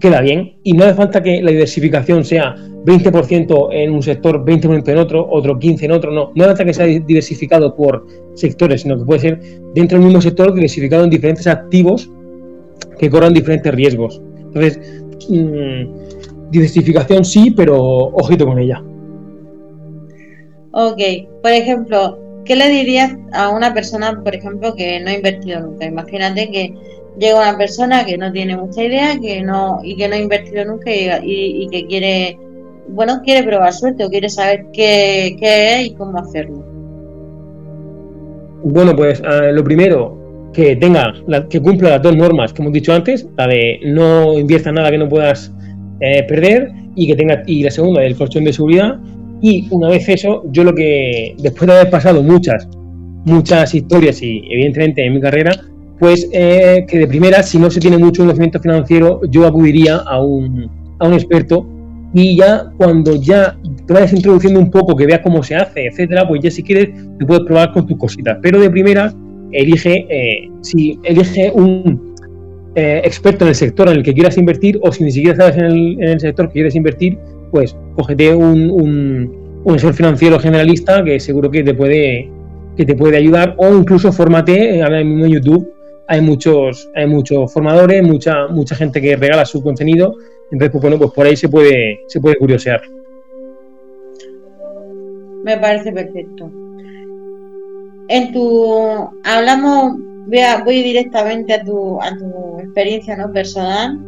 queda 0.00 0.20
bien. 0.20 0.56
Y 0.62 0.72
no 0.72 0.84
hace 0.84 0.94
falta 0.94 1.22
que 1.22 1.42
la 1.42 1.50
diversificación 1.50 2.24
sea 2.24 2.54
20% 2.84 3.68
en 3.72 3.92
un 3.92 4.02
sector, 4.02 4.44
20% 4.44 4.88
en 4.88 4.98
otro, 4.98 5.26
otro 5.30 5.58
15% 5.58 5.82
en 5.82 5.92
otro, 5.92 6.12
no. 6.12 6.32
No 6.34 6.44
hace 6.44 6.50
falta 6.50 6.64
que 6.64 6.74
sea 6.74 6.86
diversificado 6.86 7.74
por 7.74 8.06
sectores, 8.34 8.82
sino 8.82 8.98
que 8.98 9.04
puede 9.04 9.20
ser 9.20 9.40
dentro 9.74 9.98
del 9.98 10.06
mismo 10.06 10.20
sector 10.20 10.52
diversificado 10.52 11.04
en 11.04 11.10
diferentes 11.10 11.46
activos 11.46 12.10
que 12.98 13.10
corran 13.10 13.32
diferentes 13.32 13.74
riesgos. 13.74 14.20
Entonces, 14.38 14.80
mm, 15.28 16.50
diversificación 16.50 17.24
sí, 17.24 17.50
pero 17.50 17.76
ojito 17.76 18.46
con 18.46 18.58
ella. 18.58 18.82
Ok, 20.72 21.00
por 21.42 21.52
ejemplo, 21.52 22.18
¿qué 22.44 22.54
le 22.54 22.68
dirías 22.68 23.16
a 23.32 23.48
una 23.48 23.72
persona, 23.74 24.22
por 24.22 24.34
ejemplo, 24.34 24.74
que 24.74 25.00
no 25.00 25.10
ha 25.10 25.14
invertido 25.14 25.60
nunca? 25.60 25.86
Imagínate 25.86 26.50
que 26.50 26.74
llega 27.18 27.40
una 27.40 27.56
persona 27.56 28.04
que 28.04 28.18
no 28.18 28.30
tiene 28.32 28.56
mucha 28.56 28.82
idea 28.82 29.18
que 29.20 29.42
no 29.42 29.80
y 29.82 29.96
que 29.96 30.08
no 30.08 30.14
ha 30.14 30.18
invertido 30.18 30.64
nunca 30.64 30.90
y, 30.90 31.66
que 31.70 31.86
quiere, 31.86 32.38
bueno, 32.88 33.20
quiere 33.24 33.46
probar 33.46 33.72
suerte 33.72 34.04
o 34.04 34.10
quiere 34.10 34.28
saber 34.28 34.66
qué, 34.72 35.36
es 35.40 35.86
y 35.86 35.94
cómo 35.94 36.18
hacerlo. 36.18 36.64
Bueno, 38.64 38.96
pues 38.96 39.22
ah, 39.24 39.50
lo 39.52 39.62
primero, 39.62 40.50
que 40.52 40.76
tenga, 40.76 41.14
que 41.48 41.60
cumpla 41.60 41.90
las 41.90 42.02
dos 42.02 42.16
normas 42.16 42.52
que 42.52 42.62
hemos 42.62 42.72
dicho 42.72 42.92
antes, 42.92 43.26
la 43.36 43.46
de 43.46 43.80
no 43.84 44.38
invierta 44.38 44.72
nada 44.72 44.90
que 44.90 44.98
no 44.98 45.08
puedas 45.08 45.52
eh, 46.00 46.24
perder 46.24 46.72
y 46.94 47.06
que 47.06 47.14
tenga 47.14 47.42
y 47.46 47.62
la 47.62 47.70
segunda, 47.70 48.02
el 48.02 48.16
colchón 48.16 48.44
de 48.44 48.52
seguridad 48.52 48.98
y 49.40 49.68
una 49.70 49.88
vez 49.88 50.08
eso, 50.08 50.44
yo 50.50 50.64
lo 50.64 50.74
que, 50.74 51.36
después 51.38 51.66
de 51.68 51.76
haber 51.76 51.90
pasado 51.90 52.22
muchas, 52.22 52.66
muchas 53.26 53.74
historias 53.74 54.22
y 54.22 54.42
evidentemente 54.50 55.04
en 55.04 55.14
mi 55.14 55.20
carrera, 55.20 55.52
pues 55.98 56.28
eh, 56.32 56.84
que 56.86 56.98
de 56.98 57.06
primera, 57.06 57.42
si 57.42 57.58
no 57.58 57.70
se 57.70 57.80
tiene 57.80 57.98
mucho 57.98 58.22
conocimiento 58.22 58.60
financiero, 58.60 59.20
yo 59.30 59.46
acudiría 59.46 59.96
a 59.96 60.22
un, 60.22 60.70
a 60.98 61.08
un 61.08 61.14
experto 61.14 61.66
y 62.12 62.36
ya 62.36 62.70
cuando 62.76 63.16
ya 63.16 63.56
te 63.86 63.92
vayas 63.92 64.12
introduciendo 64.12 64.60
un 64.60 64.70
poco, 64.70 64.96
que 64.96 65.06
veas 65.06 65.20
cómo 65.20 65.42
se 65.42 65.54
hace, 65.54 65.86
etcétera, 65.86 66.26
pues 66.26 66.40
ya 66.42 66.50
si 66.50 66.62
quieres 66.62 66.90
te 67.18 67.26
puedes 67.26 67.44
probar 67.44 67.72
con 67.72 67.86
tus 67.86 67.98
cositas. 67.98 68.38
Pero 68.42 68.60
de 68.60 68.70
primera, 68.70 69.12
elige, 69.52 70.06
eh, 70.08 70.50
si 70.60 70.98
elige 71.04 71.50
un 71.54 72.14
eh, 72.74 73.00
experto 73.04 73.44
en 73.44 73.48
el 73.48 73.54
sector 73.54 73.88
en 73.88 73.96
el 73.96 74.02
que 74.02 74.12
quieras 74.12 74.36
invertir 74.36 74.78
o 74.82 74.92
si 74.92 75.04
ni 75.04 75.12
siquiera 75.12 75.36
sabes 75.36 75.56
en 75.56 75.64
el, 75.64 75.76
en 76.02 76.08
el 76.08 76.20
sector 76.20 76.46
que 76.48 76.54
quieres 76.54 76.74
invertir, 76.74 77.18
pues 77.50 77.76
cógete 77.94 78.34
un, 78.34 78.70
un, 78.70 79.62
un 79.64 79.74
asesor 79.74 79.94
financiero 79.94 80.38
generalista 80.38 81.02
que 81.02 81.18
seguro 81.20 81.50
que 81.50 81.62
te 81.62 81.74
puede 81.74 82.30
que 82.76 82.84
te 82.84 82.94
puede 82.94 83.16
ayudar 83.16 83.54
o 83.56 83.74
incluso 83.74 84.12
fórmate, 84.12 84.82
ahora 84.82 85.02
mismo 85.02 85.24
en 85.24 85.32
YouTube 85.32 85.75
hay 86.08 86.20
muchos 86.20 86.88
hay 86.94 87.06
muchos 87.06 87.52
formadores, 87.52 88.02
mucha 88.02 88.46
mucha 88.48 88.74
gente 88.74 89.00
que 89.00 89.16
regala 89.16 89.44
su 89.44 89.62
contenido, 89.62 90.14
entonces 90.50 90.70
pues 90.70 90.82
bueno, 90.82 90.98
pues 90.98 91.10
por 91.10 91.26
ahí 91.26 91.36
se 91.36 91.48
puede 91.48 92.00
se 92.06 92.20
puede 92.20 92.36
curiosear. 92.36 92.82
Me 95.44 95.56
parece 95.58 95.92
perfecto. 95.92 96.50
En 98.08 98.32
tu 98.32 99.10
hablamos 99.24 99.96
voy, 100.26 100.40
voy 100.64 100.82
directamente 100.82 101.54
a 101.54 101.62
tu 101.62 102.00
a 102.00 102.16
tu 102.16 102.60
experiencia 102.60 103.16
no 103.16 103.32
personal 103.32 103.98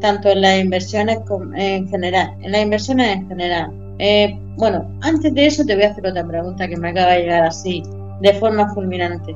tanto 0.00 0.30
en 0.30 0.42
las 0.42 0.60
inversiones 0.60 1.18
como 1.26 1.54
en 1.54 1.88
general, 1.88 2.34
en 2.42 2.52
las 2.52 2.62
inversiones 2.62 3.16
en 3.16 3.28
general. 3.28 3.72
Eh, 3.98 4.38
bueno, 4.56 4.86
antes 5.00 5.32
de 5.34 5.46
eso 5.46 5.64
te 5.64 5.74
voy 5.74 5.84
a 5.84 5.90
hacer 5.90 6.06
otra 6.06 6.26
pregunta 6.26 6.68
que 6.68 6.76
me 6.76 6.90
acaba 6.90 7.12
de 7.12 7.22
llegar 7.22 7.44
así, 7.44 7.82
de 8.20 8.34
forma 8.34 8.72
fulminante. 8.74 9.34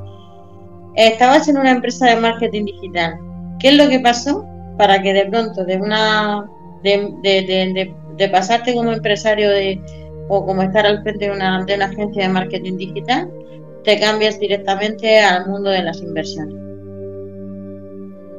Estabas 0.96 1.48
en 1.48 1.58
una 1.58 1.70
empresa 1.70 2.06
de 2.06 2.16
marketing 2.16 2.64
digital. 2.64 3.18
¿Qué 3.58 3.68
es 3.68 3.76
lo 3.76 3.88
que 3.88 4.00
pasó 4.00 4.44
para 4.76 5.02
que 5.02 5.12
de 5.12 5.26
pronto 5.26 5.64
de 5.64 5.76
una 5.76 6.48
de, 6.82 7.12
de, 7.22 7.94
de, 8.16 8.28
pasarte 8.28 8.74
como 8.74 8.92
empresario 8.92 9.50
de, 9.50 9.80
o 10.28 10.46
como 10.46 10.62
estar 10.62 10.86
al 10.86 11.02
frente 11.02 11.26
de 11.26 11.32
una, 11.32 11.64
de 11.64 11.74
una 11.74 11.86
agencia 11.86 12.22
de 12.22 12.28
marketing 12.32 12.76
digital, 12.76 13.30
te 13.84 13.98
cambies 13.98 14.38
directamente 14.38 15.20
al 15.20 15.46
mundo 15.46 15.70
de 15.70 15.82
las 15.82 16.00
inversiones? 16.00 16.54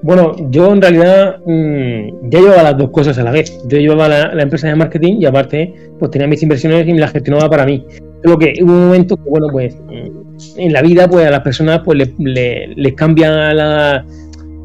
Bueno, 0.04 0.36
yo 0.50 0.74
en 0.74 0.82
realidad 0.82 1.38
mm, 1.46 2.30
ya 2.30 2.40
llevaba 2.40 2.64
las 2.64 2.78
dos 2.78 2.90
cosas 2.90 3.18
a 3.20 3.24
la 3.24 3.32
vez. 3.32 3.62
Yo 3.68 3.78
llevaba 3.78 4.08
la, 4.08 4.42
empresa 4.42 4.68
de 4.68 4.76
marketing 4.76 5.18
y 5.20 5.26
aparte 5.26 5.76
pues 6.00 6.10
tenía 6.10 6.28
mis 6.28 6.42
inversiones 6.42 6.88
y 6.88 6.94
me 6.94 7.00
las 7.00 7.12
gestionaba 7.12 7.50
para 7.50 7.66
mí. 7.66 7.86
Lo 8.24 8.38
que 8.38 8.54
hubo 8.64 8.72
un 8.72 8.86
momento 8.88 9.16
que, 9.16 9.30
bueno, 9.30 9.48
pues 9.52 9.76
mm, 9.80 10.21
en 10.58 10.74
la 10.74 10.82
vida 10.82 11.08
pues 11.08 11.26
a 11.26 11.32
las 11.32 11.42
personas 11.42 11.82
pues 11.84 12.10
les 12.18 12.94
cambian 12.94 13.56
la, 13.56 14.06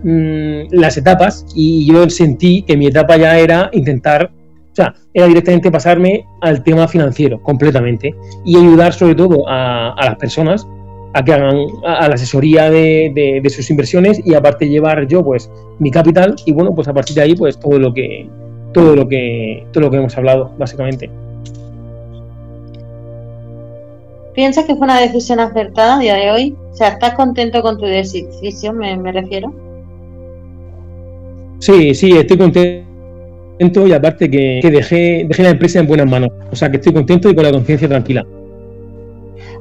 mm, 0.03 0.73
las 0.73 0.97
etapas. 0.97 1.47
Y 1.55 1.87
yo 1.87 2.09
sentí 2.11 2.63
que 2.63 2.77
mi 2.77 2.87
etapa 2.87 3.17
ya 3.17 3.39
era 3.39 3.71
intentar, 3.73 4.31
o 4.73 4.75
sea, 4.75 4.95
era 5.15 5.27
directamente 5.27 5.71
pasarme 5.71 6.25
al 6.41 6.63
tema 6.63 6.89
financiero 6.89 7.43
completamente 7.43 8.15
y 8.45 8.57
ayudar 8.57 8.93
sobre 8.93 9.15
todo 9.15 9.45
a, 9.49 9.95
las 9.99 10.17
personas 10.17 10.67
a 11.15 11.25
que 11.25 11.33
hagan 11.33 11.67
la 11.83 12.15
asesoría 12.15 12.71
de, 12.71 13.43
sus 13.49 13.71
inversiones 13.71 14.21
y 14.25 14.35
aparte 14.35 14.69
llevar 14.69 15.07
yo 15.07 15.25
pues 15.25 15.51
mi 15.79 15.91
capital. 15.91 16.37
Y 16.45 16.53
bueno 16.53 16.75
pues 16.75 16.89
a 16.89 16.95
partir 16.95 17.17
de 17.17 17.23
ahí 17.23 17.35
pues 17.35 17.59
todo 17.59 17.79
lo 17.79 17.93
que 17.95 18.29
todo 18.73 18.95
lo 18.95 19.09
que 19.09 19.67
todo 19.73 19.85
lo 19.85 19.91
que 19.91 19.97
hemos 19.97 20.17
hablado 20.19 20.53
básicamente 20.59 21.09
¿Piensas 24.37 24.67
que 24.67 24.77
fue 24.77 24.85
una 24.85 25.01
decisión 25.01 25.41
acertada 25.41 25.97
a 25.97 25.99
día 25.99 26.15
de 26.15 26.31
hoy? 26.31 26.57
O 26.71 26.77
sea, 26.77 26.89
¿estás 26.89 27.15
contento 27.15 27.63
con 27.63 27.79
tu 27.79 27.87
decisión, 27.87 28.77
me, 28.77 28.95
me 28.99 29.11
refiero? 29.11 29.53
Sí, 31.59 31.95
sí, 31.95 32.13
estoy 32.13 32.37
contento 32.37 33.87
y 33.87 33.93
aparte 33.95 34.31
que, 34.31 34.61
dejé, 34.63 35.25
dejé 35.27 35.43
la 35.43 35.49
empresa 35.49 35.79
en 35.79 35.87
buenas 35.87 36.07
manos. 36.07 36.29
O 36.53 36.55
sea, 36.55 36.71
que 36.71 36.77
estoy 36.77 36.93
contento 36.93 37.31
y 37.31 37.35
con 37.35 37.45
la 37.45 37.51
conciencia 37.51 37.89
tranquila. 37.89 38.27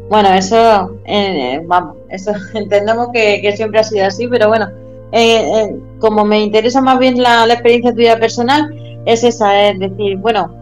Bueno, 0.09 0.33
eso, 0.33 0.99
eh, 1.05 1.61
vamos, 1.65 1.95
eso 2.09 2.33
entendemos 2.53 3.07
que, 3.13 3.53
siempre 3.55 3.79
ha 3.79 3.83
sido 3.83 4.05
así, 4.05 4.27
pero 4.27 4.49
bueno, 4.49 4.67
eh, 5.13 5.37
eh, 5.37 5.75
como 5.99 6.25
me 6.25 6.43
interesa 6.43 6.81
más 6.81 6.99
bien 6.99 7.23
la, 7.23 7.45
experiencia 7.45 7.95
tuya 7.95 8.19
personal, 8.19 8.75
es 9.05 9.23
esa, 9.23 9.69
es 9.69 9.79
decir, 9.79 10.17
bueno, 10.17 10.53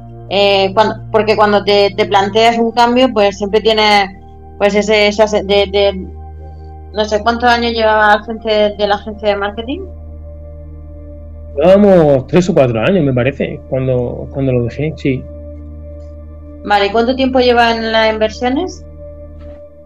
cuando, 0.73 0.95
porque 1.11 1.35
cuando 1.35 1.63
te, 1.63 1.93
planteas 2.07 2.57
un 2.57 2.71
cambio, 2.71 3.09
pues 3.13 3.37
siempre 3.37 3.61
tienes, 3.61 4.09
pues 4.57 4.75
ese, 4.75 5.11
de, 5.43 6.07
no 6.93 7.05
sé, 7.05 7.21
¿cuántos 7.21 7.49
años 7.49 7.73
llevaba 7.73 8.13
al 8.13 8.25
frente 8.25 8.75
de, 8.77 8.87
la 8.87 8.95
agencia 8.95 9.29
de 9.29 9.35
marketing? 9.35 9.81
Llevábamos 11.55 12.27
tres 12.27 12.49
o 12.49 12.53
cuatro 12.53 12.79
años, 12.79 13.03
me 13.03 13.13
parece, 13.13 13.59
cuando, 13.69 14.27
cuando 14.31 14.53
lo 14.53 14.63
dejé, 14.63 14.93
sí. 14.97 15.23
Vale, 16.65 16.91
¿cuánto 16.91 17.15
tiempo 17.15 17.39
lleva 17.39 17.75
en 17.75 17.91
las 17.91 18.11
inversiones? 18.11 18.83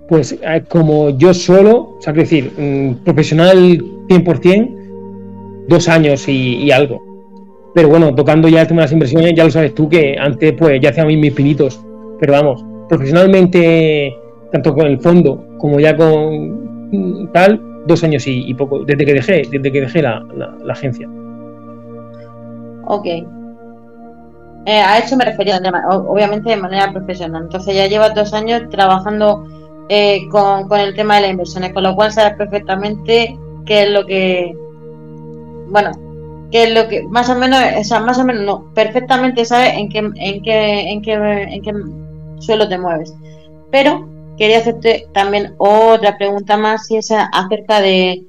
pues 0.07 0.31
eh, 0.41 0.63
como 0.67 1.17
yo 1.17 1.33
solo, 1.33 1.95
o 1.97 2.01
sea, 2.01 2.13
es 2.13 2.19
decir, 2.19 2.51
mm, 2.57 3.03
profesional 3.03 3.77
100%, 4.07 5.65
dos 5.67 5.89
años 5.89 6.27
y, 6.27 6.71
algo. 6.71 7.03
Pero 7.77 7.89
bueno, 7.89 8.15
tocando 8.15 8.47
ya 8.47 8.61
el 8.61 8.67
tema 8.67 8.81
de 8.81 8.85
las 8.85 8.91
inversiones, 8.91 9.35
ya 9.35 9.43
lo 9.43 9.51
sabes 9.51 9.75
tú 9.75 9.87
que 9.87 10.17
antes 10.19 10.51
pues 10.57 10.81
ya 10.81 10.89
hacía 10.89 11.05
mis 11.05 11.31
pinitos. 11.31 11.79
Pero 12.19 12.33
vamos, 12.33 12.65
profesionalmente, 12.89 14.17
tanto 14.51 14.73
con 14.73 14.87
el 14.87 14.99
fondo 14.99 15.45
como 15.59 15.79
ya 15.79 15.95
con 15.95 16.89
mm, 16.89 17.31
tal, 17.33 17.61
dos 17.85 18.03
años 18.03 18.23
y, 18.25 18.51
poco, 18.55 18.83
desde 18.83 19.05
que 19.05 19.13
dejé, 19.13 19.43
desde 19.51 19.71
que 19.71 19.81
dejé 19.81 20.01
la, 20.01 20.25
agencia. 20.71 21.07
Ok. 22.85 23.05
Eh, 23.05 23.25
a 24.65 24.97
eso 24.97 25.15
me 25.15 25.25
refería, 25.25 25.61
obviamente 25.87 26.49
de 26.49 26.57
manera 26.57 26.91
profesional. 26.91 27.43
Entonces 27.43 27.75
ya 27.75 27.85
llevas 27.85 28.15
dos 28.15 28.33
años 28.33 28.63
trabajando 28.71 29.45
eh, 29.89 30.27
con, 30.31 30.79
el 30.79 30.95
tema 30.95 31.17
de 31.17 31.21
las 31.21 31.29
inversiones, 31.29 31.73
con 31.73 31.83
lo 31.83 31.95
cual 31.95 32.11
sabes 32.11 32.33
perfectamente 32.37 33.37
qué 33.67 33.83
es 33.83 33.89
lo 33.91 34.03
que, 34.07 34.57
bueno, 35.69 35.91
qué 36.51 36.63
es 36.63 36.73
lo 36.73 36.87
que, 36.87 37.03
más 37.03 37.29
o 37.29 37.35
menos, 37.35 37.59
o 37.79 37.83
sea, 37.83 37.99
más 37.99 38.17
o 38.19 38.23
menos 38.23 38.43
no, 38.43 38.73
perfectamente 38.73 39.45
sabes 39.45 39.73
en 39.75 39.89
qué, 39.89 39.99
en 39.99 40.41
qué, 40.41 40.89
en 40.89 41.01
qué, 41.01 41.13
en 41.13 41.61
qué 41.61 41.73
suelo 42.39 42.67
te 42.67 42.77
mueves. 42.77 43.13
Pero 43.71 44.07
quería 44.37 44.59
hacerte 44.59 45.07
también 45.13 45.53
otra 45.57 46.17
pregunta 46.17 46.57
más, 46.57 46.87
si 46.87 46.97
es 46.97 47.11
acerca 47.11 47.81
de, 47.81 48.23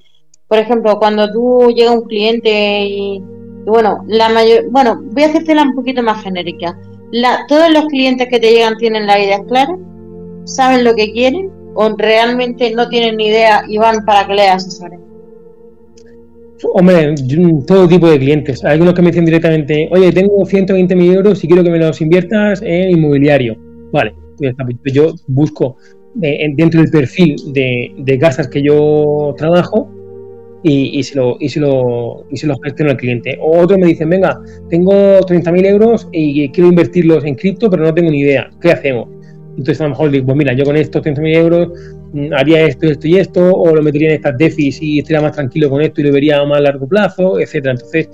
por 0.49 0.59
ejemplo, 0.59 0.99
cuando 0.99 1.31
tú 1.31 1.71
llega 1.71 1.93
un 1.93 2.03
cliente 2.03 2.85
y, 2.87 3.23
bueno, 3.67 4.05
la 4.07 4.29
mayor, 4.31 4.71
bueno, 4.71 5.01
voy 5.01 5.25
a 5.25 5.27
hacértela 5.27 5.63
un 5.63 5.75
poquito 5.75 6.03
más 6.03 6.23
genérica. 6.23 6.77
La, 7.13 7.47
todos 7.47 7.71
los 7.71 7.87
clientes 7.87 8.29
que 8.29 8.41
te 8.41 8.51
llegan 8.51 8.77
tienen 8.77 9.07
la 9.07 9.19
idea 9.19 9.43
clara 9.45 9.77
saben 10.45 10.85
lo 10.85 10.95
que 10.95 11.13
quieren 11.13 11.51
o 11.75 11.89
realmente 11.97 12.75
no 12.75 12.89
tienen 12.89 13.17
ni 13.17 13.27
idea 13.29 13.63
y 13.69 13.79
van 13.79 14.05
para 14.05 14.27
que 14.27 14.35
les? 14.35 14.81
Hombre, 16.75 17.15
todo 17.67 17.89
tipo 17.89 18.09
de 18.09 18.19
clientes. 18.19 18.65
Hay 18.65 18.73
algunos 18.73 18.95
que 18.95 19.03
me 19.03 19.11
dicen 19.11 19.25
directamente, 19.25 19.89
oye, 19.93 20.13
tengo 20.13 20.45
120 20.45 20.97
mil 20.97 21.13
euros 21.13 21.43
y 21.45 21.47
quiero 21.47 21.63
que 21.63 21.71
me 21.71 21.79
los 21.79 22.01
inviertas 22.01 22.61
en 22.63 22.91
inmobiliario. 22.91 23.57
Vale, 23.93 24.15
yo 24.93 25.15
busco 25.29 25.77
eh, 26.23 26.53
dentro 26.55 26.81
del 26.81 26.91
perfil 26.91 27.37
de, 27.53 27.93
de, 27.99 28.19
casas 28.19 28.49
que 28.49 28.63
yo 28.63 29.35
trabajo 29.37 29.89
y, 30.63 31.03
se 31.05 31.17
lo, 31.17 31.37
y, 31.39 31.49
se 31.49 31.61
lo, 31.61 32.27
y 32.31 32.37
se 32.37 32.47
lo 32.47 32.59
gestiono 32.59 32.91
al 32.91 32.97
cliente. 32.97 33.39
O 33.41 33.59
otros 33.59 33.79
me 33.79 33.87
dicen, 33.87 34.11
venga, 34.11 34.41
tengo 34.69 34.93
30.000 35.21 35.67
euros 35.67 36.09
y 36.13 36.49
quiero 36.51 36.69
invertirlos 36.69 37.25
en 37.25 37.37
cripto, 37.37 37.71
pero 37.71 37.85
no 37.85 37.95
tengo 37.95 38.11
ni 38.11 38.21
idea. 38.21 38.51
¿Qué 38.61 38.73
hacemos? 38.73 39.09
Entonces 39.51 39.81
a 39.81 39.85
lo 39.85 39.91
mejor 39.91 40.11
digo, 40.11 40.27
pues 40.27 40.37
mira, 40.37 40.53
yo 40.53 40.65
con 40.65 40.77
estos 40.77 41.03
30.000 41.03 41.37
euros 41.37 41.69
haría 42.37 42.63
esto, 42.63 42.87
esto 42.87 43.07
y 43.09 43.17
esto, 43.19 43.55
o 43.55 43.75
lo 43.75 43.83
metería 43.83 44.09
en 44.09 44.15
estas 44.17 44.37
DEFIs 44.39 44.83
y 44.83 44.99
estaría 44.99 45.21
más 45.21 45.33
tranquilo 45.33 45.69
con 45.71 45.81
esto 45.81 46.01
y 46.01 46.05
lo 46.05 46.13
vería 46.13 46.41
a 46.41 46.45
más 46.45 46.61
largo 46.61 46.87
plazo, 46.87 47.39
etcétera. 47.39 47.73
Entonces, 47.73 48.09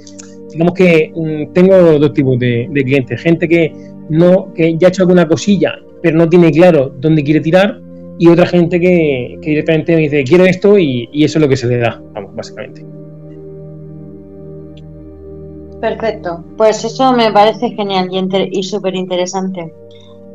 digamos 0.51 0.75
que 0.75 1.13
mm, 1.15 1.53
tengo 1.53 1.99
dos 1.99 2.13
tipos 2.13 2.39
de, 2.39 2.69
clientes. 2.73 3.21
Gente 3.21 3.49
que 3.49 3.73
no, 4.09 4.53
que 4.55 4.77
ya 4.79 4.89
ha 4.89 4.91
hecho 4.91 5.03
alguna 5.03 5.27
cosilla, 5.27 5.75
pero 6.03 6.19
no 6.19 6.29
tiene 6.29 6.51
claro 6.51 6.95
dónde 6.99 7.23
quiere 7.23 7.41
tirar, 7.41 7.81
y 8.19 8.29
otra 8.29 8.47
gente 8.47 8.79
que, 8.79 9.39
directamente 9.41 9.95
me 9.95 10.03
dice, 10.03 10.23
quiero 10.25 10.45
esto, 10.45 10.79
y, 10.79 11.09
eso 11.25 11.39
es 11.39 11.43
lo 11.43 11.49
que 11.49 11.57
se 11.57 11.67
le 11.67 11.79
da, 11.79 12.01
vamos, 12.13 12.35
básicamente. 12.35 12.85
Perfecto, 15.81 16.45
pues 16.57 16.85
eso 16.85 17.13
me 17.13 17.31
parece 17.33 17.71
genial 17.71 18.09
y, 18.11 18.59
y 18.59 18.63
súper 18.63 18.95
interesante. 18.95 19.73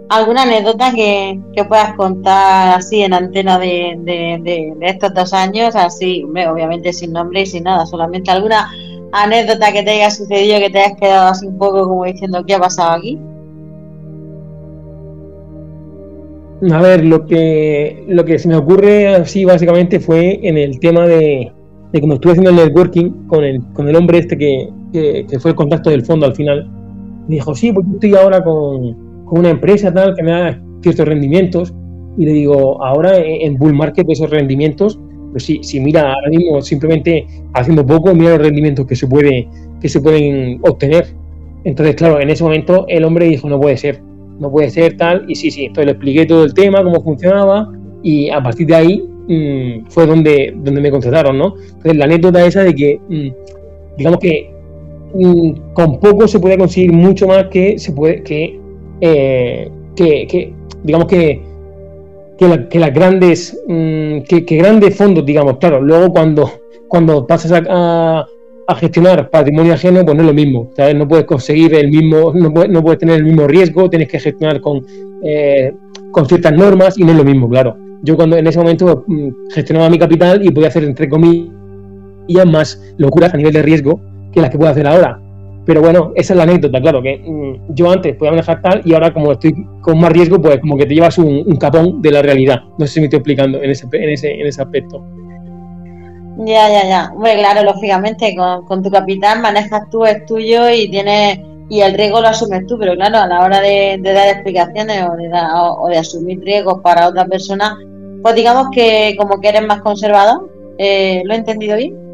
¿Alguna 0.10 0.42
anécdota 0.42 0.92
que, 0.92 1.40
puedas 1.68 1.94
contar 1.94 2.78
así 2.78 3.02
en 3.04 3.14
antena 3.14 3.60
de, 3.60 4.74
estos 4.82 5.14
dos 5.14 5.34
años? 5.34 5.76
Así, 5.76 6.24
obviamente 6.24 6.92
sin 6.94 7.14
nombre 7.14 7.42
y 7.42 7.46
sin 7.46 7.64
nada, 7.64 7.86
solamente 7.86 8.32
alguna 8.32 8.72
anécdota 9.12 9.72
que 9.72 9.84
te 9.84 9.92
haya 9.92 10.10
sucedido 10.10 10.60
que 10.60 10.70
te 10.72 10.80
hayas 10.80 10.98
quedado 11.00 11.30
así 11.30 11.46
un 11.46 11.58
poco 11.60 11.88
como 11.88 12.06
diciendo 12.06 12.44
qué 12.46 12.56
ha 12.56 12.60
pasado 12.60 12.98
aquí. 12.98 13.20
A 16.72 16.82
ver, 16.82 17.06
lo 17.06 17.28
que, 17.28 18.04
lo 18.08 18.26
que 18.26 18.40
se 18.40 18.48
me 18.48 18.56
ocurre 18.56 19.16
así 19.16 19.46
básicamente 19.46 20.00
fue 20.00 20.40
en 20.42 20.58
el 20.58 20.80
tema 20.80 21.06
de, 21.06 21.52
de 21.92 22.00
cuando 22.00 22.16
estuve 22.16 22.32
haciendo 22.32 22.50
el 22.50 22.56
networking 22.56 23.28
con 23.28 23.44
el, 23.44 23.62
con 23.74 23.88
el 23.88 23.96
hombre 23.96 24.18
este 24.18 24.38
que, 24.38 24.70
que, 24.92 25.40
fue 25.40 25.52
el 25.52 25.56
contacto 25.56 25.92
del 25.92 26.04
fondo 26.04 26.26
al 26.26 26.36
final. 26.36 26.68
Me 27.28 27.36
dijo, 27.36 27.54
sí, 27.54 27.72
yo 27.72 27.82
estoy 27.94 28.16
ahora 28.16 28.44
con, 28.44 29.09
con 29.30 29.40
una 29.40 29.50
empresa 29.50 29.94
tal 29.94 30.16
que 30.16 30.24
me 30.24 30.32
da 30.32 30.62
ciertos 30.82 31.08
rendimientos 31.08 31.74
y 32.18 32.26
le 32.26 32.34
digo, 32.34 32.84
ahora 32.84 33.18
en 33.18 33.58
bull 33.58 33.74
market 33.74 34.10
esos 34.10 34.30
rendimientos, 34.30 35.00
pues 35.32 35.44
si, 35.44 35.64
si 35.64 35.80
mira 35.80 36.12
ahora 36.14 36.30
mismo 36.30 36.62
simplemente 36.62 37.26
haciendo 37.54 37.86
poco, 37.86 38.14
mira 38.14 38.32
los 38.32 38.40
rendimientos 38.40 38.86
que 38.88 38.96
se, 38.96 39.08
puede, 39.08 39.48
que 39.80 39.88
se 39.88 40.02
pueden 40.02 40.60
obtener. 40.64 41.08
Entonces, 41.64 41.96
claro, 41.96 42.20
en 42.20 42.30
ese 42.30 42.44
momento 42.44 42.86
el 42.88 43.04
hombre 43.04 43.26
dijo, 43.28 43.48
no 43.48 43.60
puede 43.60 43.78
ser, 43.78 44.02
no 44.40 44.52
puede 44.52 44.70
ser 44.70 44.98
tal, 44.98 45.26
y 45.30 45.36
sí, 45.36 45.52
sí, 45.52 45.66
entonces 45.66 45.86
le 45.86 45.92
expliqué 45.92 46.26
todo 46.26 46.44
el 46.44 46.54
tema, 46.54 46.84
cómo 46.84 47.02
funcionaba, 47.02 47.72
y 48.02 48.30
a 48.30 48.42
partir 48.42 48.68
de 48.68 48.76
ahí 48.76 49.04
mm, 49.28 49.90
fue 49.90 50.08
donde, 50.08 50.54
donde 50.58 50.82
me 50.82 50.90
contrataron, 50.90 51.38
¿no? 51.38 51.56
Entonces, 51.58 51.96
la 51.96 52.06
anécdota 52.06 52.46
esa 52.46 52.64
de 52.64 52.74
que, 52.74 53.00
mm, 53.08 53.98
digamos 53.98 54.20
que 54.20 54.52
mm, 55.14 55.74
con 55.74 56.00
poco 56.00 56.28
se 56.28 56.40
puede 56.40 56.58
conseguir 56.58 56.92
mucho 56.92 57.28
más 57.28 57.46
que 57.46 57.78
se 57.78 57.92
puede 57.92 58.24
que 58.24 58.60
eh, 59.02 59.70
que, 59.96 60.54
digamos 60.84 61.08
que, 61.08 61.42
que, 62.38 62.80
las 62.80 62.94
grandes, 62.94 63.62
mm, 63.68 64.22
que, 64.22 64.42
grandes 64.58 64.96
fondos, 64.96 65.26
digamos, 65.26 65.58
claro, 65.58 65.82
luego 65.82 66.12
cuando, 66.12 66.50
cuando 66.88 67.26
pasas 67.28 67.64
a, 67.68 68.26
gestionar 68.78 69.32
patrimonio 69.32 69.74
ajeno, 69.74 70.06
pues 70.06 70.16
no 70.16 70.22
es 70.22 70.28
lo 70.28 70.34
mismo. 70.34 70.70
No 70.96 71.08
puedes 71.08 71.26
conseguir 71.26 71.74
el 71.74 71.90
mismo, 71.90 72.32
no 72.36 72.54
puedes, 72.54 72.70
no 72.70 72.84
puedes 72.84 73.00
tener 73.00 73.16
el 73.16 73.24
mismo 73.24 73.48
riesgo, 73.48 73.90
tienes 73.90 74.08
que 74.08 74.20
gestionar 74.20 74.62
con, 74.62 74.86
eh, 75.24 75.74
con 76.12 76.28
ciertas 76.28 76.54
normas 76.54 76.96
y 76.98 77.04
no 77.04 77.12
es 77.12 77.18
lo 77.18 77.24
mismo, 77.24 77.50
claro. 77.50 77.76
Yo 78.04 78.16
cuando 78.16 78.38
en 78.38 78.46
ese 78.46 78.60
momento 78.60 79.06
mm, 79.08 79.30
gestionaba 79.54 79.90
mi 79.90 79.98
capital 79.98 80.46
y 80.46 80.52
podía 80.52 80.68
hacer, 80.68 80.84
entre 80.84 81.10
comillas, 81.10 81.50
más 82.46 82.80
locuras 82.98 83.34
a 83.34 83.38
nivel 83.38 83.54
de 83.54 83.64
riesgo 83.64 84.00
que 84.32 84.40
las 84.40 84.52
que 84.52 84.58
puedo 84.60 84.72
hacer 84.72 84.86
ahora. 84.86 85.20
Pero 85.70 85.82
bueno, 85.82 86.14
esa 86.16 86.34
es 86.34 86.38
la 86.38 86.44
anécdota, 86.46 86.82
claro, 86.82 87.00
que 87.00 87.20
mm, 87.20 87.76
yo 87.76 87.92
antes 87.92 88.16
podía 88.16 88.32
manejar 88.32 88.60
tal 88.60 88.82
y 88.86 88.96
ahora 88.96 89.14
como 89.14 89.34
estoy 89.34 89.54
con 89.82 90.00
más 90.00 90.12
riesgo, 90.12 90.42
pues 90.42 90.60
como 90.62 90.76
que 90.76 90.88
te 90.88 90.96
llevas 90.96 91.20
un, 91.20 91.56
capón 91.58 92.02
de 92.02 92.10
la 92.10 92.24
realidad. 92.24 92.62
No 92.80 92.88
sé 92.88 92.94
si 92.94 93.00
me 93.02 93.06
estoy 93.06 93.18
explicando 93.18 93.62
en 93.62 93.70
ese, 93.70 93.86
en 93.92 94.10
ese, 94.10 94.32
en 94.32 94.48
ese 94.48 94.64
aspecto. 94.64 95.06
Ya, 96.40 96.68
ya, 96.70 96.88
ya. 96.88 97.12
Bueno, 97.16 97.42
claro, 97.42 97.64
lógicamente, 97.72 98.36
con, 98.36 98.82
tu 98.82 98.90
capital 98.90 99.42
manejas 99.44 99.88
tú, 99.92 100.06
es 100.06 100.26
tuyo 100.26 100.72
y 100.72 100.90
tienes 100.90 101.38
y 101.70 101.82
el 101.82 101.94
riesgo 101.94 102.20
lo 102.20 102.30
asumes 102.30 102.66
tú, 102.66 102.80
pero 102.80 102.96
claro, 102.96 103.20
a 103.20 103.28
la 103.28 103.42
hora 103.42 103.62
de, 103.62 104.00
dar 104.02 104.28
explicaciones 104.28 105.04
o 105.04 105.16
de, 105.18 105.30
o, 105.54 105.88
de 105.88 105.98
asumir 106.00 106.40
riesgos 106.40 106.82
para 106.82 107.08
otra 107.08 107.26
persona, 107.26 107.78
pues 108.24 108.34
digamos 108.34 108.70
que 108.74 109.14
como 109.20 109.40
que 109.40 109.50
eres 109.50 109.68
más 109.68 109.84
conservador, 109.84 110.50
eh, 110.80 111.22
¿lo 111.26 111.36
he 111.36 111.38
entendido 111.38 111.78
bien? 111.78 112.09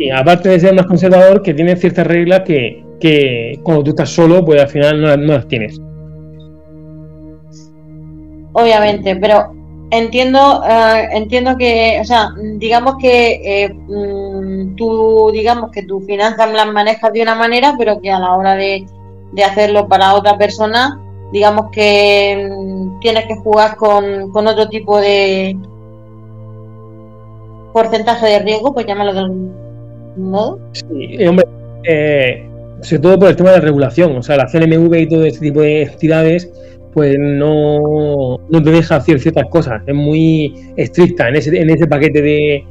Y 0.00 0.08
aparte 0.10 0.48
de 0.48 0.58
ser 0.58 0.74
más 0.74 0.86
conservador, 0.86 1.42
que 1.42 1.52
tiene 1.52 1.76
ciertas 1.76 2.06
reglas 2.06 2.40
que, 2.40 2.82
que 2.98 3.60
cuando 3.62 3.84
tú 3.84 3.90
estás 3.90 4.08
solo, 4.08 4.42
pues 4.42 4.58
al 4.62 4.68
final 4.68 4.98
no, 4.98 5.14
no 5.14 5.34
las 5.34 5.46
tienes. 5.46 5.78
Obviamente, 8.54 9.14
pero 9.16 9.52
entiendo 9.90 10.62
eh, 10.66 11.08
entiendo 11.12 11.56
que 11.58 11.98
o 12.00 12.04
sea 12.04 12.30
digamos 12.54 12.94
que 12.98 13.40
eh, 13.44 13.68
mm, 13.74 14.76
tú 14.76 15.30
digamos 15.32 15.70
que 15.70 15.82
tu 15.82 16.00
finanzas 16.00 16.50
las 16.52 16.68
manejas 16.68 17.12
de 17.12 17.22
una 17.22 17.34
manera 17.34 17.74
pero 17.76 18.00
que 18.00 18.10
a 18.10 18.20
la 18.20 18.36
hora 18.36 18.54
de, 18.54 18.86
hacerlo 19.44 19.88
para 19.88 20.14
otra 20.14 20.38
persona 20.38 21.00
digamos 21.32 21.70
que 21.72 22.48
mm, 22.50 23.00
tienes 23.00 23.26
que 23.26 23.34
jugar 23.36 23.76
con, 23.76 24.30
con, 24.30 24.46
otro 24.46 24.68
tipo 24.68 25.00
de 25.00 25.56
porcentaje 27.72 28.26
de 28.26 28.38
riesgo 28.38 28.72
pues 28.72 28.86
llámalo 28.86 29.12
de 29.12 29.18
algún 29.18 29.69
sí 30.72 31.26
hombre 31.26 31.44
eh, 31.84 32.46
sobre 32.82 33.02
todo 33.02 33.18
por 33.18 33.28
el 33.28 33.36
tema 33.36 33.50
de 33.50 33.58
la 33.58 33.64
regulación 33.64 34.16
o 34.16 34.22
sea 34.22 34.36
la 34.36 34.46
CNMV 34.46 34.94
y 34.94 35.08
todo 35.08 35.24
este 35.24 35.40
tipo 35.40 35.60
de 35.60 35.82
entidades 35.82 36.50
pues 36.92 37.16
no, 37.18 38.38
no 38.48 38.62
te 38.62 38.70
deja 38.70 38.96
hacer 38.96 39.20
ciertas 39.20 39.46
cosas. 39.46 39.82
Es 39.86 39.94
muy 39.94 40.54
estricta 40.76 41.28
en 41.28 41.36
ese, 41.36 41.58
en 41.58 41.70
ese 41.70 41.86
paquete 41.86 42.20
de, 42.20 42.64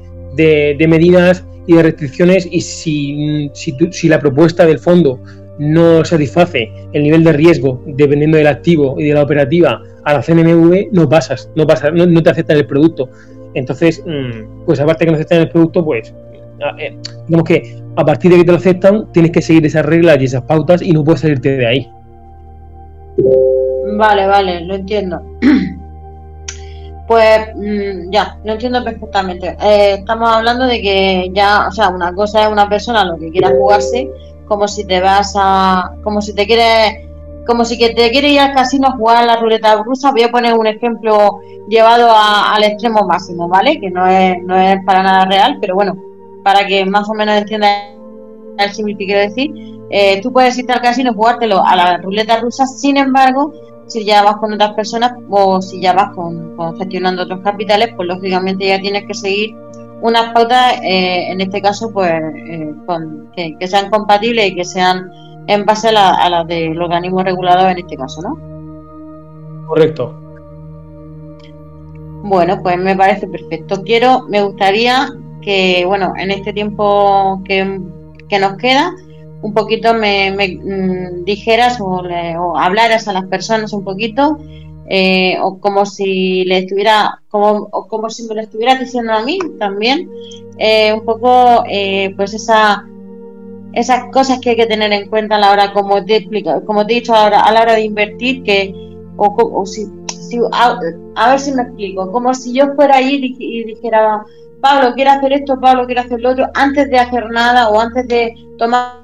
de, 0.78 0.88
medidas 0.88 1.46
y 1.68 1.76
de 1.76 1.84
restricciones 1.84 2.48
y 2.50 2.62
si, 2.62 3.50
si, 3.54 3.76
si, 3.92 4.10
la 4.10 4.20
propuesta 4.20 4.66
del 4.66 4.80
fondo 4.80 5.20
no 5.60 6.04
satisface 6.06 6.72
el 6.94 7.04
nivel 7.04 7.24
de 7.24 7.34
riesgo 7.34 7.84
dependiendo 7.86 8.38
del 8.38 8.48
activo 8.48 8.96
y 8.98 9.06
de 9.06 9.14
la 9.14 9.24
operativa 9.24 9.82
a 10.06 10.14
la 10.14 10.22
CNMV, 10.22 10.92
no 10.92 11.08
pasas, 11.10 11.52
no, 11.56 11.68
pasas, 11.68 11.94
no, 11.94 12.24
te 12.24 12.30
aceptan 12.30 12.58
el 12.58 12.66
producto. 12.66 13.10
Entonces, 13.54 14.04
mm, 14.06 14.66
pues 14.66 14.80
aparte 14.80 15.04
de 15.04 15.06
que 15.06 15.12
no 15.12 15.18
aceptan 15.18 15.42
el 15.42 15.50
producto, 15.50 15.84
pues 15.84 16.14
eh, 16.29 16.29
digamos 17.28 17.48
que 17.48 17.82
a 17.96 18.06
partir 18.06 18.32
de 18.32 18.38
que 18.38 18.44
te 18.46 18.52
lo 18.52 18.58
aceptan, 18.58 19.12
tienes 19.12 19.32
que 19.32 19.42
seguir 19.42 19.66
esas 19.66 19.86
reglas 19.86 20.18
y 20.22 20.26
esas 20.26 20.44
pautas 20.44 20.82
y 20.82 20.92
no 20.92 21.04
puedes 21.04 21.22
salirte 21.22 21.58
de 21.58 21.68
ahí. 21.68 21.92
Vale, 23.98 24.28
vale, 24.28 24.62
lo 24.62 24.76
entiendo. 24.76 25.22
Pues 27.10 27.40
mm, 27.56 28.12
ya, 28.12 28.38
lo 28.44 28.52
entiendo 28.54 28.84
perfectamente. 28.84 29.58
Eh, 29.60 29.96
estamos 29.98 30.30
hablando 30.30 30.68
de 30.68 30.80
que 30.80 31.32
ya, 31.34 31.66
o 31.68 31.72
sea, 31.72 31.90
una 31.90 32.14
cosa 32.14 32.44
es 32.44 32.52
una 32.52 32.70
persona 32.70 33.04
lo 33.04 33.18
que 33.18 33.32
quiera 33.32 33.50
jugarse, 33.50 34.08
como 34.48 34.68
si 34.68 34.86
te 34.86 35.02
vas 35.02 35.34
a, 35.36 35.92
como 36.04 36.22
si 36.22 36.36
te 36.36 36.46
quieres, 36.46 37.08
como 37.48 37.66
si 37.66 37.80
que 37.80 37.96
te 37.96 38.12
quiere 38.12 38.30
ir 38.30 38.40
al 38.40 38.54
casino 38.54 38.90
a 38.90 38.92
jugar 38.92 39.18
a 39.18 39.26
la 39.26 39.38
ruleta 39.38 39.82
rusa. 39.82 40.12
Voy 40.12 40.22
a 40.22 40.30
poner 40.30 40.54
un 40.54 40.68
ejemplo 40.68 41.40
llevado 41.68 42.12
al 42.14 42.64
extremo 42.64 43.08
máximo, 43.08 43.48
¿vale? 43.48 43.80
Que 43.80 43.90
no 43.90 44.06
es, 44.06 44.38
no 44.44 44.56
es 44.56 44.78
para 44.86 45.02
nada 45.02 45.26
real, 45.26 45.58
pero 45.60 45.74
bueno, 45.74 45.96
para 46.44 46.66
que 46.66 46.86
más 46.86 47.10
o 47.10 47.14
menos 47.14 47.38
entiendas 47.38 47.72
el 48.58 48.72
símil 48.72 48.98
que 48.98 49.06
quiero 49.06 49.22
decir. 49.22 49.52
Eh, 49.90 50.22
tú 50.22 50.32
puedes 50.32 50.58
ir 50.58 50.72
al 50.72 50.82
casino 50.82 51.12
y 51.12 51.16
jugártelo 51.16 51.66
a 51.66 51.76
la 51.76 51.98
ruleta 51.98 52.40
rusa, 52.40 52.66
sin 52.68 52.98
embargo, 52.98 53.54
si 53.88 54.06
ya 54.06 54.22
vas 54.24 54.38
con 54.38 54.54
otras 54.54 54.74
personas 54.74 55.14
o 55.30 55.62
si 55.62 55.82
ya 55.82 55.94
vas 55.94 56.14
con, 56.16 56.56
gestionando 56.78 57.24
otros 57.24 57.40
capitales, 57.42 57.90
pues 57.96 58.08
lógicamente 58.08 58.68
ya 58.68 58.80
tienes 58.80 59.06
que 59.06 59.14
seguir 59.14 59.56
unas 60.02 60.32
pautas, 60.32 60.80
eh, 60.84 61.32
en 61.32 61.42
este 61.42 61.62
caso, 61.62 61.92
pues 61.92 62.12
eh, 62.12 62.74
con, 62.86 63.32
que, 63.36 63.56
sean 63.68 63.90
compatibles 63.90 64.52
y 64.52 64.56
que 64.56 64.64
sean 64.64 65.12
en 65.48 65.66
base 65.66 65.90
a, 65.90 66.30
las 66.30 66.48
del 66.48 66.80
organismo 66.82 67.24
regulador 67.24 67.72
en 67.72 67.80
este 67.80 67.98
caso, 67.98 68.22
¿no? 68.22 69.66
Correcto. 69.68 70.14
Bueno, 72.24 72.62
pues 72.62 72.78
me 72.78 72.96
parece 72.96 73.28
perfecto. 73.28 73.82
Quiero, 73.84 74.26
me 74.30 74.44
gustaría 74.44 75.10
que, 75.42 75.84
bueno, 75.86 76.14
en 76.18 76.32
este 76.32 76.54
tiempo 76.54 77.42
que, 77.46 77.80
que 78.28 78.40
nos 78.40 78.58
queda, 78.58 78.94
un 79.42 79.54
poquito 79.54 79.94
me, 79.94 80.32
mm, 80.32 81.24
dijeras 81.24 81.80
o, 81.80 82.58
hablaras 82.58 83.08
a 83.08 83.14
las 83.14 83.26
personas 83.26 83.74
un 83.74 83.84
poquito 83.84 84.38
eh, 84.90 85.38
o 85.42 85.60
como 85.60 85.86
si 85.86 86.44
le 86.46 86.60
estuviera 86.60 87.22
como 87.30 87.70
o 87.72 87.88
como 87.88 88.10
si 88.10 88.24
me 88.24 88.36
lo 88.36 88.42
estuvieras 88.42 88.80
diciendo 88.80 89.14
a 89.14 89.24
mí 89.24 89.38
también 89.60 90.10
eh, 90.58 90.92
un 90.94 91.06
poco 91.06 91.64
eh, 91.70 92.14
pues 92.18 92.34
esa 92.34 92.86
esas 93.72 94.06
cosas 94.12 94.40
que 94.40 94.52
hay 94.52 94.56
que 94.56 94.66
tener 94.66 94.92
en 94.92 95.10
cuenta 95.10 95.36
a 95.36 95.40
la 95.40 95.52
hora 95.52 95.74
como 95.74 96.04
te 96.04 96.28
como 96.66 96.86
te 96.86 96.94
he 96.94 96.96
dicho 96.96 97.14
ahora 97.14 97.42
a 97.42 97.52
la 97.52 97.62
hora 97.62 97.74
de 97.74 97.84
invertir 97.84 98.44
que 98.44 98.74
o, 99.16 99.66
si, 99.66 99.86
a, 100.54 100.80
ver 101.30 101.40
si 101.40 101.52
me 101.52 101.64
explico 101.64 102.10
como 102.12 102.34
si 102.34 102.54
yo 102.54 102.74
fuera 102.76 102.96
ahí 102.96 103.36
y 103.38 103.64
dijera 103.66 104.24
Pablo 104.62 104.94
quiere 104.94 105.10
hacer 105.10 105.34
esto 105.34 105.60
Pablo 105.60 105.86
quiere 105.86 106.02
hacer 106.02 106.20
lo 106.20 106.32
otro 106.32 106.48
antes 106.54 106.90
de 106.90 107.00
hacer 107.00 107.30
nada 107.30 107.70
o 107.70 107.80
antes 107.80 108.08
de 108.08 108.34
tomar 108.58 109.00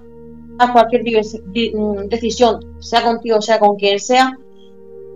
cualquier 0.71 1.03
mm, 1.03 2.07
decisión, 2.07 2.59
sea 2.79 3.03
contigo, 3.03 3.41
sea 3.41 3.59
con 3.59 3.75
quien 3.75 3.99
sea, 3.99 4.37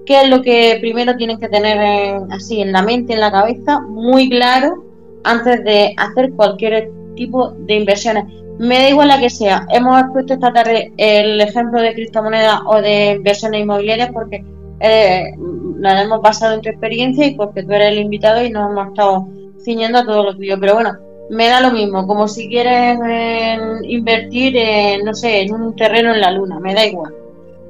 qué 0.06 0.22
es 0.22 0.30
lo 0.30 0.42
que 0.42 0.78
primero 0.82 1.16
tienes 1.16 1.40
que 1.40 1.50
tener 1.50 2.22
así 2.32 2.62
en 2.62 2.72
la 2.72 2.82
mente, 2.82 3.14
en 3.14 3.20
la 3.22 3.32
cabeza, 3.32 3.80
muy 3.80 4.30
claro 4.30 4.84
antes 5.24 5.64
de 5.64 5.94
hacer 5.98 6.32
cualquier 6.32 6.92
tipo 7.16 7.52
de 7.52 7.76
inversiones. 7.76 8.26
Me 8.58 8.80
da 8.80 8.90
igual 8.90 9.08
la 9.08 9.20
que 9.20 9.30
sea. 9.30 9.66
Hemos 9.70 10.04
puesto 10.12 10.34
esta 10.34 10.52
tarde 10.52 10.92
el 10.98 11.40
ejemplo 11.40 11.82
de 11.82 11.94
criptomonedas 11.94 12.60
o 12.66 12.82
de 12.82 13.12
inversiones 13.12 13.62
inmobiliarias 13.62 14.12
porque 14.12 14.44
eh, 14.82 15.32
la 15.78 16.02
hemos 16.02 16.22
basado 16.22 16.56
en 16.56 16.62
tu 16.62 16.70
experiencia 16.70 17.26
y 17.26 17.36
porque 17.36 17.64
tú 17.64 17.72
eres 17.72 17.94
el 17.94 18.00
invitado 18.00 18.44
y 18.44 18.50
nos 18.50 18.70
hemos 18.70 18.88
estado 18.88 19.28
ciñendo 19.64 20.00
a 20.00 20.06
todo 20.06 20.24
lo 20.24 20.36
tuyo. 20.36 20.58
Pero 20.60 20.76
bueno, 20.76 20.98
me 21.30 21.48
da 21.48 21.62
lo 21.62 21.72
mismo, 21.72 22.08
como 22.08 22.28
si 22.28 22.50
quieres 22.50 22.98
invertir 23.84 24.58
en, 24.58 25.06
no 25.06 25.14
sé, 25.14 25.42
en 25.42 25.54
un 25.54 25.76
terreno 25.76 26.14
en 26.14 26.22
la 26.22 26.32
luna, 26.32 26.60
me 26.60 26.74
da 26.74 26.86
igual. 26.86 27.14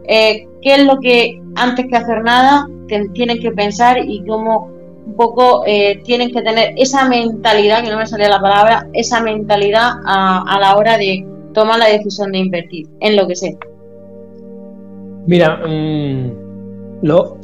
Eh, 0.06 0.48
¿Qué 0.62 0.76
es 0.76 0.86
lo 0.86 1.00
que 1.00 1.42
antes 1.56 1.88
que 1.88 1.96
hacer 1.96 2.24
nada 2.24 2.68
tienen 3.14 3.40
que 3.40 3.52
pensar 3.52 3.98
y 4.04 4.26
cómo 4.26 4.70
un 5.06 5.16
poco 5.16 5.64
eh, 5.66 6.02
tienen 6.04 6.32
que 6.32 6.42
tener 6.42 6.74
esa 6.78 7.08
mentalidad, 7.08 7.84
que 7.84 7.90
no 7.90 7.98
me 7.98 8.06
salía 8.06 8.30
la 8.30 8.42
palabra, 8.42 8.88
esa 8.94 9.22
mentalidad 9.22 9.92
a, 10.06 10.58
la 10.60 10.76
hora 10.76 10.98
de 10.98 11.26
tomar 11.54 11.80
la 11.80 11.88
decisión 11.88 12.32
de 12.32 12.40
invertir 12.40 12.88
en 13.02 13.16
lo 13.16 13.28
que 13.28 13.36
sea? 13.36 13.54
Mira, 15.26 15.58
mm, 15.68 16.32
lo, 17.04 17.38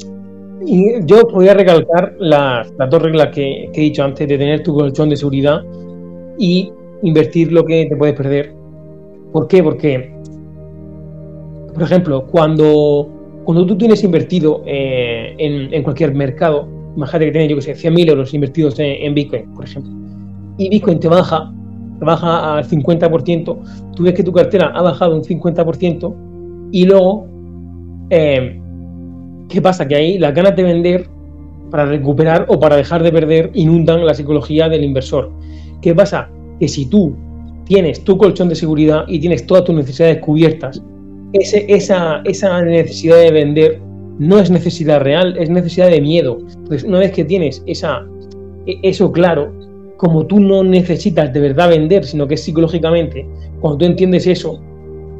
yo 0.64 1.28
podría 1.28 1.54
recalcar 1.54 2.14
las, 2.18 2.72
dos 2.90 3.02
reglas 3.02 3.28
que, 3.28 3.68
que, 3.72 3.80
he 3.80 3.84
dicho 3.84 4.02
antes 4.02 4.26
de 4.28 4.38
tener 4.38 4.62
tu 4.62 4.74
colchón 4.74 5.10
de 5.10 5.16
seguridad 5.16 5.62
y 6.38 6.72
invertir 7.02 7.52
lo 7.52 7.64
que 7.64 7.86
te 7.86 7.96
puedes 7.96 8.14
perder. 8.14 8.54
¿Por 9.32 9.48
qué? 9.48 9.62
Porque, 9.62 10.12
por 11.74 11.82
ejemplo, 11.82 12.26
cuando, 12.26 13.08
cuando 13.44 13.66
tú 13.66 13.76
tienes 13.76 14.02
invertido 14.02 14.62
eh, 14.66 15.34
en, 15.38 15.82
cualquier 15.82 16.14
mercado, 16.14 16.68
imagínate 16.96 17.26
que 17.26 17.32
tienes, 17.32 17.50
yo 17.50 17.56
que 17.56 17.62
sé, 17.62 17.90
100.000 17.90 18.08
euros 18.10 18.34
invertidos 18.34 18.76
en, 18.78 19.14
Bitcoin, 19.14 19.52
por 19.54 19.64
ejemplo, 19.64 19.92
y 20.58 20.70
Bitcoin 20.70 20.98
te 21.00 21.08
baja, 21.08 21.52
te 21.98 22.04
baja 22.04 22.56
al 22.56 22.64
50%, 22.64 23.92
tú 23.94 24.02
ves 24.02 24.14
que 24.14 24.22
tu 24.22 24.32
cartera 24.32 24.72
ha 24.74 24.82
bajado 24.82 25.14
un 25.14 25.22
50% 25.22 26.14
y 26.72 26.86
luego, 26.86 27.26
eh, 28.10 28.60
¿qué 29.48 29.60
pasa? 29.60 29.86
Que 29.86 29.96
ahí 29.96 30.18
las 30.18 30.34
ganas 30.34 30.56
de 30.56 30.62
vender 30.62 31.08
para 31.70 31.86
recuperar 31.86 32.46
o 32.48 32.58
para 32.58 32.76
dejar 32.76 33.02
de 33.02 33.12
perder 33.12 33.50
inundan 33.54 34.06
la 34.06 34.14
psicología 34.14 34.68
del 34.68 34.84
inversor. 34.84 35.30
¿Qué 35.82 35.94
pasa? 35.94 36.28
Que 36.60 36.68
si 36.68 36.86
tú 36.86 37.14
tienes 37.64 38.02
tu 38.04 38.16
colchón 38.16 38.48
de 38.48 38.54
seguridad 38.54 39.04
y 39.08 39.18
tienes 39.18 39.46
todas 39.46 39.64
tus 39.64 39.74
necesidades 39.74 40.18
cubiertas, 40.18 40.82
esa, 41.32 42.22
necesidad 42.62 43.16
de 43.16 43.30
vender 43.30 43.80
no 44.18 44.38
es 44.38 44.50
necesidad 44.50 45.00
real, 45.00 45.36
es 45.38 45.50
necesidad 45.50 45.90
de 45.90 46.00
miedo. 46.00 46.38
Entonces, 46.40 46.84
una 46.84 47.00
vez 47.00 47.12
que 47.12 47.24
tienes 47.24 47.62
e, 47.66 47.74
eso 48.82 49.12
claro, 49.12 49.52
como 49.96 50.26
tú 50.26 50.40
no 50.40 50.62
necesitas 50.64 51.32
de 51.32 51.40
verdad 51.40 51.68
vender, 51.68 52.04
sino 52.04 52.26
que 52.26 52.34
es 52.34 52.42
psicológicamente, 52.42 53.26
cuando 53.60 53.78
tú 53.78 53.84
entiendes 53.84 54.26
eso, 54.26 54.60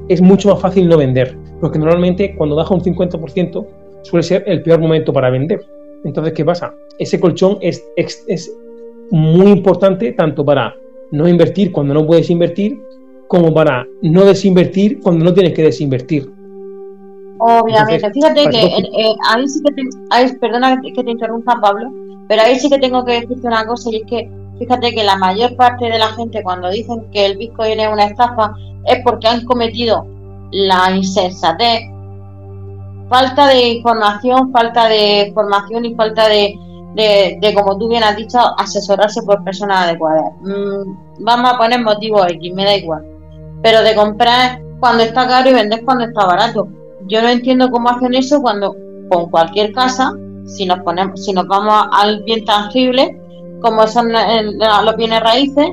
es 0.09 0.23
mucho 0.23 0.51
más 0.51 0.61
fácil 0.61 0.89
no 0.89 0.97
vender. 0.97 1.37
Porque 1.61 1.79
normalmente 1.79 2.35
cuando 2.37 2.57
baja 2.57 2.75
un 2.75 2.83
50% 2.83 3.67
suele 4.07 4.23
ser 4.23 4.45
el 4.47 4.63
peor 4.63 4.81
momento 4.81 5.13
para 5.13 5.31
vender. 5.31 5.61
Entonces, 6.05 6.33
¿qué 6.35 6.45
pasa? 6.45 6.75
Ese 6.99 7.19
colchón 7.19 7.59
es, 7.61 7.85
es, 7.97 8.53
muy 9.11 9.53
importante 9.53 10.13
tanto 10.13 10.45
para 10.45 10.75
no 11.13 11.29
invertir 11.29 11.71
cuando 11.71 11.95
no 11.95 12.07
puedes 12.07 12.29
invertir, 12.31 12.81
como 13.29 13.55
para 13.55 13.87
no 14.03 14.25
desinvertir 14.25 15.01
cuando 15.01 15.25
no 15.25 15.33
tienes 15.33 15.55
que 15.55 15.63
desinvertir. 15.63 16.31
Obviamente, 17.39 18.11
fíjate 18.13 18.49
que 18.49 18.61
eh, 18.61 19.15
ahí 19.29 19.47
sí 19.47 19.61
que 19.63 19.73
te, 19.75 20.39
perdona 20.39 20.81
que 20.81 21.05
te 21.05 21.11
interrumpa 21.11 21.61
Pablo, 21.61 21.93
pero 22.29 22.43
ahí 22.43 22.59
sí 22.59 22.69
que 22.69 22.79
tengo 22.79 23.05
que 23.05 23.21
decirte 23.21 23.47
una 23.47 23.67
cosa 23.67 23.91
y 23.93 23.97
es 23.97 24.03
que 24.09 24.29
fíjate 24.59 24.93
que 24.93 25.05
la 25.05 25.17
mayor 25.17 25.55
parte 25.57 25.85
de 25.85 25.99
la 25.99 26.09
gente 26.09 26.43
cuando 26.43 26.71
dicen 26.71 27.05
que 27.13 27.27
el 27.27 27.37
Bitcoin 27.37 27.79
es 27.79 27.93
una 27.93 28.07
estafa 28.07 28.55
es 28.87 29.03
porque 29.05 29.29
han 29.29 29.45
cometido 29.45 30.07
la 30.51 30.97
insensatez, 30.97 31.83
falta 33.09 33.49
de 33.49 33.69
información, 33.69 34.53
falta 34.53 34.89
de 34.89 35.31
formación 35.35 35.85
y 35.85 35.95
falta 35.95 36.29
de, 36.29 36.59
de, 36.95 37.55
como 37.55 37.79
tú 37.79 37.89
bien 37.89 38.03
has 38.03 38.17
dicho, 38.17 38.39
asesorarse 38.59 39.23
por 39.23 39.45
personas 39.45 39.85
adecuadas. 39.85 40.33
Mm, 40.41 41.25
vamos 41.25 41.53
a 41.53 41.59
poner 41.59 41.83
motivos 41.83 42.27
X, 42.31 42.55
me 42.55 42.65
da 42.65 42.77
igual. 42.77 43.05
Pero 43.63 43.83
de 43.83 43.95
comprar 43.95 44.61
cuando 44.81 45.03
está 45.03 45.27
caro 45.27 45.51
y 45.51 45.55
vender 45.55 45.85
cuando 45.85 46.05
está 46.05 46.27
barato. 46.27 46.69
Yo 47.09 47.23
no 47.23 47.29
entiendo 47.29 47.71
cómo 47.71 47.89
hacen 47.91 48.15
eso 48.15 48.41
cuando 48.41 48.75
con 49.09 49.31
cualquier 49.31 49.73
casa, 49.73 50.13
si 50.45 50.67
nos 50.67 50.81
ponemos, 50.81 51.25
si 51.25 51.33
nos 51.33 51.47
vamos 51.47 51.87
al 51.93 52.23
bien 52.25 52.45
tangible, 52.45 53.21
como 53.61 53.87
son 53.87 54.13
los 54.13 54.97
bienes 54.97 55.21
raíces, 55.21 55.71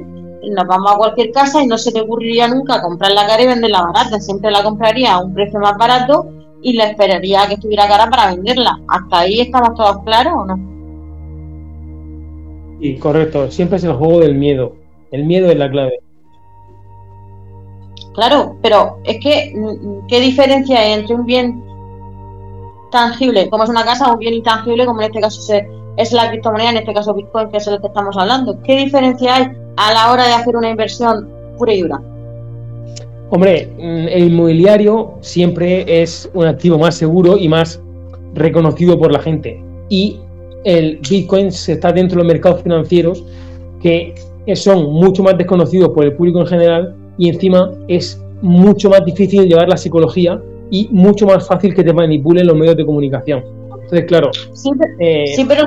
nos 0.52 0.68
vamos 0.68 0.92
a 0.92 0.98
cualquier 0.98 1.32
casa 1.32 1.64
y 1.64 1.68
no 1.68 1.78
se 1.78 1.92
te 1.92 2.02
ocurriría 2.02 2.48
nunca 2.48 2.82
comprarla 2.82 3.26
cara 3.26 3.44
y 3.44 3.48
venderla 3.48 3.82
barata. 3.82 4.20
Siempre 4.20 4.52
la 4.52 4.64
compraría 4.64 5.14
a 5.14 5.20
un 5.24 5.34
precio 5.34 5.60
más 5.60 5.78
barato 5.78 6.28
y 6.64 6.74
la 6.74 6.86
esperaría 6.86 7.46
que 7.48 7.56
estuviera 7.56 7.88
cara 7.88 8.10
para 8.10 8.34
venderla. 8.34 8.80
¿Hasta 8.88 9.20
ahí 9.20 9.42
estamos 9.42 9.76
todos 9.76 10.00
claros 10.04 10.34
o 10.36 10.46
no? 10.46 10.74
Sí, 12.82 12.98
correcto. 12.98 13.52
Siempre 13.52 13.78
es 13.78 13.84
el 13.84 13.94
juego 13.94 14.20
del 14.20 14.36
miedo. 14.36 14.76
El 15.12 15.26
miedo 15.26 15.52
es 15.52 15.58
la 15.58 15.70
clave. 15.70 16.00
Claro, 18.14 18.58
pero 18.62 19.00
es 19.04 19.20
que, 19.20 19.54
¿qué 20.08 20.20
diferencia 20.20 20.80
hay 20.80 20.94
entre 20.94 21.16
un 21.16 21.26
bien 21.26 21.64
tangible, 22.92 23.50
como 23.50 23.64
es 23.64 23.70
una 23.70 23.84
casa, 23.84 24.10
o 24.10 24.14
un 24.14 24.20
bien 24.20 24.36
intangible, 24.36 24.86
como 24.86 25.02
en 25.02 25.08
este 25.08 25.20
caso 25.20 25.54
es 25.98 26.12
la 26.12 26.30
criptomoneda, 26.30 26.72
en 26.72 26.78
este 26.78 26.94
caso 26.94 27.14
Bitcoin, 27.14 27.50
que 27.50 27.58
es 27.58 27.68
el 27.68 27.82
que 27.82 27.88
estamos 27.88 28.16
hablando? 28.18 28.62
¿Qué 28.62 28.76
diferencia 28.76 29.36
hay 29.36 29.48
a 29.78 29.94
la 29.94 30.12
hora 30.12 30.26
de 30.26 30.34
hacer 30.34 30.56
una 30.56 30.70
inversión 30.70 31.28
pura 31.58 31.74
y 31.74 31.82
dura? 31.82 32.02
Hombre, 33.34 33.68
mm, 33.80 34.08
el 34.10 34.24
inmobiliario 34.26 35.16
siempre 35.22 36.04
es 36.04 36.30
un 36.36 36.46
activo 36.46 36.78
más 36.78 36.94
seguro 36.94 37.36
y 37.36 37.50
más 37.50 37.82
reconocido 38.36 39.00
por 39.00 39.12
la 39.12 39.18
gente. 39.18 39.60
Y 39.90 40.20
el 40.66 41.00
Bitcoin 41.10 41.48
está 41.48 41.92
dentro 41.92 42.18
de 42.18 42.26
los 42.26 42.32
mercados 42.32 42.62
financieros 42.62 43.24
que 43.82 44.14
son 44.54 44.94
mucho 44.94 45.24
más 45.24 45.36
desconocidos 45.36 45.90
por 45.90 46.06
el 46.06 46.14
público 46.14 46.42
en 46.42 46.46
general 46.46 46.96
y 47.18 47.30
encima 47.30 47.72
es 47.88 48.22
mucho 48.44 48.92
más 48.92 49.04
difícil 49.04 49.48
llevar 49.48 49.68
la 49.68 49.78
psicología 49.78 50.40
y 50.70 50.88
mucho 50.92 51.26
más 51.26 51.48
fácil 51.48 51.74
que 51.74 51.84
te 51.84 51.92
manipulen 51.92 52.46
los 52.46 52.56
medios 52.56 52.78
de 52.78 52.86
comunicación. 52.86 53.44
Entonces, 53.74 54.06
claro. 54.06 54.30
Sí, 54.54 54.70
eh, 55.00 55.34
pero, 55.48 55.64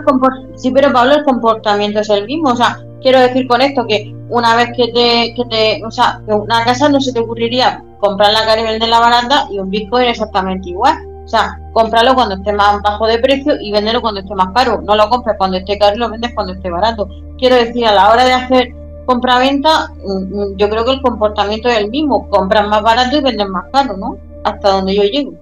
sí, 0.54 0.70
pero 0.70 0.92
Pablo, 0.92 1.16
el 1.16 1.24
comportamiento 1.24 1.98
es 1.98 2.10
el 2.10 2.26
mismo. 2.26 2.50
O 2.50 2.56
sea, 2.56 2.85
quiero 3.02 3.20
decir 3.20 3.46
con 3.46 3.60
esto 3.60 3.86
que 3.86 4.14
una 4.28 4.56
vez 4.56 4.70
que 4.76 4.88
te, 4.88 5.34
que 5.34 5.82
o 5.84 5.90
sea, 5.90 6.20
una 6.26 6.64
casa 6.64 6.88
no 6.88 7.00
se 7.00 7.12
te 7.12 7.20
ocurriría 7.20 7.82
comprar 8.00 8.32
la 8.32 8.44
cara 8.44 8.60
y 8.60 8.78
la 8.78 9.00
barata 9.00 9.48
y 9.50 9.58
un 9.58 9.70
Bitcoin 9.70 10.08
exactamente 10.08 10.70
igual. 10.70 10.96
O 11.24 11.28
sea, 11.28 11.60
cómpralo 11.72 12.14
cuando 12.14 12.36
esté 12.36 12.52
más 12.52 12.80
bajo 12.82 13.06
de 13.06 13.18
precio 13.18 13.54
y 13.60 13.72
venderlo 13.72 14.00
cuando 14.00 14.20
esté 14.20 14.34
más 14.34 14.52
caro. 14.54 14.80
No 14.82 14.94
lo 14.94 15.08
compres 15.08 15.36
cuando 15.38 15.56
esté 15.56 15.76
caro 15.76 15.96
y 15.96 15.98
lo 15.98 16.08
vendes 16.08 16.32
cuando 16.34 16.52
esté 16.52 16.70
barato. 16.70 17.08
Quiero 17.36 17.56
decir, 17.56 17.84
a 17.84 17.94
la 17.94 18.12
hora 18.12 18.24
de 18.24 18.32
hacer 18.32 18.68
compra-venta, 19.06 19.92
mm, 20.04 20.12
mm, 20.12 20.56
yo 20.56 20.68
creo 20.68 20.84
que 20.84 20.92
el 20.92 21.02
comportamiento 21.02 21.68
es 21.68 21.78
el 21.78 21.90
mismo. 21.90 22.28
Compras 22.28 22.68
más 22.68 22.82
barato 22.82 23.16
y 23.16 23.22
vendes 23.22 23.48
más 23.48 23.64
caro, 23.72 23.96
¿no? 23.96 24.18
Hasta 24.44 24.70
donde 24.70 24.94
yo 24.94 25.02
llego. 25.02 25.32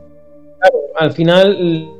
Claro, 0.58 0.78
al 1.00 1.12
final 1.12 1.90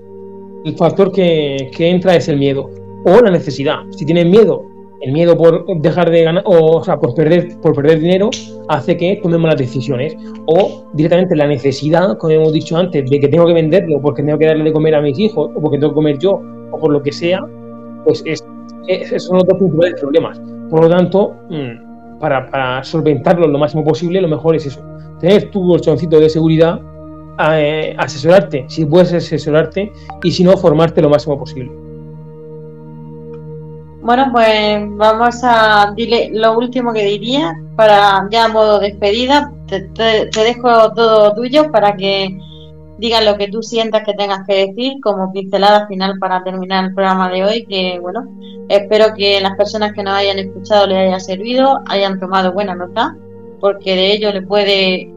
el 0.65 0.77
factor 0.79 1.13
que, 1.13 1.71
que 1.77 1.91
entra 1.91 2.15
es 2.15 2.27
el 2.29 2.39
miedo 2.39 2.71
o 3.05 3.21
la 3.21 3.31
necesidad. 3.31 3.81
Si 3.91 4.07
tienes 4.07 4.25
miedo 4.25 4.65
el 5.05 5.13
miedo 5.13 5.37
por 5.37 5.67
dejar 5.81 6.11
de 6.11 6.25
ganar, 6.25 6.43
o, 6.47 6.83
sea, 6.83 6.99
por 6.99 7.15
perder, 7.15 7.61
por 7.61 7.75
perder 7.75 8.01
dinero, 8.01 8.31
hace 8.69 8.97
que 8.97 9.21
tomemos 9.23 9.49
las 9.49 9.59
decisiones. 9.59 10.17
O 10.47 10.87
directamente 10.95 11.37
la 11.37 11.47
necesidad, 11.47 12.17
como 12.17 12.33
hemos 12.33 12.53
dicho 12.53 12.77
antes, 12.77 13.09
de 13.09 13.21
que 13.21 13.29
tengo 13.29 13.47
que 13.47 13.53
venderlo 13.53 14.01
porque 14.01 14.23
tengo 14.23 14.39
que 14.39 14.47
darle 14.47 14.65
de 14.65 14.73
comer 14.73 14.95
a 14.95 15.03
mis 15.03 15.19
hijos, 15.19 15.51
o 15.55 15.61
porque 15.61 15.79
tengo 15.79 15.93
que 15.93 15.97
comer 15.97 16.19
yo, 16.19 16.41
o 16.71 16.79
por 16.79 16.91
lo 16.91 17.03
que 17.03 17.13
sea, 17.13 17.41
pues 18.05 18.23
es, 18.25 18.43
esos 18.89 19.25
son 19.25 19.39
los 19.39 19.47
dos 19.47 19.59
principales 19.59 20.01
problemas. 20.01 20.41
Por 20.71 20.85
lo 20.85 20.89
tanto, 20.89 21.35
mm, 21.51 22.19
para, 22.19 22.51
para, 22.51 22.83
solventarlo 22.83 23.47
lo 23.47 23.59
máximo 23.59 23.85
posible, 23.85 24.23
lo 24.23 24.29
mejor 24.29 24.57
es 24.57 24.67
eso. 24.67 24.81
Tener 25.21 25.51
tu 25.51 25.67
colchoncito 25.67 26.19
de 26.19 26.31
seguridad, 26.31 26.81
eh, 27.53 27.95
asesorarte, 27.99 28.65
si 28.69 28.87
puedes 28.87 29.13
asesorarte, 29.13 29.93
y 30.23 30.31
si 30.31 30.45
no, 30.45 30.57
formarte 30.57 31.03
lo 31.03 31.11
máximo 31.11 31.39
posible. 31.39 31.84
Bueno, 34.05 34.29
pues 34.33 34.83
vamos 34.99 35.41
a 35.45 35.95
dile 35.97 36.29
lo 36.35 36.59
último 36.59 36.93
que 36.93 37.05
diría 37.05 37.55
para 37.75 38.29
ya 38.31 38.49
modo 38.49 38.79
despedida. 38.79 39.51
Te, 39.67 39.89
dejo 40.31 40.93
todo 40.93 41.35
tuyo 41.35 41.73
para 41.73 41.97
que 41.97 42.39
digas 42.99 43.25
lo 43.25 43.39
que 43.39 43.49
tú 43.49 43.63
sientas 43.63 44.03
que 44.05 44.13
tengas 44.13 44.47
que 44.47 44.67
decir 44.67 45.01
como 45.03 45.33
pincelada 45.33 45.87
final 45.87 46.19
para 46.19 46.45
terminar 46.45 46.85
el 46.85 46.95
programa 46.95 47.31
de 47.31 47.45
hoy. 47.45 47.65
Que 47.65 47.99
bueno, 47.99 48.29
espero 48.69 49.15
que 49.17 49.41
las 49.41 49.57
personas 49.57 49.95
que 49.95 50.03
nos 50.03 50.13
hayan 50.13 50.39
escuchado 50.39 50.87
les 50.87 50.99
haya 50.99 51.19
servido, 51.19 51.81
hayan 51.87 52.21
tomado 52.21 52.53
buena 52.53 52.75
nota, 52.75 53.17
porque 53.59 53.97
de 53.97 54.13
ello 54.13 54.33
le 54.35 54.43
puede, 54.43 55.11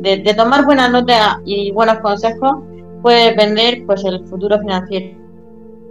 de, 0.00 0.16
de 0.16 0.34
tomar 0.34 0.64
buena 0.64 0.88
nota 0.88 1.40
y 1.44 1.70
buenos 1.70 2.00
consejos, 2.00 2.56
puede 3.02 3.30
depender 3.30 3.84
pues 3.86 4.04
el 4.04 4.26
futuro 4.26 4.58
financiero. 4.58 5.16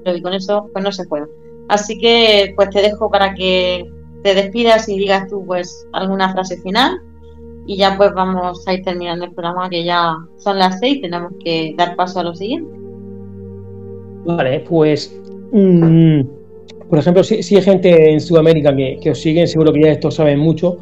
Y 0.03 0.21
con 0.21 0.33
eso 0.33 0.69
pues 0.73 0.83
no 0.83 0.91
se 0.91 1.05
puede. 1.05 1.44
Así 1.68 1.97
que 1.97 2.53
pues 2.55 2.70
te 2.70 2.82
dejo 2.82 3.09
para 3.09 3.34
que 3.34 3.89
te 4.24 4.36
despidas 4.36 4.88
y 4.89 4.97
digas 4.97 5.28
tú 5.30 5.43
pues 5.45 5.88
alguna 5.93 6.32
frase 6.32 6.57
final 6.57 6.99
y 7.68 7.78
ya 7.78 7.97
pues 7.97 8.13
vamos 8.13 8.68
a 8.68 8.74
ir 8.74 8.84
terminando 8.84 9.26
el 9.26 9.32
programa 9.32 9.70
que 9.70 9.84
ya 9.84 10.16
son 10.38 10.59
las 10.59 10.80
seis, 10.80 11.01
tenemos 11.01 11.32
que 11.43 11.74
dar 11.78 11.95
paso 11.95 12.20
a 12.20 12.24
lo 12.24 12.36
siguiente. 12.36 12.70
Vale, 14.26 14.59
pues 14.61 15.20
mm, 15.51 16.22
por 16.89 16.99
ejemplo, 16.99 17.24
si, 17.24 17.55
hay 17.55 17.61
gente 17.61 18.11
en 18.11 18.22
Sudamérica 18.22 18.76
que, 18.76 19.09
os 19.09 19.20
siguen, 19.20 19.47
seguro 19.47 19.74
que 19.74 19.82
ya 19.82 19.91
esto 19.91 20.11
saben 20.11 20.39
mucho, 20.39 20.78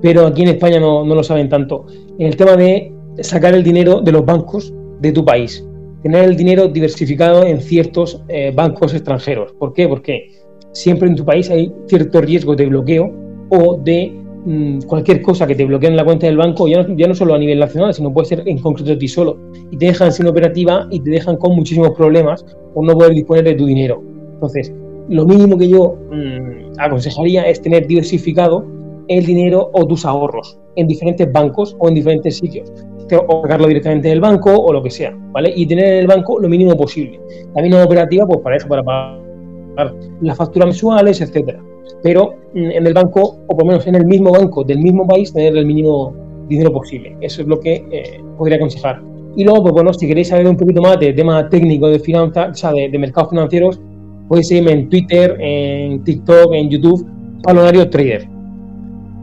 pero 0.00 0.26
aquí 0.26 0.42
en 0.42 0.48
España 0.48 0.80
no, 0.80 1.04
no 1.04 1.14
lo 1.14 1.22
saben 1.22 1.48
tanto. 1.48 1.86
El 2.18 2.36
tema 2.36 2.56
de 2.56 2.92
sacar 3.20 3.54
el 3.54 3.62
dinero 3.62 4.00
de 4.00 4.12
los 4.12 4.24
bancos 4.24 4.72
de 5.00 5.12
tu 5.12 5.24
país 5.24 5.62
tener 6.02 6.24
el 6.24 6.36
dinero 6.36 6.68
diversificado 6.68 7.44
en 7.44 7.60
ciertos 7.60 8.22
eh, 8.28 8.52
bancos 8.54 8.92
extranjeros. 8.92 9.52
¿Por 9.52 9.72
qué? 9.72 9.88
Porque 9.88 10.30
siempre 10.72 11.08
en 11.08 11.16
tu 11.16 11.24
país 11.24 11.48
hay 11.50 11.72
cierto 11.86 12.20
riesgo 12.20 12.56
de 12.56 12.66
bloqueo 12.66 13.12
o 13.50 13.76
de 13.76 14.12
mm, 14.44 14.80
cualquier 14.82 15.22
cosa 15.22 15.46
que 15.46 15.54
te 15.54 15.64
bloqueen 15.64 15.96
la 15.96 16.04
cuenta 16.04 16.26
del 16.26 16.36
banco, 16.36 16.66
ya 16.66 16.82
no, 16.82 16.96
ya 16.96 17.06
no 17.06 17.14
solo 17.14 17.34
a 17.34 17.38
nivel 17.38 17.58
nacional, 17.58 17.94
sino 17.94 18.12
puede 18.12 18.26
ser 18.26 18.42
en 18.46 18.58
concreto 18.58 18.92
a 18.92 18.98
ti 18.98 19.06
solo, 19.06 19.38
y 19.70 19.76
te 19.76 19.86
dejan 19.86 20.12
sin 20.12 20.26
operativa 20.26 20.88
y 20.90 21.00
te 21.00 21.10
dejan 21.10 21.36
con 21.36 21.54
muchísimos 21.54 21.90
problemas 21.90 22.44
por 22.74 22.84
no 22.84 22.94
poder 22.94 23.12
disponer 23.14 23.44
de 23.44 23.54
tu 23.54 23.66
dinero. 23.66 24.02
Entonces, 24.34 24.72
lo 25.08 25.24
mínimo 25.24 25.56
que 25.58 25.68
yo 25.68 25.96
mm, 26.10 26.78
aconsejaría 26.78 27.42
es 27.42 27.60
tener 27.60 27.86
diversificado 27.86 28.66
el 29.08 29.24
dinero 29.26 29.70
o 29.72 29.86
tus 29.86 30.04
ahorros 30.04 30.58
en 30.76 30.86
diferentes 30.86 31.30
bancos 31.30 31.76
o 31.78 31.88
en 31.88 31.94
diferentes 31.94 32.38
sitios 32.38 32.72
o 33.16 33.42
sacarlo 33.42 33.68
directamente 33.68 34.08
del 34.08 34.20
banco 34.20 34.54
o 34.54 34.72
lo 34.72 34.82
que 34.82 34.90
sea, 34.90 35.16
¿vale? 35.32 35.52
Y 35.54 35.66
tener 35.66 35.84
en 35.84 35.98
el 36.00 36.06
banco 36.06 36.38
lo 36.38 36.48
mínimo 36.48 36.76
posible. 36.76 37.20
La 37.54 37.62
mínima 37.62 37.84
operativa, 37.84 38.26
pues 38.26 38.40
para 38.40 38.56
eso, 38.56 38.68
para 38.68 38.82
pagar 38.82 39.94
las 40.20 40.36
facturas 40.36 40.66
mensuales, 40.66 41.20
etcétera. 41.20 41.62
Pero 42.02 42.34
mm, 42.54 42.70
en 42.70 42.86
el 42.86 42.94
banco, 42.94 43.38
o 43.46 43.56
por 43.56 43.60
lo 43.60 43.66
menos 43.66 43.86
en 43.86 43.94
el 43.94 44.06
mismo 44.06 44.32
banco 44.32 44.64
del 44.64 44.78
mismo 44.78 45.06
país, 45.06 45.32
tener 45.32 45.56
el 45.56 45.66
mínimo 45.66 46.14
dinero 46.48 46.72
posible. 46.72 47.16
Eso 47.20 47.42
es 47.42 47.48
lo 47.48 47.58
que 47.60 47.84
eh, 47.90 48.20
podría 48.36 48.56
aconsejar. 48.56 49.02
Y 49.36 49.44
luego, 49.44 49.62
pues 49.62 49.74
bueno, 49.74 49.92
si 49.94 50.06
queréis 50.06 50.28
saber 50.28 50.46
un 50.46 50.56
poquito 50.56 50.82
más 50.82 50.98
de 51.00 51.12
tema 51.12 51.48
técnico 51.48 51.88
de 51.88 51.98
finanzas, 51.98 52.50
o 52.50 52.54
sea, 52.54 52.72
de, 52.72 52.98
mercados 52.98 53.30
financieros, 53.30 53.80
podéis 54.28 54.48
seguirme 54.48 54.72
en 54.72 54.88
Twitter, 54.88 55.36
en 55.40 56.04
TikTok, 56.04 56.52
en 56.52 56.68
YouTube, 56.68 57.06
Palonario 57.42 57.88
Trader. 57.88 58.28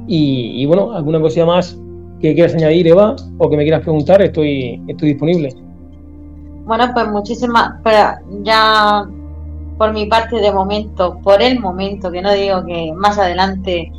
Y 0.07 0.65
bueno, 0.65 0.91
alguna 0.93 1.21
cosilla 1.21 1.45
más 1.45 1.79
que 2.21 2.33
quieras 2.33 2.53
añadir, 2.55 2.87
Eva, 2.87 3.15
o 3.37 3.49
que 3.49 3.57
me 3.57 3.63
quieras 3.63 3.81
preguntar, 3.81 4.21
estoy, 4.21 4.81
estoy 4.87 5.09
disponible. 5.09 5.49
Bueno, 6.65 6.91
pues 6.93 7.07
muchísimas, 7.07 7.75
pero 7.83 8.19
ya 8.43 9.07
por 9.77 9.93
mi 9.93 10.05
parte 10.05 10.35
de 10.39 10.51
momento, 10.51 11.17
por 11.23 11.41
el 11.41 11.59
momento, 11.59 12.11
que 12.11 12.21
no 12.21 12.33
digo 12.33 12.65
que 12.65 12.91
más 12.93 13.17
adelante 13.17 13.91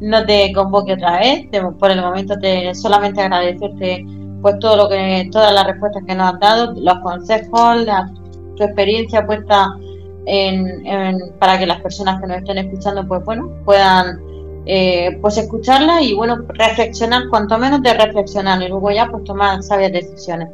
no 0.00 0.24
te 0.26 0.52
convoque 0.52 0.94
otra 0.94 1.20
vez, 1.20 1.46
por 1.78 1.90
el 1.90 2.00
momento 2.00 2.34
te 2.38 2.74
solamente 2.74 3.22
agradecerte 3.22 4.04
pues 4.42 4.58
todo 4.58 4.76
lo 4.76 4.88
que, 4.88 5.28
todas 5.32 5.52
las 5.52 5.66
respuestas 5.66 6.02
que 6.06 6.14
nos 6.14 6.34
has 6.34 6.40
dado, 6.40 6.74
los 6.76 6.98
consejos, 7.00 7.86
tu 8.56 8.64
experiencia 8.64 9.24
puesta 9.26 9.70
en, 10.26 11.32
para 11.38 11.58
que 11.58 11.66
las 11.66 11.80
personas 11.80 12.20
que 12.20 12.26
nos 12.26 12.38
estén 12.38 12.58
escuchando 12.58 13.06
pues 13.06 13.24
bueno 13.24 13.50
puedan 13.64 14.20
eh, 14.70 15.16
pues 15.22 15.38
escucharla 15.38 16.02
y 16.02 16.12
bueno 16.12 16.44
reflexionar. 16.46 17.28
Cuanto 17.30 17.56
menos 17.56 17.82
de 17.82 17.94
reflexionar 17.94 18.62
y 18.62 18.68
luego 18.68 18.90
ya 18.90 19.10
pues 19.10 19.24
tomar 19.24 19.62
sabias 19.62 19.92
decisiones. 19.92 20.50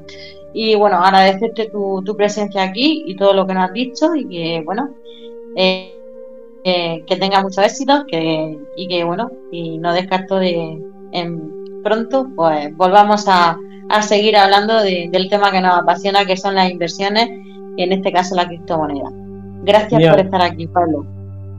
Y 0.53 0.77
bueno 0.77 0.99
agradecerte 1.05 1.69
tu, 1.69 2.01
tu 2.05 2.17
presencia 2.17 2.63
aquí 2.63 3.03
y 3.07 3.17
todo 3.17 3.35
lo 3.35 3.45
que 3.45 3.55
nos 3.55 3.65
has 3.65 3.73
dicho 3.73 4.15
y 4.15 4.29
que 4.29 4.63
bueno 4.65 4.91
eh, 5.57 5.93
eh, 6.63 7.05
que 7.09 7.17
tenga 7.17 7.43
mucho 7.43 7.61
éxito 7.61 8.05
que, 8.07 8.57
y 8.77 8.87
que 8.87 9.03
bueno 9.03 9.33
y 9.51 9.79
no 9.79 9.93
descarto 9.93 10.39
de 10.39 10.81
en 11.11 11.83
pronto 11.83 12.29
pues 12.37 12.75
volvamos 12.77 13.27
a, 13.27 13.59
a 13.89 14.03
seguir 14.03 14.37
hablando 14.37 14.81
del 14.81 15.29
tema 15.29 15.51
que 15.51 15.61
nos 15.61 15.77
apasiona 15.77 16.25
que 16.25 16.37
son 16.37 16.55
las 16.55 16.71
inversiones 16.71 17.29
y 17.77 17.83
en 17.83 17.93
este 17.93 18.13
caso 18.13 18.37
la 18.37 18.47
criptomoneda. 18.47 19.11
Gracias 19.65 20.09
por 20.09 20.21
estar 20.21 20.41
aquí 20.41 20.69
Pablo. 20.69 21.05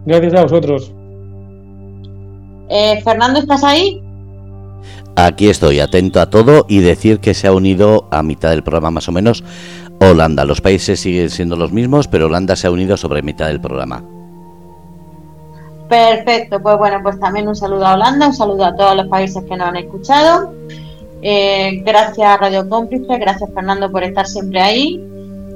Gracias 0.05 0.33
a 0.35 0.43
vosotros 0.43 0.93
eh, 2.69 3.01
Fernando 3.03 3.39
¿estás 3.39 3.63
ahí? 3.63 4.01
Aquí 5.15 5.47
estoy, 5.47 5.79
atento 5.79 6.19
a 6.19 6.29
todo 6.29 6.65
y 6.67 6.79
decir 6.79 7.19
que 7.19 7.33
se 7.33 7.47
ha 7.47 7.53
unido 7.53 8.07
a 8.11 8.21
mitad 8.21 8.49
del 8.49 8.63
programa 8.63 8.91
más 8.91 9.07
o 9.07 9.11
menos 9.11 9.43
Holanda. 10.01 10.43
Los 10.43 10.61
países 10.61 10.99
siguen 10.99 11.29
siendo 11.29 11.55
los 11.55 11.71
mismos, 11.71 12.07
pero 12.07 12.25
Holanda 12.25 12.55
se 12.55 12.67
ha 12.67 12.71
unido 12.71 12.97
sobre 12.97 13.21
mitad 13.21 13.47
del 13.47 13.61
programa. 13.61 14.03
Perfecto, 15.87 16.61
pues 16.61 16.77
bueno, 16.77 16.99
pues 17.03 17.19
también 17.19 17.47
un 17.47 17.55
saludo 17.55 17.85
a 17.85 17.93
Holanda, 17.93 18.27
un 18.27 18.33
saludo 18.33 18.65
a 18.65 18.75
todos 18.75 18.95
los 18.95 19.07
países 19.07 19.43
que 19.43 19.55
nos 19.55 19.67
han 19.67 19.77
escuchado. 19.77 20.53
Eh, 21.21 21.81
gracias 21.85 22.39
Radio 22.39 22.67
Cómplice, 22.67 23.17
gracias 23.17 23.49
Fernando 23.53 23.91
por 23.91 24.03
estar 24.03 24.27
siempre 24.27 24.61
ahí. 24.61 25.01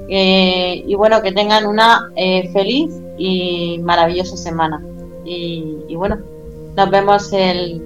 Eh, 0.10 0.84
y 0.88 0.95
bueno, 0.95 1.22
que 1.22 1.32
tengan 1.32 1.66
una 1.68 2.12
eh, 2.16 2.49
feliz 2.51 2.91
y 3.18 3.80
maravillosa 3.84 4.38
semana. 4.38 4.84
Y, 5.26 5.95
bueno, 5.95 6.18
nos 6.80 6.91
vemos 6.91 7.34
el, 7.34 7.82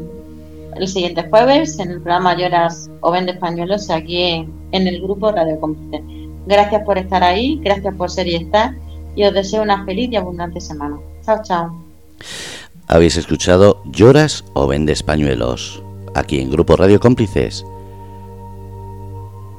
el, 0.75 0.87
siguiente 0.87 1.27
jueves 1.27 1.79
en 1.79 1.89
el 1.89 2.01
programa 2.01 2.37
Lloras 2.37 2.91
o 3.01 3.09
Vende 3.09 3.31
Españolos 3.31 3.89
aquí 3.89 4.45
en, 4.71 4.87
el 4.87 5.01
grupo 5.01 5.31
Radio 5.31 5.59
Cómplice. 5.59 6.03
Gracias 6.45 6.83
por 6.85 6.99
estar 6.99 7.23
ahí, 7.23 7.59
gracias 7.63 7.95
por 7.95 8.11
ser 8.11 8.27
y 8.27 8.35
estar 8.35 8.75
y 9.15 9.23
os 9.23 9.33
deseo 9.33 9.63
una 9.63 9.83
feliz 9.83 10.11
y 10.11 10.15
abundante 10.15 10.61
semana. 10.61 10.99
Chao, 11.25 11.41
chao. 11.41 11.83
Habéis 12.87 13.17
escuchado 13.17 13.81
Lloras 13.85 14.45
o 14.53 14.67
Vendes 14.67 15.01
Pañuelos, 15.01 15.81
aquí 16.13 16.39
en 16.39 16.51
Grupo 16.51 16.75
Radio 16.75 16.99
Cómplices. 16.99 17.65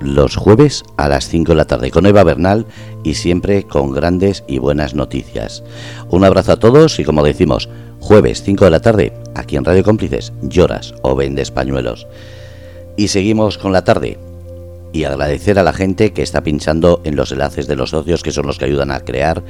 Los 0.05 0.37
jueves 0.37 0.85
a 0.99 1.09
las 1.09 1.29
5 1.29 1.53
de 1.53 1.57
la 1.57 1.65
tarde 1.65 1.91
con 1.91 2.05
Eva 2.05 2.25
Bernal 2.25 2.67
y 3.05 3.15
siempre 3.15 3.63
con 3.63 3.91
grandes 3.91 4.45
y 4.47 4.59
buenas 4.59 4.95
noticias. 4.95 5.65
Un 6.11 6.25
abrazo 6.25 6.53
a 6.53 6.59
todos 6.59 7.01
y 7.01 7.05
como 7.05 7.25
decimos, 7.25 7.71
jueves 8.01 8.43
5 8.43 8.67
de 8.67 8.71
la 8.71 8.81
tarde, 8.81 9.15
aquí 9.35 9.57
en 9.57 9.65
Radio 9.65 9.83
Cómplices, 9.83 10.35
Lloras 10.43 10.93
o 11.01 11.17
Vendes 11.17 11.51
Pañuelos. 11.51 12.07
Y 12.99 13.09
seguimos 13.09 13.57
con 13.57 13.73
la 13.73 13.83
tarde, 13.83 14.19
y 14.93 15.05
agradecer 15.05 15.59
a 15.59 15.63
la 15.63 15.73
gente 15.73 16.13
que 16.13 16.23
está 16.23 16.43
pinchando 16.43 17.01
en 17.05 17.17
los 17.17 17.33
enlaces 17.33 17.67
de 17.67 17.75
los 17.75 17.91
socios 17.91 18.23
que 18.23 18.31
son 18.31 18.47
los 18.47 18.59
que 18.59 18.67
ayudan 18.67 18.91
a 18.91 19.01
crear 19.01 19.43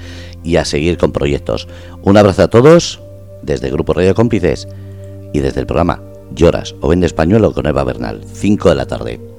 y 0.44 0.54
a 0.54 0.64
seguir 0.64 0.98
con 0.98 1.10
proyectos. 1.10 1.66
Un 2.02 2.16
abrazo 2.16 2.44
a 2.44 2.48
todos 2.48 3.00
desde 3.42 3.72
Grupo 3.72 3.92
Radio 3.92 4.14
Cómplices 4.14 4.68
y 5.32 5.40
desde 5.40 5.58
el 5.58 5.66
programa 5.66 6.00
Lloras 6.32 6.76
o 6.80 6.90
Vende 6.90 7.06
Español 7.06 7.52
con 7.52 7.66
Eva 7.66 7.82
Bernal, 7.82 8.20
5 8.32 8.68
de 8.68 8.74
la 8.76 8.86
tarde. 8.86 9.33